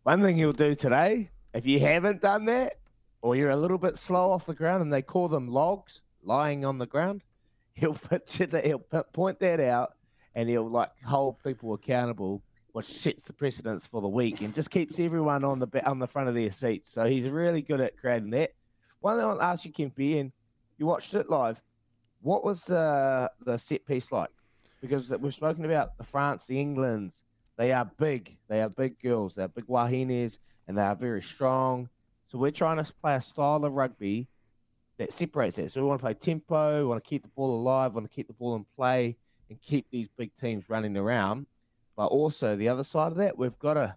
One 0.03 0.23
thing 0.23 0.37
he'll 0.37 0.53
do 0.53 0.75
today, 0.75 1.31
if 1.55 1.67
you 1.67 1.81
haven't 1.81 2.21
done 2.21 2.45
that, 2.47 2.75
or 3.23 3.37
you're 3.37 3.51
a 3.51 3.57
little 3.57 3.79
bit 3.79 3.97
slow 3.97 4.33
off 4.33 4.47
the 4.47 4.55
ground, 4.55 4.83
and 4.83 4.93
they 4.93 5.03
call 5.03 5.29
them 5.29 5.49
logs 5.49 6.03
lying 6.23 6.65
on 6.65 6.79
the 6.79 6.87
ground, 6.87 7.23
he'll 7.75 7.99
he'll 8.63 8.79
point 9.13 9.39
that 9.41 9.61
out, 9.61 9.95
and 10.35 10.49
he'll 10.49 10.69
like 10.69 10.91
hold 11.05 11.43
people 11.43 11.75
accountable, 11.75 12.43
which 12.73 12.87
sets 12.87 13.25
the 13.25 13.33
precedence 13.33 13.87
for 13.87 14.01
the 14.01 14.09
week, 14.09 14.41
and 14.41 14.55
just 14.55 14.71
keeps 14.71 14.99
everyone 14.99 15.45
on 15.45 15.59
the 15.59 15.87
on 15.89 15.99
the 15.99 16.07
front 16.07 16.29
of 16.29 16.35
their 16.35 16.51
seats. 16.51 16.91
So 16.91 17.05
he's 17.05 17.29
really 17.29 17.63
good 17.63 17.81
at 17.81 17.97
creating 17.97 18.31
that. 18.31 18.53
One 19.01 19.17
thing 19.17 19.27
I'll 19.27 19.43
ask 19.43 19.65
you, 19.65 19.73
Kempy, 19.73 20.21
and 20.21 20.33
you 20.77 20.87
watched 20.87 21.15
it 21.15 21.29
live. 21.29 21.63
What 22.21 22.45
was 22.45 22.65
the 22.65 23.31
the 23.45 23.59
set 23.59 23.87
piece 23.87 24.13
like? 24.13 24.31
Because 24.81 25.11
we've 25.11 25.35
spoken 25.35 25.65
about 25.65 25.97
the 25.99 26.05
France, 26.05 26.45
the 26.45 26.61
Englands. 26.61 27.25
They 27.57 27.73
are 27.73 27.91
big. 27.99 28.37
They 28.49 28.63
are 28.63 28.69
big 28.69 29.01
girls. 29.01 29.35
They 29.35 29.43
are 29.43 29.49
big 29.49 29.67
wahines, 29.67 30.39
and 30.67 30.79
they 30.79 30.83
are 30.83 30.95
very 30.95 31.23
strong. 31.23 31.89
So 32.29 32.39
we're 32.39 32.53
trying 32.53 32.83
to 32.83 32.93
play 32.93 33.15
a 33.15 33.21
style 33.21 33.65
of 33.65 33.73
rugby 33.73 34.29
that 34.99 35.13
separates 35.13 35.57
that. 35.57 35.73
So 35.73 35.81
we 35.81 35.89
want 35.89 36.01
to 36.01 36.05
play 36.05 36.15
tempo. 36.15 36.81
We 36.81 36.85
want 36.85 37.03
to 37.03 37.09
keep 37.09 37.23
the 37.23 37.29
ball 37.29 37.61
alive. 37.61 37.93
We 37.93 38.01
want 38.01 38.11
to 38.11 38.15
keep 38.15 38.29
the 38.29 38.35
ball 38.35 38.55
in 38.55 38.67
play 38.77 39.17
and 39.49 39.61
keep 39.63 39.87
these 39.91 40.09
big 40.09 40.31
teams 40.37 40.69
running 40.69 40.97
around. 40.97 41.47
But 41.99 42.13
also 42.13 42.55
the 42.55 42.69
other 42.69 42.85
side 42.85 43.11
of 43.11 43.19
that, 43.19 43.37
we've 43.37 43.59
got 43.59 43.75
to 43.75 43.97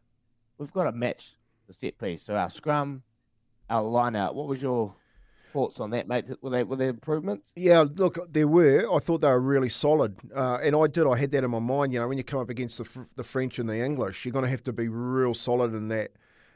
we've 0.58 0.74
got 0.74 0.86
to 0.86 0.92
match 0.92 1.34
the 1.68 1.74
set 1.74 2.00
piece. 2.00 2.24
So 2.24 2.36
our 2.36 2.50
scrum, 2.50 3.04
our 3.70 3.84
line 3.84 4.16
out. 4.16 4.34
What 4.34 4.48
was 4.48 4.60
your 4.60 4.96
thoughts 5.54 5.80
on 5.80 5.92
that, 5.92 6.08
mate? 6.08 6.26
Were 6.42 6.66
were 6.66 6.76
there 6.76 6.90
improvements? 6.90 7.54
Yeah, 7.56 7.86
look, 7.96 8.18
there 8.28 8.48
were. 8.48 8.92
I 8.92 8.98
thought 8.98 9.22
they 9.22 9.28
were 9.28 9.40
really 9.40 9.70
solid, 9.70 10.18
uh, 10.36 10.58
and 10.64 10.76
I 10.76 10.88
did. 10.88 11.06
I 11.06 11.16
had 11.16 11.30
that 11.30 11.44
in 11.44 11.52
my 11.52 11.60
mind. 11.60 11.94
You 11.94 12.00
know, 12.00 12.08
when 12.08 12.18
you 12.18 12.24
come 12.24 12.40
up 12.40 12.50
against 12.50 12.80
the 12.80 13.06
the 13.18 13.24
French 13.24 13.60
and 13.60 13.70
the 13.70 13.80
English, 13.80 14.26
you're 14.26 14.34
going 14.34 14.46
to 14.46 14.50
have 14.50 14.64
to 14.64 14.74
be 14.74 14.88
real 14.88 15.36
solid 15.36 15.76
in 15.76 15.88
that 15.90 16.10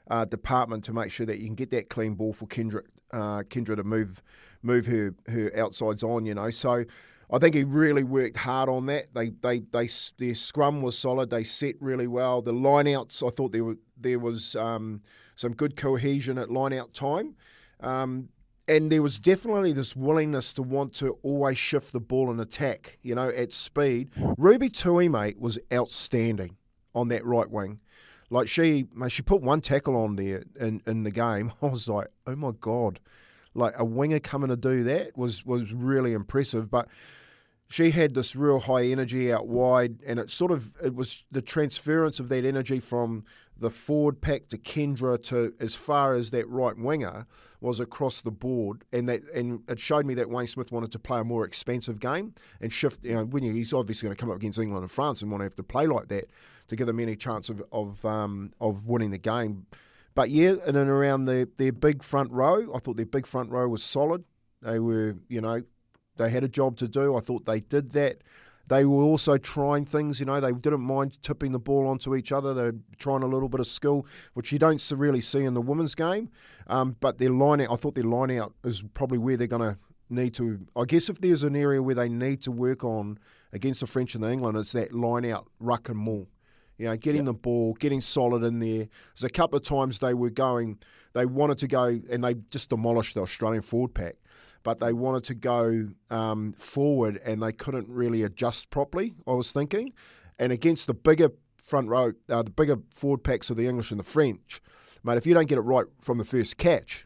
uh, 0.10 0.26
department 0.26 0.84
to 0.86 0.94
make 0.94 1.12
sure 1.12 1.28
that 1.28 1.38
you 1.38 1.46
can 1.46 1.54
get 1.54 1.70
that 1.70 1.92
clean 1.92 2.16
ball 2.16 2.34
for 2.34 2.48
Kendra, 2.48 2.82
uh, 3.14 3.44
Kendra 3.44 3.76
to 3.76 3.84
move 3.84 4.24
move 4.64 4.88
her 4.88 5.14
her 5.28 5.52
outsides 5.56 6.02
on. 6.02 6.26
You 6.26 6.34
know, 6.34 6.50
so. 6.50 6.86
I 7.32 7.40
think 7.40 7.56
he 7.56 7.64
really 7.64 8.04
worked 8.04 8.38
hard 8.38 8.70
on 8.70 8.86
that. 8.88 9.14
They, 9.14 9.30
they, 9.30 9.60
they, 9.60 9.90
their 10.18 10.36
scrum 10.36 10.82
was 10.82 10.98
solid. 10.98 11.30
They 11.30 11.44
set 11.44 11.76
really 11.80 12.08
well. 12.08 12.42
The 12.42 12.54
lineouts, 12.54 13.26
I 13.26 13.32
thought 13.32 13.52
there 13.52 13.64
were 13.64 13.78
there 13.98 14.20
was 14.20 14.56
um, 14.56 15.02
some 15.36 15.54
good 15.54 15.76
cohesion 15.76 16.38
at 16.38 16.50
lineout 16.50 16.94
time. 16.94 17.36
Um, 17.80 18.30
and 18.68 18.90
there 18.90 19.02
was 19.02 19.20
definitely 19.20 19.74
this 19.74 19.96
willingness 19.96 20.54
to 20.54 20.64
want 20.64 20.94
to 20.96 21.18
always 21.22 21.58
shift 21.58 21.94
the 21.94 22.00
ball 22.00 22.32
and 22.32 22.42
attack, 22.42 22.98
you 23.04 23.14
know, 23.14 23.30
at 23.30 23.54
speed. 23.54 24.10
Ruby 24.38 24.70
Tui, 24.70 25.08
mate, 25.08 25.40
was 25.40 25.60
outstanding 25.72 26.58
on 26.96 27.10
that 27.10 27.24
right 27.26 27.50
wing. 27.50 27.80
Like 28.32 28.48
she, 28.48 28.88
she 29.08 29.22
put 29.22 29.42
one 29.42 29.62
tackle 29.62 29.96
on 29.96 30.16
there 30.16 30.44
in, 30.60 30.82
in 30.88 31.04
the 31.04 31.12
game. 31.12 31.52
I 31.62 31.68
was 31.68 31.88
like, 31.88 32.08
oh 32.26 32.36
my 32.36 32.52
god, 32.60 33.00
like 33.56 33.74
a 33.78 33.86
winger 33.86 34.20
coming 34.20 34.50
to 34.50 34.56
do 34.56 34.84
that 34.84 35.18
was 35.18 35.46
was 35.46 35.74
really 35.74 36.14
impressive. 36.14 36.70
But 36.70 36.88
she 37.68 37.92
had 37.92 38.14
this 38.14 38.36
real 38.36 38.60
high 38.60 38.86
energy 38.86 39.34
out 39.34 39.48
wide, 39.48 40.02
and 40.06 40.20
it 40.20 40.30
sort 40.30 40.52
of 40.52 40.76
it 40.84 40.94
was 40.94 41.24
the 41.32 41.42
transference 41.42 42.20
of 42.20 42.30
that 42.30 42.46
energy 42.46 42.80
from 42.80 43.24
the 43.58 43.70
forward 43.70 44.22
pack 44.22 44.50
to 44.50 44.58
Kendra 44.58 45.22
to 45.24 45.54
as 45.60 45.76
far 45.76 46.14
as 46.14 46.32
that 46.32 46.48
right 46.50 46.78
winger 46.78 47.26
was 47.62 47.80
across 47.80 48.22
the 48.22 48.32
board, 48.32 48.84
and 48.92 49.10
that 49.10 49.22
and 49.34 49.62
it 49.68 49.80
showed 49.80 50.06
me 50.06 50.14
that 50.16 50.30
Wayne 50.30 50.48
Smith 50.48 50.72
wanted 50.72 50.92
to 50.92 51.00
play 51.00 51.22
a 51.22 51.24
more 51.24 51.46
expansive 51.46 52.00
game 52.00 52.34
and 52.62 52.72
shift. 52.72 53.04
You 53.04 53.16
know, 53.16 53.26
when 53.26 53.44
he's 53.44 53.74
obviously 53.74 54.08
going 54.08 54.16
to 54.16 54.20
come 54.20 54.30
up 54.30 54.38
against 54.38 54.60
England 54.60 54.84
and 54.84 54.92
France 54.92 55.22
and 55.22 55.32
want 55.32 55.40
to 55.40 55.46
have 55.46 55.56
to 55.56 55.64
play 55.64 55.88
like 55.88 56.10
that 56.10 56.30
to 56.68 56.76
give 56.76 56.88
them 56.88 57.00
any 57.00 57.16
chance 57.16 57.50
of 57.50 57.64
of 57.72 58.04
um, 58.06 58.52
of 58.60 58.88
winning 58.88 59.12
the 59.12 59.18
game. 59.18 59.66
But 60.16 60.30
yeah, 60.30 60.56
in 60.66 60.76
and 60.76 60.90
around 60.90 61.26
their 61.26 61.46
their 61.46 61.74
big 61.74 62.02
front 62.02 62.32
row, 62.32 62.74
I 62.74 62.80
thought 62.80 62.96
their 62.96 63.06
big 63.06 63.28
front 63.28 63.52
row 63.52 63.68
was 63.68 63.84
solid. 63.84 64.24
They 64.62 64.80
were, 64.80 65.16
you 65.28 65.42
know, 65.42 65.62
they 66.18 66.30
had 66.30 66.44
a 66.44 66.48
job 66.48 66.78
to 66.78 66.88
do. 66.88 67.16
I 67.16 67.20
thought 67.20 67.46
they 67.46 67.60
did 67.60 67.92
that. 67.92 68.22
They 68.68 68.84
were 68.84 69.04
also 69.04 69.38
trying 69.38 69.86
things, 69.86 70.20
you 70.20 70.26
know, 70.26 70.40
they 70.40 70.52
didn't 70.52 70.82
mind 70.82 71.22
tipping 71.22 71.52
the 71.52 71.60
ball 71.60 71.86
onto 71.88 72.16
each 72.16 72.32
other. 72.32 72.54
They're 72.54 72.74
trying 72.98 73.22
a 73.22 73.28
little 73.28 73.50
bit 73.50 73.60
of 73.60 73.68
skill, 73.68 74.08
which 74.34 74.52
you 74.52 74.58
don't 74.58 74.84
really 74.96 75.22
see 75.22 75.44
in 75.44 75.54
the 75.54 75.62
women's 75.62 75.94
game. 75.94 76.32
Um, 76.66 76.96
but 77.00 77.20
their 77.20 77.30
line 77.30 77.62
out, 77.62 77.72
I 77.72 77.76
thought 77.76 77.94
their 77.94 78.06
line 78.06 78.32
out 78.32 78.54
is 78.64 78.82
probably 78.96 79.20
where 79.20 79.38
they're 79.38 79.46
going 79.46 79.74
to 79.74 79.78
need 80.10 80.34
to. 80.36 80.66
I 80.76 80.86
guess 80.86 81.10
if 81.10 81.20
there's 81.20 81.44
an 81.44 81.56
area 81.56 81.84
where 81.84 81.94
they 81.94 82.10
need 82.10 82.42
to 82.44 82.52
work 82.52 82.84
on 82.84 83.20
against 83.54 83.82
the 83.82 83.88
French 83.88 84.16
and 84.16 84.24
the 84.24 84.32
England, 84.32 84.58
it's 84.58 84.72
that 84.72 84.94
line 84.94 85.26
out 85.26 85.48
ruck 85.60 85.88
and 85.90 86.00
maul. 86.00 86.28
You 86.78 86.88
know, 86.88 86.98
getting 86.98 87.24
the 87.24 87.34
ball, 87.34 87.74
getting 87.74 88.02
solid 88.02 88.44
in 88.44 88.60
there. 88.60 88.88
There's 89.16 89.24
a 89.24 89.30
couple 89.30 89.58
of 89.58 89.64
times 89.64 90.00
they 90.00 90.14
were 90.14 90.30
going, 90.30 90.80
they 91.14 91.26
wanted 91.26 91.58
to 91.60 91.68
go, 91.68 92.00
and 92.12 92.24
they 92.24 92.36
just 92.52 92.70
demolished 92.70 93.16
the 93.16 93.22
Australian 93.22 93.62
forward 93.62 93.94
pack, 93.94 94.16
but 94.64 94.80
they 94.80 94.92
wanted 94.92 95.24
to 95.26 95.36
go 95.36 95.90
um, 96.10 96.54
forward 96.54 97.22
and 97.26 97.42
they 97.42 97.54
couldn't 97.54 97.88
really 97.88 98.24
adjust 98.24 98.70
properly, 98.70 99.14
I 99.26 99.32
was 99.32 99.52
thinking. 99.52 99.94
And 100.38 100.52
against 100.52 100.88
the 100.88 100.94
bigger 100.94 101.30
front 101.58 101.88
row, 101.88 102.12
uh, 102.30 102.44
the 102.44 102.52
bigger 102.52 102.78
forward 102.94 103.24
packs 103.24 103.50
of 103.50 103.58
the 103.58 103.68
English 103.68 103.92
and 103.92 104.00
the 104.00 104.04
French, 104.04 104.60
mate, 105.04 105.18
if 105.18 105.26
you 105.26 105.34
don't 105.34 105.48
get 105.48 105.58
it 105.58 105.62
right 105.62 105.86
from 106.02 106.18
the 106.18 106.26
first 106.26 106.58
catch, 106.58 107.06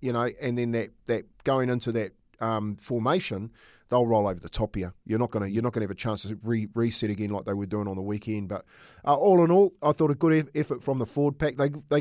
you 0.00 0.12
know, 0.12 0.28
and 0.42 0.58
then 0.58 0.72
that, 0.72 0.90
that 1.06 1.24
going 1.44 1.68
into 1.70 1.92
that 1.92 2.12
um, 2.40 2.76
formation, 2.76 3.52
they'll 3.88 4.06
roll 4.06 4.26
over 4.26 4.40
the 4.40 4.48
top 4.48 4.76
you. 4.76 4.92
You're 5.04 5.18
not 5.18 5.30
gonna 5.30 5.46
you're 5.46 5.62
not 5.62 5.72
gonna 5.72 5.84
have 5.84 5.90
a 5.90 5.94
chance 5.94 6.22
to 6.22 6.38
re- 6.42 6.68
reset 6.74 7.10
again 7.10 7.30
like 7.30 7.44
they 7.44 7.54
were 7.54 7.66
doing 7.66 7.88
on 7.88 7.96
the 7.96 8.02
weekend. 8.02 8.48
But 8.48 8.64
uh, 9.04 9.14
all 9.14 9.44
in 9.44 9.50
all, 9.50 9.74
I 9.82 9.92
thought 9.92 10.10
a 10.10 10.14
good 10.14 10.50
effort 10.54 10.82
from 10.82 10.98
the 10.98 11.06
Ford 11.06 11.38
pack. 11.38 11.56
They 11.56 11.68
they 11.68 12.00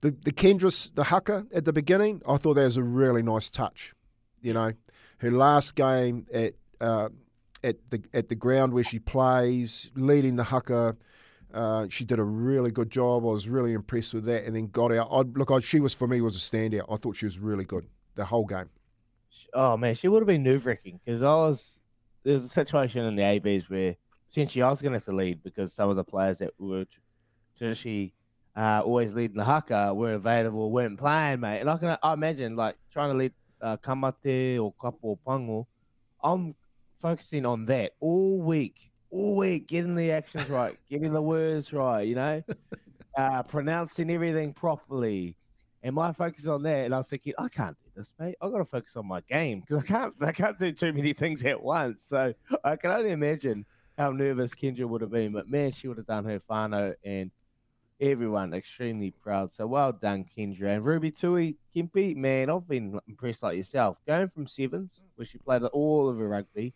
the 0.00 0.10
the 0.10 0.32
Kendris 0.32 0.94
the 0.94 1.04
haka 1.04 1.46
at 1.54 1.64
the 1.64 1.72
beginning, 1.72 2.22
I 2.28 2.36
thought 2.36 2.54
that 2.54 2.64
was 2.64 2.76
a 2.76 2.82
really 2.82 3.22
nice 3.22 3.50
touch. 3.50 3.94
You 4.40 4.52
know, 4.52 4.72
her 5.18 5.30
last 5.30 5.74
game 5.74 6.26
at 6.32 6.54
uh, 6.80 7.08
at 7.64 7.76
the 7.90 8.02
at 8.12 8.28
the 8.28 8.34
ground 8.34 8.72
where 8.72 8.84
she 8.84 8.98
plays, 8.98 9.90
leading 9.94 10.36
the 10.36 10.44
haka. 10.44 10.96
Uh, 11.54 11.86
she 11.88 12.04
did 12.04 12.18
a 12.18 12.24
really 12.24 12.70
good 12.70 12.90
job. 12.90 13.22
I 13.22 13.28
was 13.28 13.48
really 13.48 13.72
impressed 13.72 14.12
with 14.12 14.24
that, 14.26 14.44
and 14.44 14.54
then 14.54 14.66
got 14.66 14.92
out. 14.92 15.08
I, 15.10 15.20
look, 15.20 15.50
I, 15.50 15.60
she 15.60 15.80
was 15.80 15.94
for 15.94 16.06
me 16.06 16.20
was 16.20 16.36
a 16.36 16.38
standout. 16.38 16.84
I 16.90 16.96
thought 16.96 17.16
she 17.16 17.24
was 17.24 17.38
really 17.38 17.64
good 17.64 17.86
the 18.14 18.24
whole 18.26 18.44
game 18.44 18.68
oh 19.54 19.76
man, 19.76 19.94
she 19.94 20.08
would 20.08 20.20
have 20.20 20.26
been 20.26 20.42
nerve 20.42 20.66
wracking 20.66 21.00
because 21.04 21.22
I 21.22 21.34
was 21.34 21.82
there's 22.24 22.44
a 22.44 22.48
situation 22.48 23.04
in 23.04 23.16
the 23.16 23.22
ABs 23.22 23.70
where 23.70 23.96
essentially 24.30 24.62
I 24.62 24.70
was 24.70 24.82
going 24.82 24.92
to 24.92 24.98
have 24.98 25.04
to 25.04 25.12
lead 25.12 25.42
because 25.42 25.72
some 25.72 25.90
of 25.90 25.96
the 25.96 26.04
players 26.04 26.38
that 26.38 26.52
were 26.58 26.84
traditionally 27.56 28.12
uh, 28.56 28.82
always 28.84 29.14
leading 29.14 29.36
the 29.36 29.44
haka 29.44 29.92
weren't 29.94 30.16
available, 30.16 30.70
weren't 30.70 30.98
playing, 30.98 31.40
mate. 31.40 31.60
And 31.60 31.70
I 31.70 31.76
can 31.76 31.96
I 32.02 32.12
imagine 32.12 32.56
like 32.56 32.76
trying 32.90 33.12
to 33.12 33.18
lead 33.18 33.32
uh, 33.60 33.76
Kamate 33.76 34.60
or 34.60 34.72
Kapa 34.80 34.98
o 35.02 35.18
Pango. 35.26 35.66
I'm 36.22 36.54
focusing 37.00 37.46
on 37.46 37.66
that 37.66 37.92
all 38.00 38.40
week, 38.40 38.90
all 39.10 39.36
week, 39.36 39.68
getting 39.68 39.94
the 39.94 40.12
actions 40.12 40.48
right, 40.48 40.76
getting 40.90 41.12
the 41.12 41.22
words 41.22 41.72
right, 41.72 42.02
you 42.02 42.14
know, 42.14 42.42
uh, 43.16 43.42
pronouncing 43.42 44.10
everything 44.10 44.52
properly. 44.52 45.36
And 45.86 45.94
my 45.94 46.10
focus 46.10 46.48
on 46.48 46.64
that, 46.64 46.86
and 46.86 46.92
I 46.92 46.96
was 46.96 47.06
thinking, 47.06 47.34
I 47.38 47.48
can't 47.48 47.76
do 47.78 47.90
this, 47.94 48.12
mate. 48.18 48.34
I've 48.42 48.50
got 48.50 48.58
to 48.58 48.64
focus 48.64 48.96
on 48.96 49.06
my 49.06 49.20
game 49.20 49.60
because 49.60 49.84
I 49.84 49.86
can't 49.86 50.14
I 50.20 50.32
can't 50.32 50.58
do 50.58 50.72
too 50.72 50.92
many 50.92 51.12
things 51.12 51.44
at 51.44 51.62
once. 51.62 52.02
So 52.02 52.34
I 52.64 52.74
can 52.74 52.90
only 52.90 53.12
imagine 53.12 53.64
how 53.96 54.10
nervous 54.10 54.52
Kendra 54.52 54.84
would 54.84 55.00
have 55.00 55.12
been. 55.12 55.32
But 55.32 55.48
man, 55.48 55.70
she 55.70 55.86
would 55.86 55.98
have 55.98 56.08
done 56.08 56.24
her 56.24 56.40
whānau 56.50 56.96
and 57.04 57.30
everyone 58.00 58.52
extremely 58.52 59.12
proud. 59.12 59.52
So 59.52 59.68
well 59.68 59.92
done, 59.92 60.24
Kendra. 60.24 60.74
And 60.74 60.84
Ruby 60.84 61.12
Tui, 61.12 61.56
Kempy, 61.72 62.16
man, 62.16 62.50
I've 62.50 62.66
been 62.66 62.98
impressed 63.06 63.44
like 63.44 63.56
yourself. 63.56 63.96
Going 64.08 64.28
from 64.28 64.48
sevens, 64.48 65.02
where 65.14 65.24
she 65.24 65.38
played 65.38 65.62
all 65.62 66.08
of 66.08 66.18
her 66.18 66.28
rugby, 66.28 66.74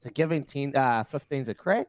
to 0.00 0.10
giving 0.10 0.42
10, 0.42 0.74
uh, 0.74 1.04
15s 1.04 1.46
a 1.46 1.54
crack. 1.54 1.86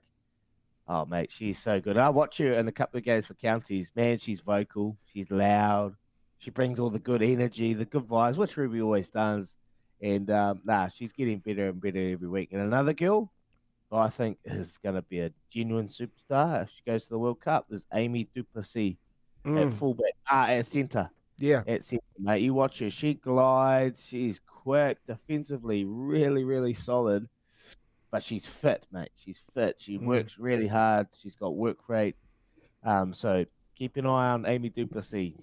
Oh, 0.88 1.04
mate, 1.08 1.32
she's 1.32 1.58
so 1.58 1.82
good. 1.82 1.98
I 1.98 2.10
watch 2.10 2.38
her 2.38 2.54
in 2.54 2.68
a 2.68 2.72
couple 2.72 3.00
of 3.00 3.04
games 3.04 3.26
for 3.26 3.34
counties. 3.34 3.92
Man, 3.96 4.20
she's 4.20 4.40
vocal. 4.40 4.98
She's 5.12 5.32
loud. 5.32 5.96
She 6.40 6.52
brings 6.52 6.80
all 6.80 6.90
the 6.90 7.00
good 7.00 7.22
energy, 7.22 7.74
the 7.74 7.84
good 7.84 8.08
vibes, 8.08 8.38
which 8.38 8.56
Ruby 8.56 8.82
always 8.82 9.10
does. 9.10 9.56
And 10.02 10.32
um, 10.32 10.62
nah, 10.64 10.88
she's 10.88 11.12
getting 11.12 11.40
better 11.40 11.68
and 11.68 11.82
better 11.82 12.00
every 12.12 12.30
week. 12.30 12.54
And 12.54 12.62
another 12.62 12.94
girl, 12.94 13.30
I 13.92 14.08
think 14.08 14.38
is 14.46 14.78
going 14.78 14.96
to 14.96 15.02
be 15.02 15.20
a 15.20 15.32
genuine 15.50 15.90
superstar 15.90 16.64
if 16.64 16.70
she 16.70 16.82
goes 16.86 17.04
to 17.04 17.10
the 17.10 17.20
World 17.20 17.42
Cup 17.42 17.66
is 17.72 17.86
Amy 17.94 18.30
du 18.34 18.44
Plessis 18.44 18.96
mm. 19.46 19.68
at 19.68 19.74
fullback, 19.74 20.14
ah, 20.30 20.48
at 20.48 20.66
centre. 20.66 21.10
Yeah, 21.38 21.64
at 21.68 21.84
centre, 21.84 22.04
mate. 22.18 22.42
You 22.42 22.54
watch 22.54 22.80
her; 22.80 22.90
she 22.90 23.16
glides. 23.16 24.06
She's 24.06 24.40
quick, 24.40 24.98
defensively, 25.08 25.84
really, 25.86 26.46
really 26.46 26.74
solid. 26.74 27.28
But 28.12 28.24
she's 28.24 28.46
fit, 28.46 28.86
mate. 28.94 29.12
She's 29.16 29.42
fit. 29.54 29.76
She 29.80 29.98
mm. 29.98 30.06
works 30.06 30.40
really 30.40 30.68
hard. 30.68 31.08
She's 31.18 31.36
got 31.36 31.56
work 31.56 31.90
rate. 31.90 32.16
Um, 32.84 33.14
so 33.14 33.46
keep 33.76 33.98
an 33.98 34.06
eye 34.06 34.32
on 34.32 34.46
Amy 34.46 34.70
du 34.70 34.88
Plessis 34.88 35.34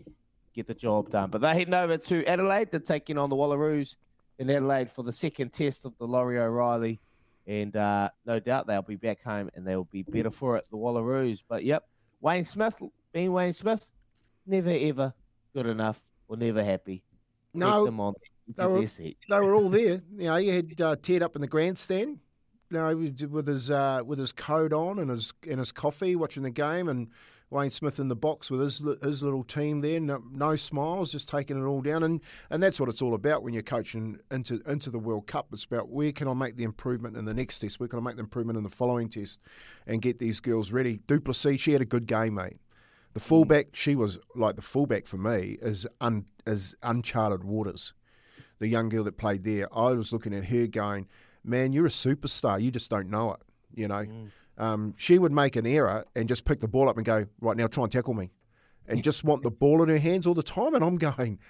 get 0.57 0.67
the 0.67 0.75
job 0.75 1.11
done. 1.11 1.31
But 1.31 1.43
they're 1.43 1.55
heading 1.55 1.75
over 1.75 1.99
to 1.99 2.25
Adelaide. 2.27 2.71
They're 2.71 2.81
taking 2.81 3.19
on 3.19 3.31
the 3.31 3.37
Wallaroos 3.37 3.95
in 4.39 4.51
Adelaide 4.51 4.91
for 4.91 5.05
the 5.05 5.13
second 5.13 5.53
test 5.53 5.85
of 5.85 5.97
the 5.99 6.07
Laurie 6.07 6.39
O'Reilly. 6.39 7.01
And 7.47 7.77
uh, 7.77 8.11
no 8.25 8.41
doubt 8.41 8.67
they'll 8.67 8.83
be 8.83 8.97
back 8.97 9.23
home 9.23 9.51
and 9.55 9.65
they'll 9.67 9.85
be 9.85 10.03
better 10.03 10.31
for 10.33 10.57
it, 10.57 10.67
the 10.71 10.77
Wallaroos. 10.77 11.43
But 11.49 11.65
yep, 11.65 11.85
Wayne 12.21 12.43
Smith, 12.43 12.83
being 13.13 13.33
Wayne 13.33 13.53
Smith, 13.53 13.87
never 14.47 14.71
ever 14.71 15.15
good 15.55 15.67
enough 15.67 16.03
or 16.27 16.37
never 16.37 16.65
happy. 16.65 17.05
No, 17.55 17.85
they 18.57 18.67
were, 18.67 18.87
they 18.87 19.41
were 19.41 19.55
all 19.55 19.69
there. 19.71 20.03
You 20.17 20.25
know, 20.25 20.37
you 20.37 20.53
had 20.53 20.81
uh, 20.81 20.97
Ted 21.01 21.23
up 21.23 21.37
in 21.37 21.41
the 21.41 21.47
grandstand. 21.47 22.19
You 22.69 22.79
know, 22.79 22.97
with 23.31 23.47
his 23.47 23.71
uh, 23.71 24.03
with 24.05 24.19
his 24.19 24.33
coat 24.33 24.73
on 24.73 24.99
and 24.99 25.09
his 25.09 25.33
and 25.49 25.61
his 25.61 25.71
coffee, 25.71 26.17
watching 26.17 26.43
the 26.43 26.51
game, 26.51 26.89
and 26.89 27.09
Wayne 27.51 27.71
Smith 27.71 28.01
in 28.01 28.09
the 28.09 28.17
box 28.17 28.51
with 28.51 28.61
his 28.61 28.85
his 29.03 29.23
little 29.23 29.45
team 29.45 29.81
there. 29.81 30.01
No, 30.01 30.23
no, 30.33 30.57
smiles, 30.57 31.13
just 31.13 31.29
taking 31.29 31.61
it 31.61 31.65
all 31.65 31.81
down, 31.81 32.03
and 32.03 32.21
and 32.51 32.63
that's 32.63 32.81
what 32.81 32.89
it's 32.89 33.03
all 33.03 33.15
about 33.15 33.43
when 33.43 33.55
you're 33.55 33.63
coaching 33.63 34.19
into 34.31 34.61
into 34.67 34.91
the 34.91 34.99
World 34.99 35.27
Cup. 35.27 35.49
It's 35.53 35.65
about 35.65 35.89
where 35.89 36.11
can 36.13 36.27
I 36.27 36.35
make 36.35 36.57
the 36.57 36.65
improvement 36.65 37.17
in 37.17 37.25
the 37.25 37.35
next 37.35 37.61
test, 37.61 37.79
where 37.79 37.89
can 37.89 38.01
I 38.01 38.03
make 38.03 38.17
the 38.17 38.23
improvement 38.23 38.57
in 38.57 38.65
the 38.65 38.71
following 38.71 39.09
test, 39.09 39.41
and 39.87 40.03
get 40.03 40.19
these 40.19 40.41
girls 40.41 40.73
ready. 40.73 41.01
du 41.07 41.21
Plessis, 41.21 41.61
she 41.61 41.73
had 41.73 41.81
a 41.81 41.87
good 41.87 42.07
game, 42.07 42.35
mate. 42.35 42.57
The 43.15 43.21
fullback, 43.21 43.69
she 43.75 43.95
was 43.95 44.19
like 44.35 44.57
the 44.57 44.63
fullback 44.63 45.07
for 45.07 45.17
me 45.17 45.57
is 45.63 45.87
un, 46.01 46.27
is 46.47 46.75
uncharted 46.83 47.45
waters. 47.45 47.95
The 48.59 48.69
young 48.69 48.89
girl 48.89 49.05
that 49.05 49.19
played 49.19 49.45
there, 49.45 49.69
I 49.75 49.93
was 49.93 50.13
looking 50.13 50.35
at 50.35 50.45
her 50.47 50.67
going, 50.67 51.07
man, 51.45 51.73
you're 51.73 51.87
a 51.87 51.91
superstar. 51.91 52.61
You 52.61 52.71
just 52.71 52.91
don't 52.91 53.09
know 53.09 53.33
it, 53.33 53.41
you 53.75 53.87
know. 53.87 54.05
Mm 54.05 54.31
um, 54.59 54.95
she 54.97 55.19
would 55.19 55.33
make 55.33 55.57
an 55.57 55.67
error 55.67 56.05
and 56.15 56.29
just 56.29 56.45
pick 56.45 56.61
the 56.61 56.69
ball 56.69 56.89
up 56.89 56.97
and 56.97 57.05
go, 57.05 57.27
right 57.41 57.57
now, 57.57 57.67
try 57.67 57.85
and 57.85 57.93
tackle 57.93 58.15
me. 58.15 58.31
And 58.89 59.03
just 59.03 59.25
want 59.25 59.43
the 59.43 59.51
ball 59.51 59.83
in 59.83 59.89
her 59.89 59.99
hands 59.99 60.27
all 60.27 60.35
the 60.35 60.45
time. 60.45 60.75
And 60.75 60.85
I'm 60.85 60.97
going, 60.97 61.41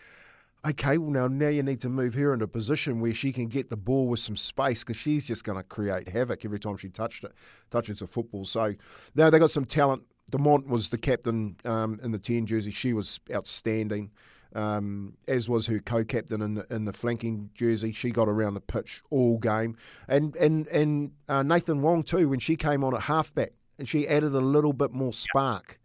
okay, 0.67 0.99
well, 0.99 1.11
now, 1.11 1.29
now 1.29 1.49
you 1.49 1.63
need 1.63 1.81
to 1.81 1.89
move 1.89 2.15
her 2.15 2.33
into 2.33 2.47
a 2.47 2.49
position 2.49 3.01
where 3.01 3.15
she 3.15 3.33
can 3.33 3.47
get 3.47 3.69
the 3.69 3.77
ball 3.77 4.07
with 4.07 4.21
some 4.21 4.37
space 4.37 4.83
because 4.83 4.97
she's 4.97 5.27
just 5.27 5.45
going 5.45 5.59
to 5.59 5.65
create 5.65 6.09
havoc 6.09 6.45
every 6.45 6.59
time 6.59 6.77
she 6.77 6.89
touched 6.89 7.25
it, 7.25 7.33
touches 7.71 7.99
the 7.99 8.07
football. 8.07 8.45
So 8.45 8.75
now 9.15 9.31
they 9.31 9.39
got 9.39 9.51
some 9.51 9.67
talent. 9.67 10.03
Demant 10.33 10.67
was 10.67 10.91
the 10.91 10.99
captain 10.99 11.57
um, 11.65 12.01
in 12.03 12.11
the 12.11 12.19
10 12.19 12.47
jersey. 12.47 12.71
She 12.71 12.93
was 12.93 13.21
outstanding 13.33 14.11
um, 14.55 15.15
as 15.29 15.49
was 15.49 15.67
her 15.67 15.79
co-captain 15.79 16.43
in 16.43 16.55
the 16.55 16.67
in 16.71 16.85
the 16.85 16.93
flanking 16.93 17.51
jersey. 17.55 17.93
She 17.93 18.11
got 18.11 18.29
around 18.29 18.55
the 18.55 18.61
pitch 18.61 19.03
all 19.11 19.39
game, 19.39 19.77
and 20.09 20.35
and 20.37 20.67
and 20.69 21.13
uh, 21.29 21.43
Nathan 21.43 21.83
Wong 21.83 22.03
too 22.03 22.29
when 22.29 22.41
she 22.41 22.57
came 22.57 22.85
on 22.85 22.95
at 22.95 23.03
halfback, 23.03 23.53
and 23.79 23.89
she 23.89 24.07
added 24.09 24.35
a 24.35 24.41
little 24.41 24.73
bit 24.73 24.93
more 24.93 25.13
spark. 25.13 25.79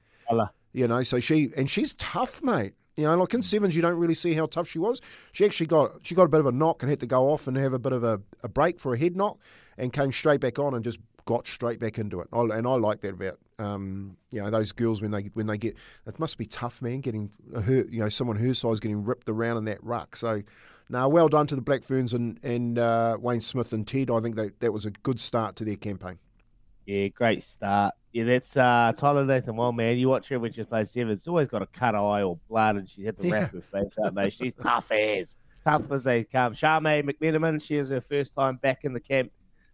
You 0.73 0.87
know, 0.87 1.03
so 1.03 1.19
she 1.19 1.49
and 1.57 1.69
she's 1.69 1.93
tough, 1.95 2.41
mate. 2.43 2.73
You 2.95 3.05
know, 3.05 3.15
like 3.17 3.33
in 3.33 3.41
sevens, 3.41 3.75
you 3.75 3.81
don't 3.81 3.97
really 3.97 4.15
see 4.15 4.33
how 4.33 4.45
tough 4.45 4.67
she 4.67 4.79
was. 4.79 5.01
She 5.31 5.45
actually 5.45 5.67
got 5.67 5.91
she 6.03 6.15
got 6.15 6.23
a 6.23 6.29
bit 6.29 6.39
of 6.39 6.45
a 6.45 6.51
knock 6.51 6.83
and 6.83 6.89
had 6.89 6.99
to 6.99 7.07
go 7.07 7.29
off 7.31 7.47
and 7.47 7.57
have 7.57 7.73
a 7.73 7.79
bit 7.79 7.93
of 7.93 8.03
a, 8.03 8.21
a 8.43 8.49
break 8.49 8.79
for 8.79 8.93
a 8.93 8.97
head 8.97 9.15
knock, 9.15 9.39
and 9.77 9.91
came 9.91 10.11
straight 10.11 10.41
back 10.41 10.59
on 10.59 10.73
and 10.73 10.83
just 10.83 10.99
got 11.25 11.47
straight 11.47 11.79
back 11.79 11.97
into 11.97 12.19
it. 12.21 12.27
and 12.31 12.67
I 12.67 12.73
like 12.75 13.01
that 13.01 13.13
about 13.13 13.39
um, 13.59 14.17
you 14.31 14.41
know 14.41 14.49
those 14.49 14.71
girls 14.71 15.01
when 15.01 15.11
they 15.11 15.29
when 15.33 15.45
they 15.45 15.57
get 15.57 15.75
it 16.05 16.19
must 16.19 16.37
be 16.37 16.45
tough, 16.45 16.81
man, 16.81 17.01
getting 17.01 17.31
her 17.53 17.85
you 17.89 17.99
know 17.99 18.09
someone 18.09 18.37
her 18.37 18.53
size 18.53 18.79
getting 18.79 19.03
ripped 19.03 19.29
around 19.29 19.57
in 19.57 19.65
that 19.65 19.83
ruck. 19.83 20.15
So. 20.15 20.41
Now, 20.89 21.07
well 21.07 21.29
done 21.29 21.47
to 21.47 21.55
the 21.55 21.61
Black 21.61 21.85
Ferns 21.85 22.13
and, 22.13 22.37
and 22.43 22.77
uh, 22.77 23.15
Wayne 23.17 23.39
Smith 23.39 23.71
and 23.71 23.87
Ted. 23.87 24.11
I 24.11 24.19
think 24.19 24.35
that, 24.35 24.59
that 24.59 24.73
was 24.73 24.85
a 24.85 24.91
good 24.91 25.21
start 25.21 25.55
to 25.55 25.63
their 25.63 25.77
campaign. 25.77 26.19
Yeah, 26.85 27.07
great 27.07 27.43
start. 27.43 27.95
Yeah, 28.11 28.25
that's 28.25 28.57
uh, 28.57 28.91
Tyla 28.97 29.23
Nathan-Wong, 29.23 29.75
man. 29.77 29.97
You 29.97 30.09
watch 30.09 30.27
her 30.27 30.39
when 30.39 30.51
she 30.51 30.65
plays 30.65 30.91
seven. 30.91 31.13
It's 31.13 31.29
always 31.29 31.47
got 31.47 31.61
a 31.61 31.65
cut 31.65 31.95
eye 31.95 32.23
or 32.23 32.37
blood, 32.49 32.75
and 32.75 32.89
she's 32.89 33.05
had 33.05 33.17
to 33.21 33.29
wrap 33.29 33.53
her 33.53 33.61
face 33.61 33.93
up, 34.03 34.13
mate. 34.13 34.33
She's 34.33 34.53
tough 34.53 34.91
as 34.91 35.37
tough 35.63 35.89
as 35.91 36.03
they 36.03 36.25
come. 36.25 36.53
Charmaine 36.53 37.09
McMenamin, 37.09 37.61
she 37.61 37.77
is 37.77 37.89
her 37.89 38.01
first 38.01 38.35
time 38.35 38.57
back 38.57 38.83
in 38.83 38.91
the 38.93 38.99
camp 38.99 39.31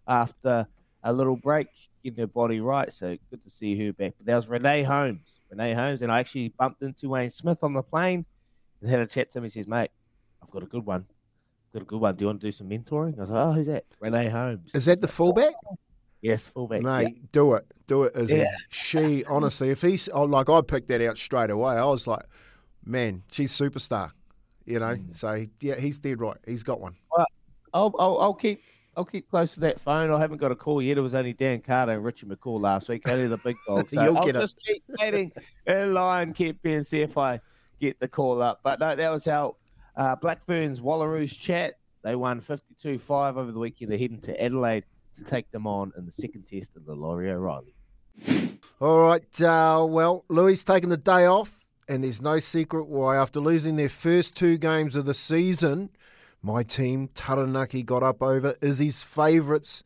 after 0.08 0.68
a 1.04 1.14
little 1.14 1.36
break, 1.36 1.68
getting 2.04 2.20
her 2.20 2.28
body 2.28 2.60
right. 2.60 2.92
So 2.92 3.18
good 3.30 3.44
to 3.44 3.50
see 3.50 3.78
her 3.86 3.94
back. 3.94 4.14
But 4.18 4.26
there 4.26 4.36
was 4.36 4.48
Renee 4.48 4.84
Holmes. 4.84 5.40
Renee 5.50 5.74
Holmes, 5.74 6.02
and 6.02 6.12
I 6.12 6.20
actually 6.20 6.50
bumped 6.50 6.82
into 6.82 7.10
Wayne 7.10 7.30
Smith 7.30 7.60
on 7.64 7.74
the 7.74 7.84
plane 7.84 8.26
and 8.82 8.90
had 8.90 9.00
a 9.00 9.08
chat 9.08 9.32
to 9.32 9.40
him. 9.40 9.44
He 9.44 9.50
says, 9.50 9.68
mate, 9.68 9.92
I've 10.42 10.52
got 10.52 10.64
a 10.64 10.68
good 10.68 10.86
one. 10.86 11.06
Got 11.74 11.82
a 11.82 11.86
good 11.86 12.00
one. 12.00 12.16
Do 12.16 12.24
you 12.24 12.28
want 12.28 12.42
to 12.42 12.48
do 12.48 12.52
some 12.52 12.70
mentoring? 12.70 13.18
I 13.18 13.22
was 13.22 13.30
like, 13.30 13.46
oh, 13.46 13.52
who's 13.52 13.68
that? 13.68 13.86
Renee 14.00 14.30
Holmes. 14.30 14.72
Is 14.74 14.86
that 14.86 15.02
the 15.02 15.08
fullback? 15.08 15.54
Yes, 16.22 16.48
fullback. 16.48 16.82
Mate, 16.82 17.14
yeah. 17.16 17.24
do 17.32 17.54
it. 17.54 17.66
Do 17.86 18.04
it. 18.04 18.30
Yeah. 18.30 18.46
she, 18.70 19.24
honestly, 19.26 19.70
if 19.70 19.82
he's, 19.82 20.10
oh, 20.10 20.24
like, 20.24 20.50
I 20.50 20.62
picked 20.62 20.88
that 20.88 21.02
out 21.02 21.18
straight 21.18 21.50
away. 21.50 21.76
I 21.76 21.86
was 21.86 22.08
like, 22.08 22.26
man, 22.84 23.24
she's 23.32 23.52
superstar, 23.52 24.12
you 24.66 24.80
know? 24.80 24.96
Mm. 24.96 25.16
So, 25.16 25.46
yeah, 25.62 25.76
he's 25.76 26.00
dead 26.00 26.20
right. 26.20 26.38
He's 26.46 26.64
got 26.64 26.82
one. 26.82 26.96
Well, 27.16 27.26
I'll, 27.74 27.96
I'll, 28.00 28.18
I'll 28.20 28.34
keep 28.34 28.62
I'll 28.98 29.06
keep 29.06 29.30
close 29.30 29.54
to 29.54 29.60
that 29.62 29.80
phone. 29.80 30.12
I 30.12 30.20
haven't 30.20 30.40
got 30.40 30.52
a 30.52 30.56
call 30.56 30.82
yet. 30.82 30.98
It 30.98 31.02
was 31.02 31.14
only 31.14 31.32
Dan 31.32 31.62
Carter 31.62 31.92
and 31.94 32.04
Richie 32.04 32.26
McCaw 32.26 32.60
last 32.60 32.90
week. 32.90 33.08
Only 33.08 33.28
the 33.28 33.38
big 33.38 33.56
dogs. 33.68 33.90
So 33.94 34.04
You'll 34.04 34.18
I'll 34.18 34.26
get 34.26 34.36
it. 34.36 34.40
just 34.40 34.58
keep 34.68 34.84
waiting 35.00 35.32
in 35.68 35.94
line, 35.94 36.34
keep 36.34 36.62
being 36.64 36.84
see 36.84 37.02
if 37.02 37.16
I 37.18 37.40
get 37.80 38.00
the 38.00 38.08
call 38.08 38.42
up. 38.42 38.62
But 38.64 38.80
no, 38.80 38.96
that 38.96 39.10
was 39.12 39.28
our 39.28 39.56
uh, 39.96 40.16
Black 40.16 40.44
Ferns 40.44 40.82
Wallaroos 40.82 41.38
chat. 41.40 41.76
They 42.04 42.16
won 42.16 42.42
52-5 42.42 43.38
over 43.38 43.52
the 43.52 43.60
weekend. 43.60 43.92
They're 43.92 44.00
heading 44.00 44.20
to 44.22 44.44
Adelaide 44.44 44.84
to 45.18 45.24
take 45.24 45.52
them 45.52 45.68
on 45.68 45.94
in 45.96 46.06
the 46.08 46.12
second 46.12 46.44
test 46.48 46.76
of 46.76 46.86
the 46.86 46.96
Laurie 46.96 47.30
O'Reilly. 47.32 47.76
All 48.82 49.00
right. 49.00 49.42
Uh, 49.42 49.86
well, 49.88 50.26
Louis 50.30 50.64
taking 50.64 50.90
the 50.90 50.98
day 50.98 51.26
off, 51.26 51.68
and 51.88 52.04
there's 52.04 52.22
no 52.22 52.40
secret 52.40 52.88
why. 52.88 53.16
After 53.18 53.40
losing 53.40 53.76
their 53.76 53.90
first 53.90 54.36
two 54.36 54.58
games 54.58 54.96
of 54.96 55.06
the 55.06 55.14
season, 55.14 55.90
my 56.42 56.64
team, 56.64 57.10
Taranaki, 57.14 57.84
got 57.84 58.04
up 58.04 58.22
over 58.22 58.56
Izzy's 58.62 59.04
favourites, 59.04 59.84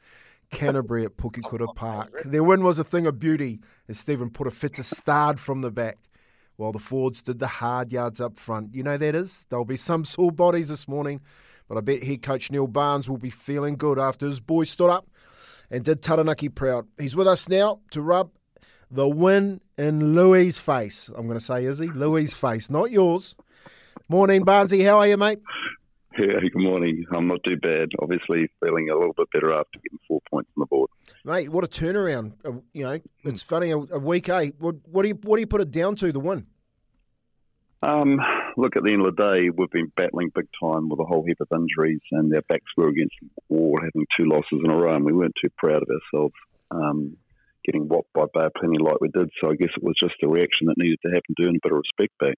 Canterbury 0.51 1.05
at 1.05 1.17
Pukekura 1.17 1.73
Park. 1.75 2.23
Their 2.25 2.43
win 2.43 2.63
was 2.63 2.77
a 2.79 2.83
thing 2.83 3.05
of 3.07 3.19
beauty 3.19 3.61
as 3.87 3.99
Stephen 3.99 4.29
put 4.29 4.47
a 4.47 4.51
fit 4.51 4.75
to 4.75 4.83
start 4.83 5.39
from 5.39 5.61
the 5.61 5.71
back, 5.71 5.97
while 6.57 6.71
the 6.71 6.79
Fords 6.79 7.21
did 7.21 7.39
the 7.39 7.47
hard 7.47 7.91
yards 7.91 8.19
up 8.19 8.37
front. 8.37 8.75
You 8.75 8.83
know 8.83 8.97
that 8.97 9.15
is? 9.15 9.45
There'll 9.49 9.65
be 9.65 9.77
some 9.77 10.05
sore 10.05 10.31
bodies 10.31 10.69
this 10.69 10.87
morning, 10.87 11.21
but 11.67 11.77
I 11.77 11.81
bet 11.81 12.03
head 12.03 12.21
coach 12.21 12.51
Neil 12.51 12.67
Barnes 12.67 13.09
will 13.09 13.17
be 13.17 13.29
feeling 13.29 13.75
good 13.75 13.97
after 13.97 14.25
his 14.25 14.39
boys 14.39 14.69
stood 14.69 14.89
up 14.89 15.07
and 15.69 15.85
did 15.85 16.03
Taranaki 16.03 16.49
proud. 16.49 16.87
He's 16.99 17.15
with 17.15 17.27
us 17.27 17.47
now 17.47 17.79
to 17.91 18.01
rub 18.01 18.31
the 18.91 19.07
win 19.07 19.61
in 19.77 20.13
Louis' 20.13 20.59
face. 20.59 21.09
I'm 21.15 21.25
going 21.27 21.39
to 21.39 21.43
say, 21.43 21.63
is 21.63 21.79
he? 21.79 21.87
Louis' 21.87 22.33
face, 22.33 22.69
not 22.69 22.91
yours. 22.91 23.35
Morning, 24.09 24.43
Barnesy. 24.43 24.83
How 24.83 24.99
are 24.99 25.07
you, 25.07 25.15
mate? 25.15 25.39
Yeah, 26.17 26.39
good 26.41 26.61
morning. 26.61 27.05
I'm 27.15 27.27
not 27.27 27.39
too 27.47 27.57
bad. 27.57 27.89
Obviously, 28.01 28.49
feeling 28.63 28.89
a 28.89 28.97
little 28.97 29.13
bit 29.13 29.29
better 29.31 29.53
after 29.53 29.79
getting 29.79 29.99
four 30.07 30.19
points 30.29 30.49
on 30.57 30.61
the 30.61 30.65
board. 30.65 30.89
Mate, 31.23 31.49
what 31.49 31.63
a 31.63 31.67
turnaround. 31.67 32.33
Uh, 32.43 32.59
you 32.73 32.83
know, 32.83 32.99
it's 33.23 33.43
funny, 33.43 33.71
a, 33.71 33.77
week 33.77 34.27
eight. 34.27 34.55
What, 34.59 34.75
what, 34.89 35.03
do 35.03 35.07
you, 35.07 35.19
what 35.23 35.37
do 35.37 35.41
you 35.41 35.47
put 35.47 35.61
it 35.61 35.71
down 35.71 35.95
to, 35.97 36.11
the 36.11 36.19
win? 36.19 36.47
Um, 37.81 38.19
look, 38.57 38.75
at 38.75 38.83
the 38.83 38.91
end 38.91 39.05
of 39.05 39.15
the 39.15 39.23
day, 39.23 39.49
we've 39.49 39.71
been 39.71 39.91
battling 39.95 40.31
big 40.35 40.47
time 40.61 40.89
with 40.89 40.99
a 40.99 41.05
whole 41.05 41.23
heap 41.25 41.39
of 41.39 41.47
injuries, 41.53 42.01
and 42.11 42.33
our 42.35 42.43
backs 42.49 42.71
were 42.75 42.89
against 42.89 43.15
the 43.21 43.29
wall, 43.49 43.79
having 43.81 44.05
two 44.15 44.25
losses 44.25 44.61
in 44.63 44.69
a 44.69 44.75
row, 44.75 44.95
and 44.95 45.05
we 45.05 45.13
weren't 45.13 45.33
too 45.41 45.49
proud 45.57 45.81
of 45.81 45.89
ourselves 45.89 46.35
um, 46.71 47.17
getting 47.63 47.87
whopped 47.87 48.11
by 48.13 48.25
Bay 48.33 48.47
Plenty 48.57 48.77
like 48.79 48.99
we 49.01 49.09
did. 49.09 49.29
So 49.39 49.51
I 49.51 49.55
guess 49.55 49.69
it 49.75 49.83
was 49.83 49.95
just 49.99 50.15
a 50.23 50.27
reaction 50.27 50.67
that 50.67 50.77
needed 50.77 50.99
to 51.05 51.11
happen 51.11 51.35
to 51.37 51.43
earn 51.43 51.55
a 51.55 51.59
bit 51.63 51.71
of 51.71 51.79
respect 51.79 52.17
back. 52.19 52.35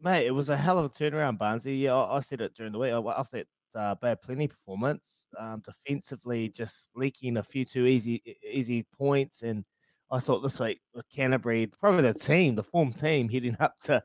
Mate, 0.00 0.26
it 0.26 0.30
was 0.30 0.48
a 0.48 0.56
hell 0.56 0.78
of 0.78 0.84
a 0.84 0.88
turnaround, 0.88 1.38
Barnesy. 1.38 1.80
Yeah, 1.80 1.94
I, 1.94 2.18
I 2.18 2.20
said 2.20 2.40
it 2.40 2.54
during 2.54 2.72
the 2.72 2.78
week. 2.78 2.92
I, 2.92 2.98
I 2.98 3.22
thought 3.22 3.46
uh, 3.74 3.94
bad 3.96 4.22
plenty 4.22 4.46
performance. 4.46 5.24
Um, 5.38 5.62
defensively, 5.64 6.48
just 6.48 6.86
leaking 6.94 7.36
a 7.36 7.42
few 7.42 7.64
too 7.64 7.86
easy 7.86 8.22
easy 8.48 8.86
points, 8.96 9.42
and 9.42 9.64
I 10.10 10.20
thought 10.20 10.40
this 10.40 10.60
week 10.60 10.80
with 10.94 11.08
Canterbury, 11.10 11.66
probably 11.66 12.02
the 12.02 12.14
team, 12.14 12.54
the 12.54 12.62
form 12.62 12.92
team, 12.92 13.28
heading 13.28 13.56
up 13.58 13.74
to 13.82 14.02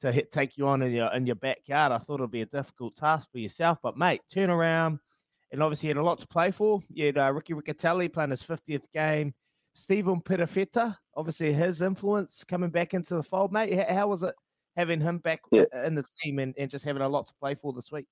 to 0.00 0.12
hit, 0.12 0.30
take 0.30 0.56
you 0.56 0.68
on 0.68 0.82
in 0.82 0.92
your 0.92 1.12
in 1.12 1.26
your 1.26 1.36
backyard. 1.36 1.90
I 1.90 1.98
thought 1.98 2.20
it'd 2.20 2.30
be 2.30 2.42
a 2.42 2.46
difficult 2.46 2.96
task 2.96 3.28
for 3.32 3.38
yourself, 3.38 3.78
but 3.82 3.96
mate, 3.96 4.20
turn 4.32 4.50
around, 4.50 5.00
and 5.50 5.62
obviously 5.62 5.88
had 5.88 5.96
a 5.96 6.02
lot 6.04 6.20
to 6.20 6.28
play 6.28 6.52
for. 6.52 6.82
You 6.88 7.06
had 7.06 7.18
uh, 7.18 7.32
Ricky 7.32 7.54
Riccitelli 7.54 8.12
playing 8.12 8.30
his 8.30 8.42
fiftieth 8.42 8.90
game. 8.92 9.34
Stephen 9.74 10.22
Perofeta, 10.22 10.96
obviously 11.14 11.52
his 11.52 11.82
influence 11.82 12.44
coming 12.48 12.70
back 12.70 12.94
into 12.94 13.14
the 13.14 13.22
fold, 13.22 13.52
mate. 13.52 13.78
How 13.90 14.06
was 14.08 14.22
it 14.22 14.34
having 14.76 15.00
him 15.00 15.18
back 15.18 15.40
Yeah. 15.50 15.64
in 15.84 15.94
the 15.94 16.04
team 16.22 16.38
and, 16.38 16.54
and 16.58 16.70
just 16.70 16.84
having 16.84 17.02
a 17.02 17.08
lot 17.08 17.26
to 17.28 17.34
play 17.40 17.54
for 17.54 17.72
this 17.72 17.90
week? 17.90 18.06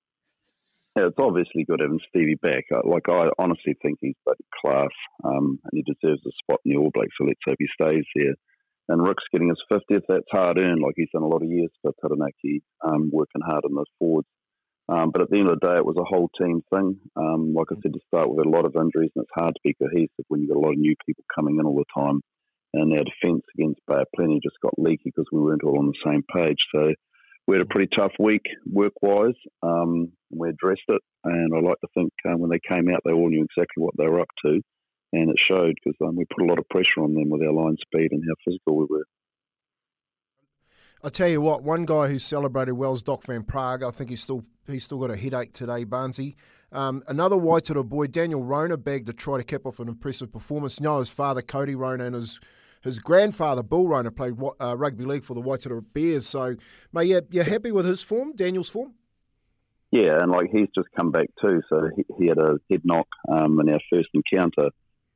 Yeah, 0.97 1.07
it's 1.07 1.19
obviously 1.19 1.65
good 1.65 1.81
having 1.81 1.99
Stevie 2.09 2.37
back. 2.37 2.65
Like 2.85 3.09
I 3.09 3.29
honestly 3.39 3.75
think 3.83 3.99
he's 4.01 4.15
bloody 4.25 4.45
class, 4.65 4.95
um, 5.25 5.59
and 5.65 5.73
he 5.73 5.83
deserves 5.83 6.23
a 6.25 6.31
spot 6.43 6.61
in 6.65 6.73
the 6.73 6.79
All 6.79 6.91
Blacks. 6.95 7.11
So 7.19 7.25
let's 7.27 7.41
hope 7.47 7.57
he 7.59 7.67
stays 7.83 8.05
there. 8.15 8.35
And 8.89 9.03
Rick's 9.03 9.25
getting 9.33 9.49
his 9.49 9.63
fiftieth. 9.69 10.05
That's 10.09 10.29
hard 10.31 10.59
earned. 10.59 10.83
Like 10.83 10.95
he's 10.97 11.09
done 11.13 11.23
a 11.23 11.27
lot 11.29 11.43
of 11.43 11.49
years 11.51 11.71
for 11.83 11.93
Taranaki, 12.01 12.63
um, 12.87 13.11
working 13.13 13.43
hard 13.45 13.65
in 13.69 13.75
those 13.75 13.91
forwards. 13.99 14.29
Um, 14.89 15.11
but 15.11 15.23
at 15.23 15.31
the 15.31 15.39
end 15.39 15.51
of 15.51 15.59
the 15.59 15.67
day, 15.67 15.77
it 15.79 15.87
was 15.87 15.97
a 15.99 16.05
whole 16.05 16.29
team 16.39 16.61
thing. 16.73 17.01
Um, 17.17 17.55
like 17.55 17.69
I 17.73 17.77
said 17.83 17.95
to 17.95 18.01
start, 18.07 18.29
we've 18.29 18.45
a 18.45 18.49
lot 18.49 18.67
of 18.67 18.77
injuries, 18.77 19.11
and 19.17 19.25
it's 19.25 19.33
hard 19.35 19.55
to 19.55 19.61
be 19.65 19.75
cohesive 19.75 20.27
when 20.29 20.43
you've 20.43 20.51
got 20.51 20.59
a 20.59 20.67
lot 20.67 20.73
of 20.73 20.79
new 20.79 20.95
people 21.07 21.25
coming 21.35 21.57
in 21.59 21.65
all 21.67 21.75
the 21.75 22.01
time. 22.01 22.21
And 22.77 22.93
our 22.93 23.05
defence 23.05 23.45
against 23.57 23.81
Bay 23.87 24.01
of 24.01 24.09
Plenty 24.17 24.41
just 24.43 24.57
got 24.61 24.77
leaky 24.77 25.05
because 25.05 25.27
we 25.31 25.41
weren't 25.41 25.63
all 25.63 25.79
on 25.79 25.87
the 25.87 26.05
same 26.05 26.25
page. 26.35 26.59
So 26.75 26.93
we 27.47 27.55
had 27.55 27.63
a 27.63 27.67
pretty 27.67 27.89
tough 27.97 28.13
week 28.19 28.43
work 28.67 28.95
wise. 29.01 29.37
Um, 29.63 30.11
we 30.31 30.49
addressed 30.49 30.83
it, 30.89 31.01
and 31.23 31.55
I 31.55 31.61
like 31.61 31.79
to 31.81 31.89
think 31.95 32.13
um, 32.29 32.41
when 32.41 32.51
they 32.51 32.59
came 32.59 32.89
out, 32.93 33.01
they 33.05 33.13
all 33.13 33.29
knew 33.29 33.45
exactly 33.45 33.83
what 33.83 33.95
they 33.97 34.09
were 34.09 34.21
up 34.21 34.29
to, 34.45 34.61
and 35.13 35.31
it 35.31 35.39
showed 35.39 35.77
because 35.85 35.97
um, 36.05 36.17
we 36.17 36.25
put 36.25 36.43
a 36.43 36.49
lot 36.49 36.59
of 36.59 36.69
pressure 36.69 37.03
on 37.03 37.15
them 37.15 37.31
with 37.31 37.43
our 37.43 37.53
line 37.53 37.77
speed 37.81 38.09
and 38.11 38.25
how 38.27 38.35
physical 38.45 38.77
we 38.77 38.87
were. 38.91 39.05
I 41.05 41.11
tell 41.11 41.29
you 41.29 41.43
what, 41.43 41.63
one 41.63 41.85
guy 41.85 42.09
who 42.09 42.19
celebrated 42.19 42.73
well 42.73 42.95
is 42.95 43.03
Doc 43.03 43.25
Van 43.25 43.45
Prague. 43.45 43.83
I 43.85 43.91
think 43.91 44.11
he's 44.11 44.23
still 44.23 44.43
he's 44.67 44.85
still 44.85 44.99
got 44.99 45.11
a 45.11 45.17
headache 45.17 45.53
today, 45.53 45.85
Barnesy. 45.85 46.35
Um, 46.73 47.03
another 47.07 47.37
Waitara 47.37 47.87
boy, 47.87 48.07
Daniel 48.07 48.43
Rona, 48.43 48.79
begged 48.79 49.07
to 49.07 49.13
try 49.13 49.37
to 49.37 49.45
cap 49.45 49.67
off 49.67 49.79
an 49.79 49.89
impressive 49.89 50.33
performance. 50.33 50.81
You 50.81 50.85
know, 50.85 50.99
his 50.99 51.11
father, 51.11 51.43
Cody 51.43 51.75
Rona, 51.75 52.07
and 52.07 52.15
his 52.15 52.41
his 52.85 52.99
grandfather, 52.99 53.63
Bill 53.63 53.89
Rona, 53.89 54.11
played 54.11 54.35
uh, 54.61 54.77
rugby 54.77 55.05
league 55.05 55.25
for 55.25 55.35
the 55.35 55.41
Waitara 55.41 55.83
Bears. 55.93 56.27
So, 56.27 56.55
mate, 56.93 57.09
you, 57.09 57.23
you 57.31 57.43
happy 57.43 57.73
with 57.73 57.87
his 57.87 58.03
form, 58.03 58.37
Daniel's 58.37 58.69
form? 58.69 58.93
Yeah, 59.91 60.19
and 60.21 60.31
like 60.31 60.51
he's 60.51 60.69
just 60.75 60.89
come 60.97 61.11
back 61.11 61.29
too. 61.41 61.63
So 61.69 61.89
he, 61.97 62.05
he 62.19 62.27
had 62.27 62.39
a 62.39 62.59
head 62.71 62.83
knock 62.85 63.07
um, 63.29 63.61
in 63.61 63.69
our 63.71 63.81
first 63.91 64.09
encounter. 64.13 64.71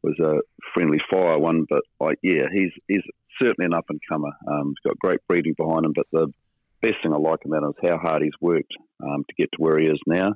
Was 0.04 0.18
a 0.20 0.38
friendly 0.72 0.98
fire 1.10 1.36
one, 1.38 1.66
but 1.68 1.82
like 1.98 2.18
yeah, 2.22 2.44
he's 2.52 2.70
he's 2.86 3.02
certainly 3.42 3.66
an 3.66 3.74
up 3.74 3.86
and 3.88 4.00
comer. 4.08 4.30
Um, 4.46 4.68
he's 4.68 4.88
got 4.88 4.98
great 5.00 5.18
breeding 5.28 5.54
behind 5.58 5.84
him. 5.84 5.92
But 5.94 6.06
the 6.12 6.32
best 6.80 6.94
thing 7.02 7.12
I 7.12 7.16
like 7.16 7.40
about 7.44 7.64
him 7.64 7.70
is 7.70 7.90
how 7.90 7.98
hard 7.98 8.22
he's 8.22 8.40
worked 8.40 8.72
um, 9.02 9.24
to 9.28 9.34
get 9.36 9.50
to 9.52 9.58
where 9.58 9.80
he 9.80 9.88
is 9.88 9.98
now. 10.06 10.34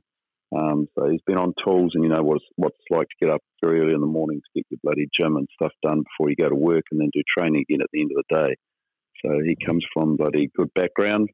Um, 0.56 0.86
so 0.98 1.08
he's 1.08 1.22
been 1.26 1.38
on 1.38 1.54
tools, 1.64 1.92
and 1.94 2.04
you 2.04 2.10
know 2.10 2.22
what 2.22 2.36
it's, 2.36 2.44
what 2.56 2.72
it's 2.72 2.90
like 2.90 3.08
to 3.08 3.26
get 3.26 3.34
up 3.34 3.40
very 3.62 3.80
early 3.80 3.94
in 3.94 4.00
the 4.00 4.06
morning 4.06 4.40
to 4.40 4.60
get 4.60 4.66
your 4.70 4.80
bloody 4.82 5.08
gym 5.18 5.36
and 5.36 5.48
stuff 5.54 5.72
done 5.82 6.02
before 6.02 6.28
you 6.28 6.36
go 6.36 6.48
to 6.48 6.54
work, 6.54 6.84
and 6.90 7.00
then 7.00 7.10
do 7.12 7.22
training 7.38 7.64
again 7.68 7.80
at 7.80 7.88
the 7.92 8.02
end 8.02 8.10
of 8.16 8.24
the 8.28 8.46
day. 8.46 8.54
So 9.24 9.40
he 9.44 9.56
comes 9.64 9.84
from 9.94 10.16
bloody 10.16 10.50
good 10.56 10.68
background. 10.74 11.30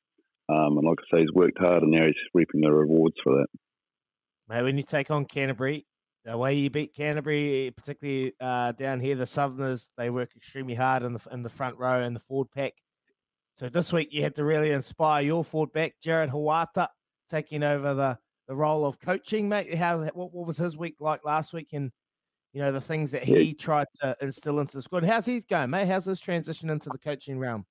Um, 0.49 0.79
and 0.79 0.87
like 0.87 0.99
I 1.13 1.17
say, 1.17 1.21
he's 1.23 1.33
worked 1.33 1.59
hard, 1.59 1.83
and 1.83 1.91
now 1.91 2.07
he's 2.07 2.15
reaping 2.33 2.61
the 2.61 2.73
rewards 2.73 3.17
for 3.23 3.35
that. 3.35 3.49
Mate, 4.49 4.63
when 4.63 4.79
you 4.79 4.85
take 4.85 5.11
on 5.11 5.25
Canterbury, 5.25 5.87
the 6.25 6.37
way 6.39 6.55
you 6.55 6.71
beat 6.71 6.95
Canterbury, 6.95 7.73
particularly 7.77 8.33
uh, 8.41 8.73
down 8.73 9.01
here, 9.01 9.15
the 9.15 9.27
Southerners, 9.27 9.89
they 9.97 10.11
work 10.11 10.31
extremely 10.37 10.75
hard 10.75 11.03
in 11.03 11.15
the 11.15 11.21
in 11.33 11.43
the 11.43 11.49
front 11.49 11.77
row 11.79 12.03
and 12.03 12.15
the 12.15 12.21
forward 12.21 12.51
pack. 12.55 12.75
So 13.57 13.69
this 13.69 13.93
week 13.93 14.09
you 14.13 14.23
had 14.23 14.37
to 14.37 14.45
really 14.45 14.71
inspire 14.71 15.23
your 15.23 15.45
forward 15.45 15.73
back, 15.73 15.95
Jarrad 16.05 16.31
Hoeata, 16.31 16.89
taking 17.29 17.63
over 17.63 17.95
the, 17.95 18.19
the 18.49 18.57
role 18.57 18.85
of 18.85 18.99
coaching, 18.99 19.49
mate. 19.49 19.75
How 19.75 20.01
what, 20.15 20.33
what 20.33 20.47
was 20.47 20.57
his 20.57 20.77
week 20.77 20.97
like 20.99 21.25
last 21.25 21.53
week, 21.53 21.69
and 21.73 21.93
you 22.53 22.63
know 22.63 22.73
the 22.73 22.81
things 22.81 23.11
that 23.13 23.23
he 23.25 23.55
tried 23.55 23.87
to 24.01 24.17
instill 24.21 24.59
into 24.59 24.77
the 24.77 24.83
squad. 24.83 25.05
How's 25.05 25.27
he 25.27 25.41
going, 25.41 25.71
mate? 25.71 25.87
How's 25.87 26.07
his 26.07 26.19
transition 26.19 26.71
into 26.71 26.89
the 26.89 26.99
coaching 26.99 27.39
realm? 27.39 27.67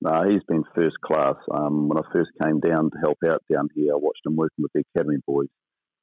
No, 0.00 0.28
he's 0.28 0.42
been 0.48 0.64
first 0.74 0.96
class. 1.04 1.36
Um, 1.54 1.88
when 1.88 1.98
I 1.98 2.02
first 2.12 2.30
came 2.42 2.58
down 2.58 2.90
to 2.90 2.98
help 3.04 3.18
out 3.24 3.40
down 3.52 3.68
here, 3.74 3.92
I 3.92 3.96
watched 3.96 4.26
him 4.26 4.34
working 4.34 4.64
with 4.64 4.72
the 4.74 4.82
academy 4.96 5.18
boys. 5.26 5.46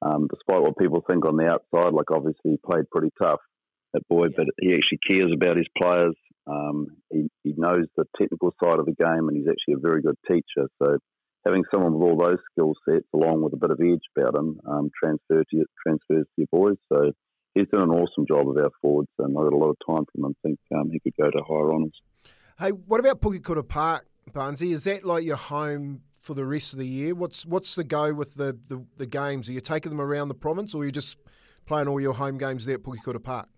Um, 0.00 0.26
despite 0.32 0.62
what 0.62 0.78
people 0.78 1.04
think 1.06 1.26
on 1.26 1.36
the 1.36 1.44
outside, 1.44 1.92
like 1.92 2.10
obviously 2.10 2.52
he 2.52 2.58
played 2.64 2.88
pretty 2.90 3.12
tough, 3.22 3.40
that 3.92 4.08
boy, 4.08 4.28
but 4.34 4.46
he 4.58 4.72
actually 4.72 5.00
cares 5.06 5.30
about 5.34 5.58
his 5.58 5.66
players. 5.76 6.14
Um, 6.46 6.86
he, 7.10 7.28
he 7.44 7.52
knows 7.58 7.84
the 7.96 8.06
technical 8.18 8.54
side 8.64 8.78
of 8.78 8.86
the 8.86 8.94
game, 8.94 9.28
and 9.28 9.36
he's 9.36 9.48
actually 9.48 9.74
a 9.74 9.86
very 9.86 10.00
good 10.00 10.16
teacher. 10.26 10.68
So 10.82 10.96
having 11.46 11.64
someone 11.72 11.94
with 11.94 12.02
all 12.02 12.16
those 12.16 12.38
skill 12.52 12.74
sets, 12.88 13.06
along 13.14 13.42
with 13.42 13.52
a 13.52 13.56
bit 13.56 13.70
of 13.70 13.80
edge 13.80 14.02
about 14.16 14.38
him, 14.38 14.60
um, 14.66 14.90
transfer 15.02 15.44
to 15.50 15.64
transfers 15.86 16.26
to 16.26 16.36
your 16.36 16.46
boys. 16.52 16.76
So 16.92 17.12
he's 17.54 17.68
done 17.68 17.82
an 17.82 17.90
awesome 17.90 18.26
job 18.26 18.48
of 18.48 18.56
our 18.56 18.70
forwards, 18.80 19.08
and 19.18 19.36
I 19.36 19.42
got 19.42 19.52
a 19.52 19.56
lot 19.56 19.70
of 19.70 19.76
time 19.86 20.04
for 20.04 20.18
him. 20.18 20.26
I 20.26 20.48
think 20.48 20.58
um, 20.74 20.90
he 20.90 21.00
could 21.00 21.14
go 21.20 21.30
to 21.30 21.42
higher 21.46 21.72
honours. 21.72 21.98
Hey, 22.58 22.70
what 22.70 23.00
about 23.00 23.20
Pukekura 23.20 23.66
Park, 23.66 24.06
Barnesy? 24.32 24.72
Is 24.72 24.84
that 24.84 25.04
like 25.04 25.24
your 25.24 25.36
home 25.36 26.02
for 26.18 26.34
the 26.34 26.44
rest 26.44 26.74
of 26.74 26.78
the 26.78 26.86
year? 26.86 27.14
What's 27.14 27.46
what's 27.46 27.74
the 27.74 27.84
go 27.84 28.12
with 28.12 28.34
the, 28.34 28.58
the, 28.68 28.84
the 28.98 29.06
games? 29.06 29.48
Are 29.48 29.52
you 29.52 29.60
taking 29.60 29.90
them 29.90 30.00
around 30.00 30.28
the 30.28 30.34
province, 30.34 30.74
or 30.74 30.82
are 30.82 30.84
you 30.84 30.92
just 30.92 31.18
playing 31.66 31.88
all 31.88 32.00
your 32.00 32.14
home 32.14 32.36
games 32.36 32.66
there 32.66 32.74
at 32.74 32.82
Pukekura 32.82 33.22
Park? 33.22 33.48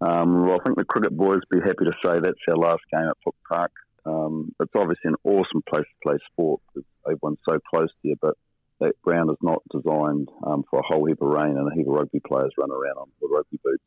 Um, 0.00 0.46
well, 0.46 0.58
I 0.60 0.64
think 0.64 0.76
the 0.76 0.84
cricket 0.84 1.16
boys 1.16 1.40
be 1.50 1.58
happy 1.58 1.84
to 1.84 1.92
say 2.04 2.20
that's 2.20 2.38
our 2.48 2.56
last 2.56 2.82
game 2.92 3.08
at 3.08 3.16
Foot 3.24 3.34
Park. 3.50 3.72
Um, 4.06 4.54
it's 4.60 4.72
obviously 4.74 5.10
an 5.10 5.16
awesome 5.24 5.62
place 5.68 5.84
to 5.84 6.08
play 6.08 6.16
sport 6.32 6.60
everyone's 7.06 7.38
so 7.48 7.58
close 7.70 7.88
to 7.88 8.08
you, 8.08 8.16
but 8.20 8.36
that 8.80 9.00
ground 9.02 9.30
is 9.30 9.36
not 9.42 9.62
designed 9.70 10.28
um, 10.46 10.64
for 10.70 10.80
a 10.80 10.82
whole 10.86 11.06
heap 11.06 11.20
of 11.20 11.28
rain 11.28 11.56
and 11.56 11.70
a 11.70 11.74
heap 11.74 11.86
of 11.86 11.94
rugby 11.94 12.20
players 12.20 12.52
run 12.58 12.70
around 12.70 12.98
on 12.98 13.08
with 13.20 13.30
rugby 13.32 13.58
boots. 13.64 13.82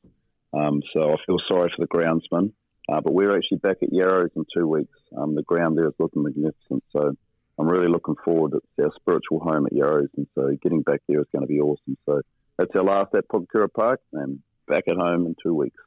Um, 0.54 0.82
so 0.94 1.12
I 1.12 1.16
feel 1.26 1.38
sorry 1.48 1.72
for 1.76 1.86
the 1.86 1.88
groundsman. 1.88 2.52
Uh, 2.92 3.02
but 3.02 3.14
we're 3.14 3.36
actually 3.36 3.60
back 3.60 3.78
at 3.84 3.94
Yarrows 3.94 4.32
in 4.36 4.46
two 4.56 4.68
weeks. 4.68 4.98
Um, 5.16 5.36
the 5.36 5.44
ground 5.44 5.78
there 5.78 5.88
is 5.88 5.94
looking 6.00 6.24
magnificent. 6.24 6.84
So 6.92 7.16
I'm 7.60 7.68
really 7.68 7.88
looking 7.88 8.16
forward. 8.26 8.54
It's 8.56 8.66
our 8.84 8.92
spiritual 8.96 9.42
home 9.42 9.68
at 9.68 9.74
Yarrows, 9.74 10.10
and 10.18 10.26
so 10.34 10.58
getting 10.64 10.82
back 10.82 11.02
there 11.08 11.20
is 11.20 11.28
going 11.32 11.44
to 11.44 11.48
be 11.48 11.60
awesome. 11.60 11.98
So 12.08 12.22
that's 12.58 12.72
our 12.76 12.84
last 12.84 13.14
at 13.14 13.28
Pukekura 13.28 13.72
Park, 13.72 14.00
and 14.14 14.40
back 14.68 14.86
at 14.88 14.96
home 14.96 15.28
in 15.28 15.36
two 15.44 15.54
weeks. 15.54 15.80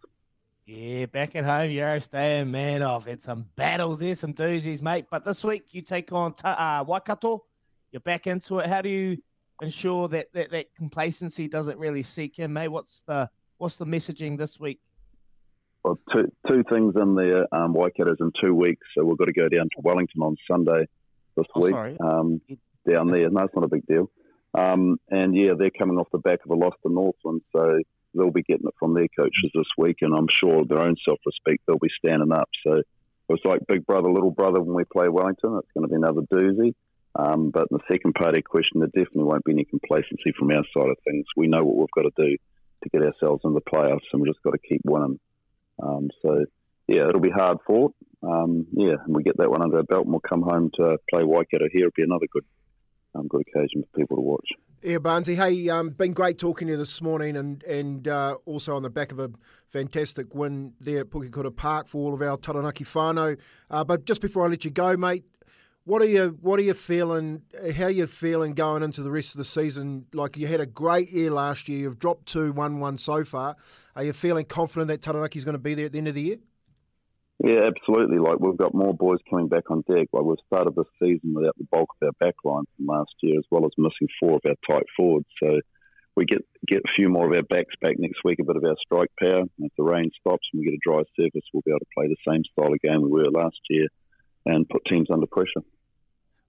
Yeah, 0.66 1.06
back 1.06 1.34
at 1.34 1.44
home, 1.44 1.70
Yarrow 1.70 1.98
staying 1.98 2.50
man 2.50 2.82
off. 2.82 3.08
It's 3.08 3.24
some 3.24 3.46
battles 3.56 3.98
there, 3.98 4.14
some 4.14 4.32
doozies, 4.32 4.80
mate. 4.80 5.06
But 5.10 5.24
this 5.24 5.42
week 5.42 5.64
you 5.70 5.82
take 5.82 6.12
on 6.12 6.34
uh, 6.44 6.84
Waikato. 6.86 7.44
You're 7.90 8.00
back 8.00 8.26
into 8.28 8.60
it. 8.60 8.68
How 8.68 8.80
do 8.80 8.88
you 8.88 9.18
ensure 9.60 10.08
that, 10.08 10.32
that 10.34 10.50
that 10.52 10.74
complacency 10.76 11.48
doesn't 11.48 11.78
really 11.78 12.02
seek 12.04 12.38
in, 12.38 12.52
mate? 12.52 12.68
What's 12.68 13.02
the 13.06 13.28
what's 13.58 13.76
the 13.76 13.86
messaging 13.86 14.38
this 14.38 14.60
week? 14.60 14.80
Well, 15.82 15.98
two 16.12 16.30
two 16.46 16.62
things 16.70 16.94
in 16.96 17.16
there. 17.16 17.52
Um, 17.52 17.74
Waikato's 17.74 18.18
in 18.20 18.30
two 18.40 18.54
weeks, 18.54 18.86
so 18.96 19.04
we've 19.04 19.18
got 19.18 19.26
to 19.26 19.32
go 19.32 19.48
down 19.48 19.64
to 19.64 19.80
Wellington 19.82 20.22
on 20.22 20.36
Sunday 20.48 20.86
this 21.36 21.46
Oh, 21.56 21.60
week. 21.60 21.74
Um, 22.00 22.40
down 22.88 23.08
there, 23.08 23.28
no, 23.30 23.42
it's 23.44 23.54
not 23.54 23.64
a 23.64 23.68
big 23.68 23.86
deal. 23.86 24.10
Um, 24.54 24.98
and 25.10 25.34
yeah, 25.34 25.54
they're 25.58 25.70
coming 25.70 25.98
off 25.98 26.08
the 26.12 26.18
back 26.18 26.40
of 26.44 26.50
a 26.52 26.54
loss 26.54 26.74
to 26.86 26.92
Northland, 26.92 27.42
so 27.52 27.80
they'll 28.14 28.30
be 28.30 28.42
getting 28.42 28.66
it 28.66 28.74
from 28.78 28.94
their 28.94 29.08
coaches 29.16 29.50
this 29.54 29.66
week, 29.78 29.98
and 30.00 30.14
I'm 30.14 30.28
sure 30.28 30.64
their 30.64 30.84
own 30.84 30.96
self-respect, 31.04 31.62
they'll 31.66 31.78
be 31.78 31.88
standing 31.98 32.32
up. 32.32 32.48
So 32.66 32.82
it's 33.28 33.44
like 33.44 33.60
big 33.66 33.86
brother, 33.86 34.10
little 34.10 34.30
brother 34.30 34.60
when 34.60 34.74
we 34.74 34.84
play 34.84 35.08
Wellington. 35.08 35.58
It's 35.58 35.72
going 35.74 35.86
to 35.86 35.88
be 35.88 35.96
another 35.96 36.22
doozy. 36.32 36.74
Um, 37.14 37.50
but 37.50 37.66
in 37.70 37.76
the 37.76 37.84
second 37.90 38.14
part 38.14 38.30
of 38.30 38.36
your 38.36 38.42
question, 38.42 38.80
there 38.80 38.88
definitely 38.88 39.24
won't 39.24 39.44
be 39.44 39.52
any 39.52 39.64
complacency 39.64 40.32
from 40.38 40.50
our 40.50 40.64
side 40.74 40.88
of 40.88 40.96
things. 41.04 41.26
We 41.36 41.46
know 41.46 41.62
what 41.62 41.76
we've 41.76 42.04
got 42.04 42.10
to 42.10 42.28
do 42.28 42.36
to 42.82 42.88
get 42.88 43.02
ourselves 43.02 43.42
in 43.44 43.54
the 43.54 43.60
playoffs, 43.60 44.08
and 44.12 44.22
we've 44.22 44.32
just 44.32 44.42
got 44.42 44.52
to 44.52 44.58
keep 44.58 44.80
winning. 44.84 45.20
Um, 45.82 46.10
so, 46.22 46.44
yeah, 46.88 47.08
it'll 47.08 47.20
be 47.20 47.30
hard 47.30 47.58
fought. 47.66 47.94
Um, 48.22 48.66
yeah, 48.72 48.94
and 49.04 49.14
we 49.14 49.22
get 49.22 49.36
that 49.38 49.50
one 49.50 49.62
under 49.62 49.78
our 49.78 49.82
belt, 49.82 50.04
and 50.04 50.12
we'll 50.12 50.20
come 50.20 50.42
home 50.42 50.70
to 50.76 50.96
play 51.10 51.22
Waikato 51.22 51.66
here. 51.70 51.86
It'll 51.86 51.96
be 51.96 52.02
another 52.02 52.26
good, 52.32 52.44
um, 53.14 53.28
good 53.28 53.42
occasion 53.42 53.82
for 53.82 53.98
people 53.98 54.16
to 54.16 54.22
watch. 54.22 54.48
Yeah, 54.84 54.98
Barnesy. 54.98 55.36
Hey, 55.36 55.68
um, 55.68 55.90
been 55.90 56.12
great 56.12 56.40
talking 56.40 56.66
to 56.66 56.72
you 56.72 56.76
this 56.76 57.00
morning, 57.00 57.36
and 57.36 57.62
and 57.62 58.08
uh, 58.08 58.34
also 58.46 58.74
on 58.74 58.82
the 58.82 58.90
back 58.90 59.12
of 59.12 59.20
a 59.20 59.30
fantastic 59.68 60.34
win 60.34 60.72
there 60.80 61.02
at 61.02 61.10
Pukekura 61.10 61.54
Park 61.54 61.86
for 61.86 61.98
all 61.98 62.12
of 62.12 62.20
our 62.20 62.36
Taranaki 62.36 62.82
whānau. 62.82 63.38
Uh, 63.70 63.84
but 63.84 64.06
just 64.06 64.20
before 64.20 64.44
I 64.44 64.48
let 64.48 64.64
you 64.64 64.72
go, 64.72 64.96
mate, 64.96 65.24
what 65.84 66.02
are 66.02 66.06
you 66.06 66.36
what 66.40 66.58
are 66.58 66.64
you 66.64 66.74
feeling? 66.74 67.42
How 67.76 67.84
are 67.84 67.90
you 67.90 68.08
feeling 68.08 68.54
going 68.54 68.82
into 68.82 69.04
the 69.04 69.12
rest 69.12 69.34
of 69.34 69.38
the 69.38 69.44
season? 69.44 70.06
Like 70.12 70.36
you 70.36 70.48
had 70.48 70.60
a 70.60 70.66
great 70.66 71.12
year 71.12 71.30
last 71.30 71.68
year. 71.68 71.78
You've 71.78 72.00
dropped 72.00 72.26
two 72.26 72.50
one 72.50 72.80
one 72.80 72.98
so 72.98 73.22
far. 73.22 73.54
Are 73.94 74.02
you 74.02 74.12
feeling 74.12 74.46
confident 74.46 74.88
that 74.88 75.00
Taranaki's 75.00 75.44
going 75.44 75.52
to 75.52 75.60
be 75.60 75.74
there 75.74 75.86
at 75.86 75.92
the 75.92 75.98
end 75.98 76.08
of 76.08 76.16
the 76.16 76.22
year? 76.22 76.36
Yeah, 77.42 77.62
absolutely. 77.66 78.18
Like 78.18 78.38
we've 78.38 78.56
got 78.56 78.72
more 78.72 78.94
boys 78.94 79.18
coming 79.28 79.48
back 79.48 79.68
on 79.68 79.82
deck. 79.90 80.08
Like 80.12 80.22
we've 80.22 80.36
started 80.46 80.76
this 80.76 80.86
season 81.00 81.34
without 81.34 81.58
the 81.58 81.66
bulk 81.72 81.88
of 82.00 82.06
our 82.06 82.12
back 82.24 82.36
line 82.44 82.64
from 82.76 82.86
last 82.86 83.10
year, 83.20 83.36
as 83.36 83.44
well 83.50 83.64
as 83.64 83.72
missing 83.76 84.06
four 84.20 84.36
of 84.36 84.42
our 84.46 84.54
tight 84.70 84.86
forwards. 84.96 85.26
So 85.42 85.60
we 86.14 86.24
get 86.24 86.46
get 86.68 86.82
a 86.86 86.92
few 86.94 87.08
more 87.08 87.26
of 87.26 87.36
our 87.36 87.42
backs 87.42 87.74
back 87.80 87.98
next 87.98 88.20
week, 88.24 88.38
a 88.38 88.44
bit 88.44 88.54
of 88.54 88.62
our 88.62 88.76
strike 88.86 89.10
power. 89.18 89.42
If 89.58 89.72
the 89.76 89.82
rain 89.82 90.10
stops 90.20 90.46
and 90.52 90.60
we 90.60 90.66
get 90.66 90.74
a 90.74 90.88
dry 90.88 91.02
surface, 91.18 91.42
we'll 91.52 91.62
be 91.66 91.72
able 91.72 91.80
to 91.80 91.86
play 91.96 92.06
the 92.06 92.30
same 92.30 92.44
style 92.52 92.72
of 92.72 92.80
game 92.80 93.02
we 93.02 93.10
were 93.10 93.30
last 93.30 93.58
year 93.68 93.88
and 94.46 94.68
put 94.68 94.84
teams 94.84 95.08
under 95.10 95.26
pressure. 95.26 95.62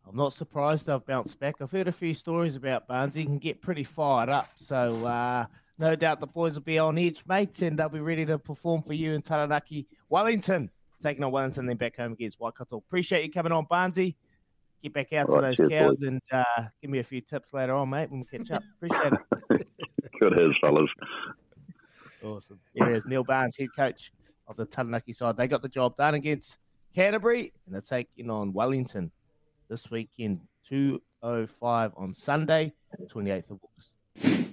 I'm 0.07 0.15
not 0.15 0.33
surprised 0.33 0.85
they've 0.85 1.03
bounced 1.03 1.39
back. 1.39 1.55
I've 1.59 1.71
heard 1.71 1.87
a 1.87 1.93
few 1.93 2.13
stories 2.13 2.55
about 2.55 2.87
Barnes. 2.87 3.15
He 3.15 3.25
can 3.25 3.39
get 3.39 3.61
pretty 3.61 3.83
fired 3.83 4.29
up. 4.29 4.49
So 4.57 5.05
uh, 5.07 5.45
no 5.79 5.95
doubt 5.95 6.19
the 6.19 6.27
boys 6.27 6.53
will 6.53 6.61
be 6.61 6.77
on 6.77 6.99
edge, 6.99 7.23
mate, 7.27 7.61
and 7.61 7.79
they'll 7.79 7.89
be 7.89 7.99
ready 7.99 8.25
to 8.25 8.37
perform 8.37 8.83
for 8.83 8.93
you 8.93 9.13
in 9.13 9.21
Taranaki. 9.21 9.87
Wellington, 10.09 10.69
taking 11.03 11.23
on 11.23 11.31
Wellington, 11.31 11.65
then 11.65 11.77
back 11.77 11.97
home 11.97 12.13
against 12.13 12.39
Waikato. 12.39 12.77
Appreciate 12.77 13.23
you 13.25 13.31
coming 13.31 13.51
on, 13.51 13.65
Barnesy. 13.69 14.15
Get 14.81 14.93
back 14.93 15.13
out 15.13 15.29
All 15.29 15.35
to 15.37 15.41
right, 15.41 15.57
those 15.57 15.69
cheers, 15.69 15.81
cows 15.81 15.99
boys. 15.99 16.01
and 16.03 16.21
uh, 16.31 16.63
give 16.81 16.89
me 16.91 16.99
a 16.99 17.03
few 17.03 17.21
tips 17.21 17.53
later 17.53 17.73
on, 17.73 17.89
mate, 17.89 18.09
when 18.11 18.19
we 18.21 18.37
catch 18.37 18.51
up. 18.51 18.63
Appreciate 18.81 19.13
it. 19.49 19.69
Good 20.19 20.39
as 20.39 20.51
fellas. 20.61 20.89
Awesome. 22.23 22.59
Here 22.73 22.91
is 22.91 23.05
Neil 23.05 23.23
Barnes, 23.23 23.55
head 23.57 23.69
coach 23.75 24.11
of 24.47 24.57
the 24.57 24.65
Taranaki 24.65 25.13
side. 25.13 25.37
They 25.37 25.47
got 25.47 25.61
the 25.61 25.69
job 25.69 25.95
done 25.97 26.15
against 26.15 26.57
Canterbury, 26.95 27.53
and 27.65 27.73
they're 27.73 27.81
taking 27.81 28.29
on 28.29 28.53
Wellington 28.53 29.11
this 29.69 29.89
weekend, 29.89 30.41
2.05 30.71 31.91
on 31.97 32.13
Sunday, 32.13 32.73
28th 33.13 33.51
of 33.51 33.59
August. 33.63 34.52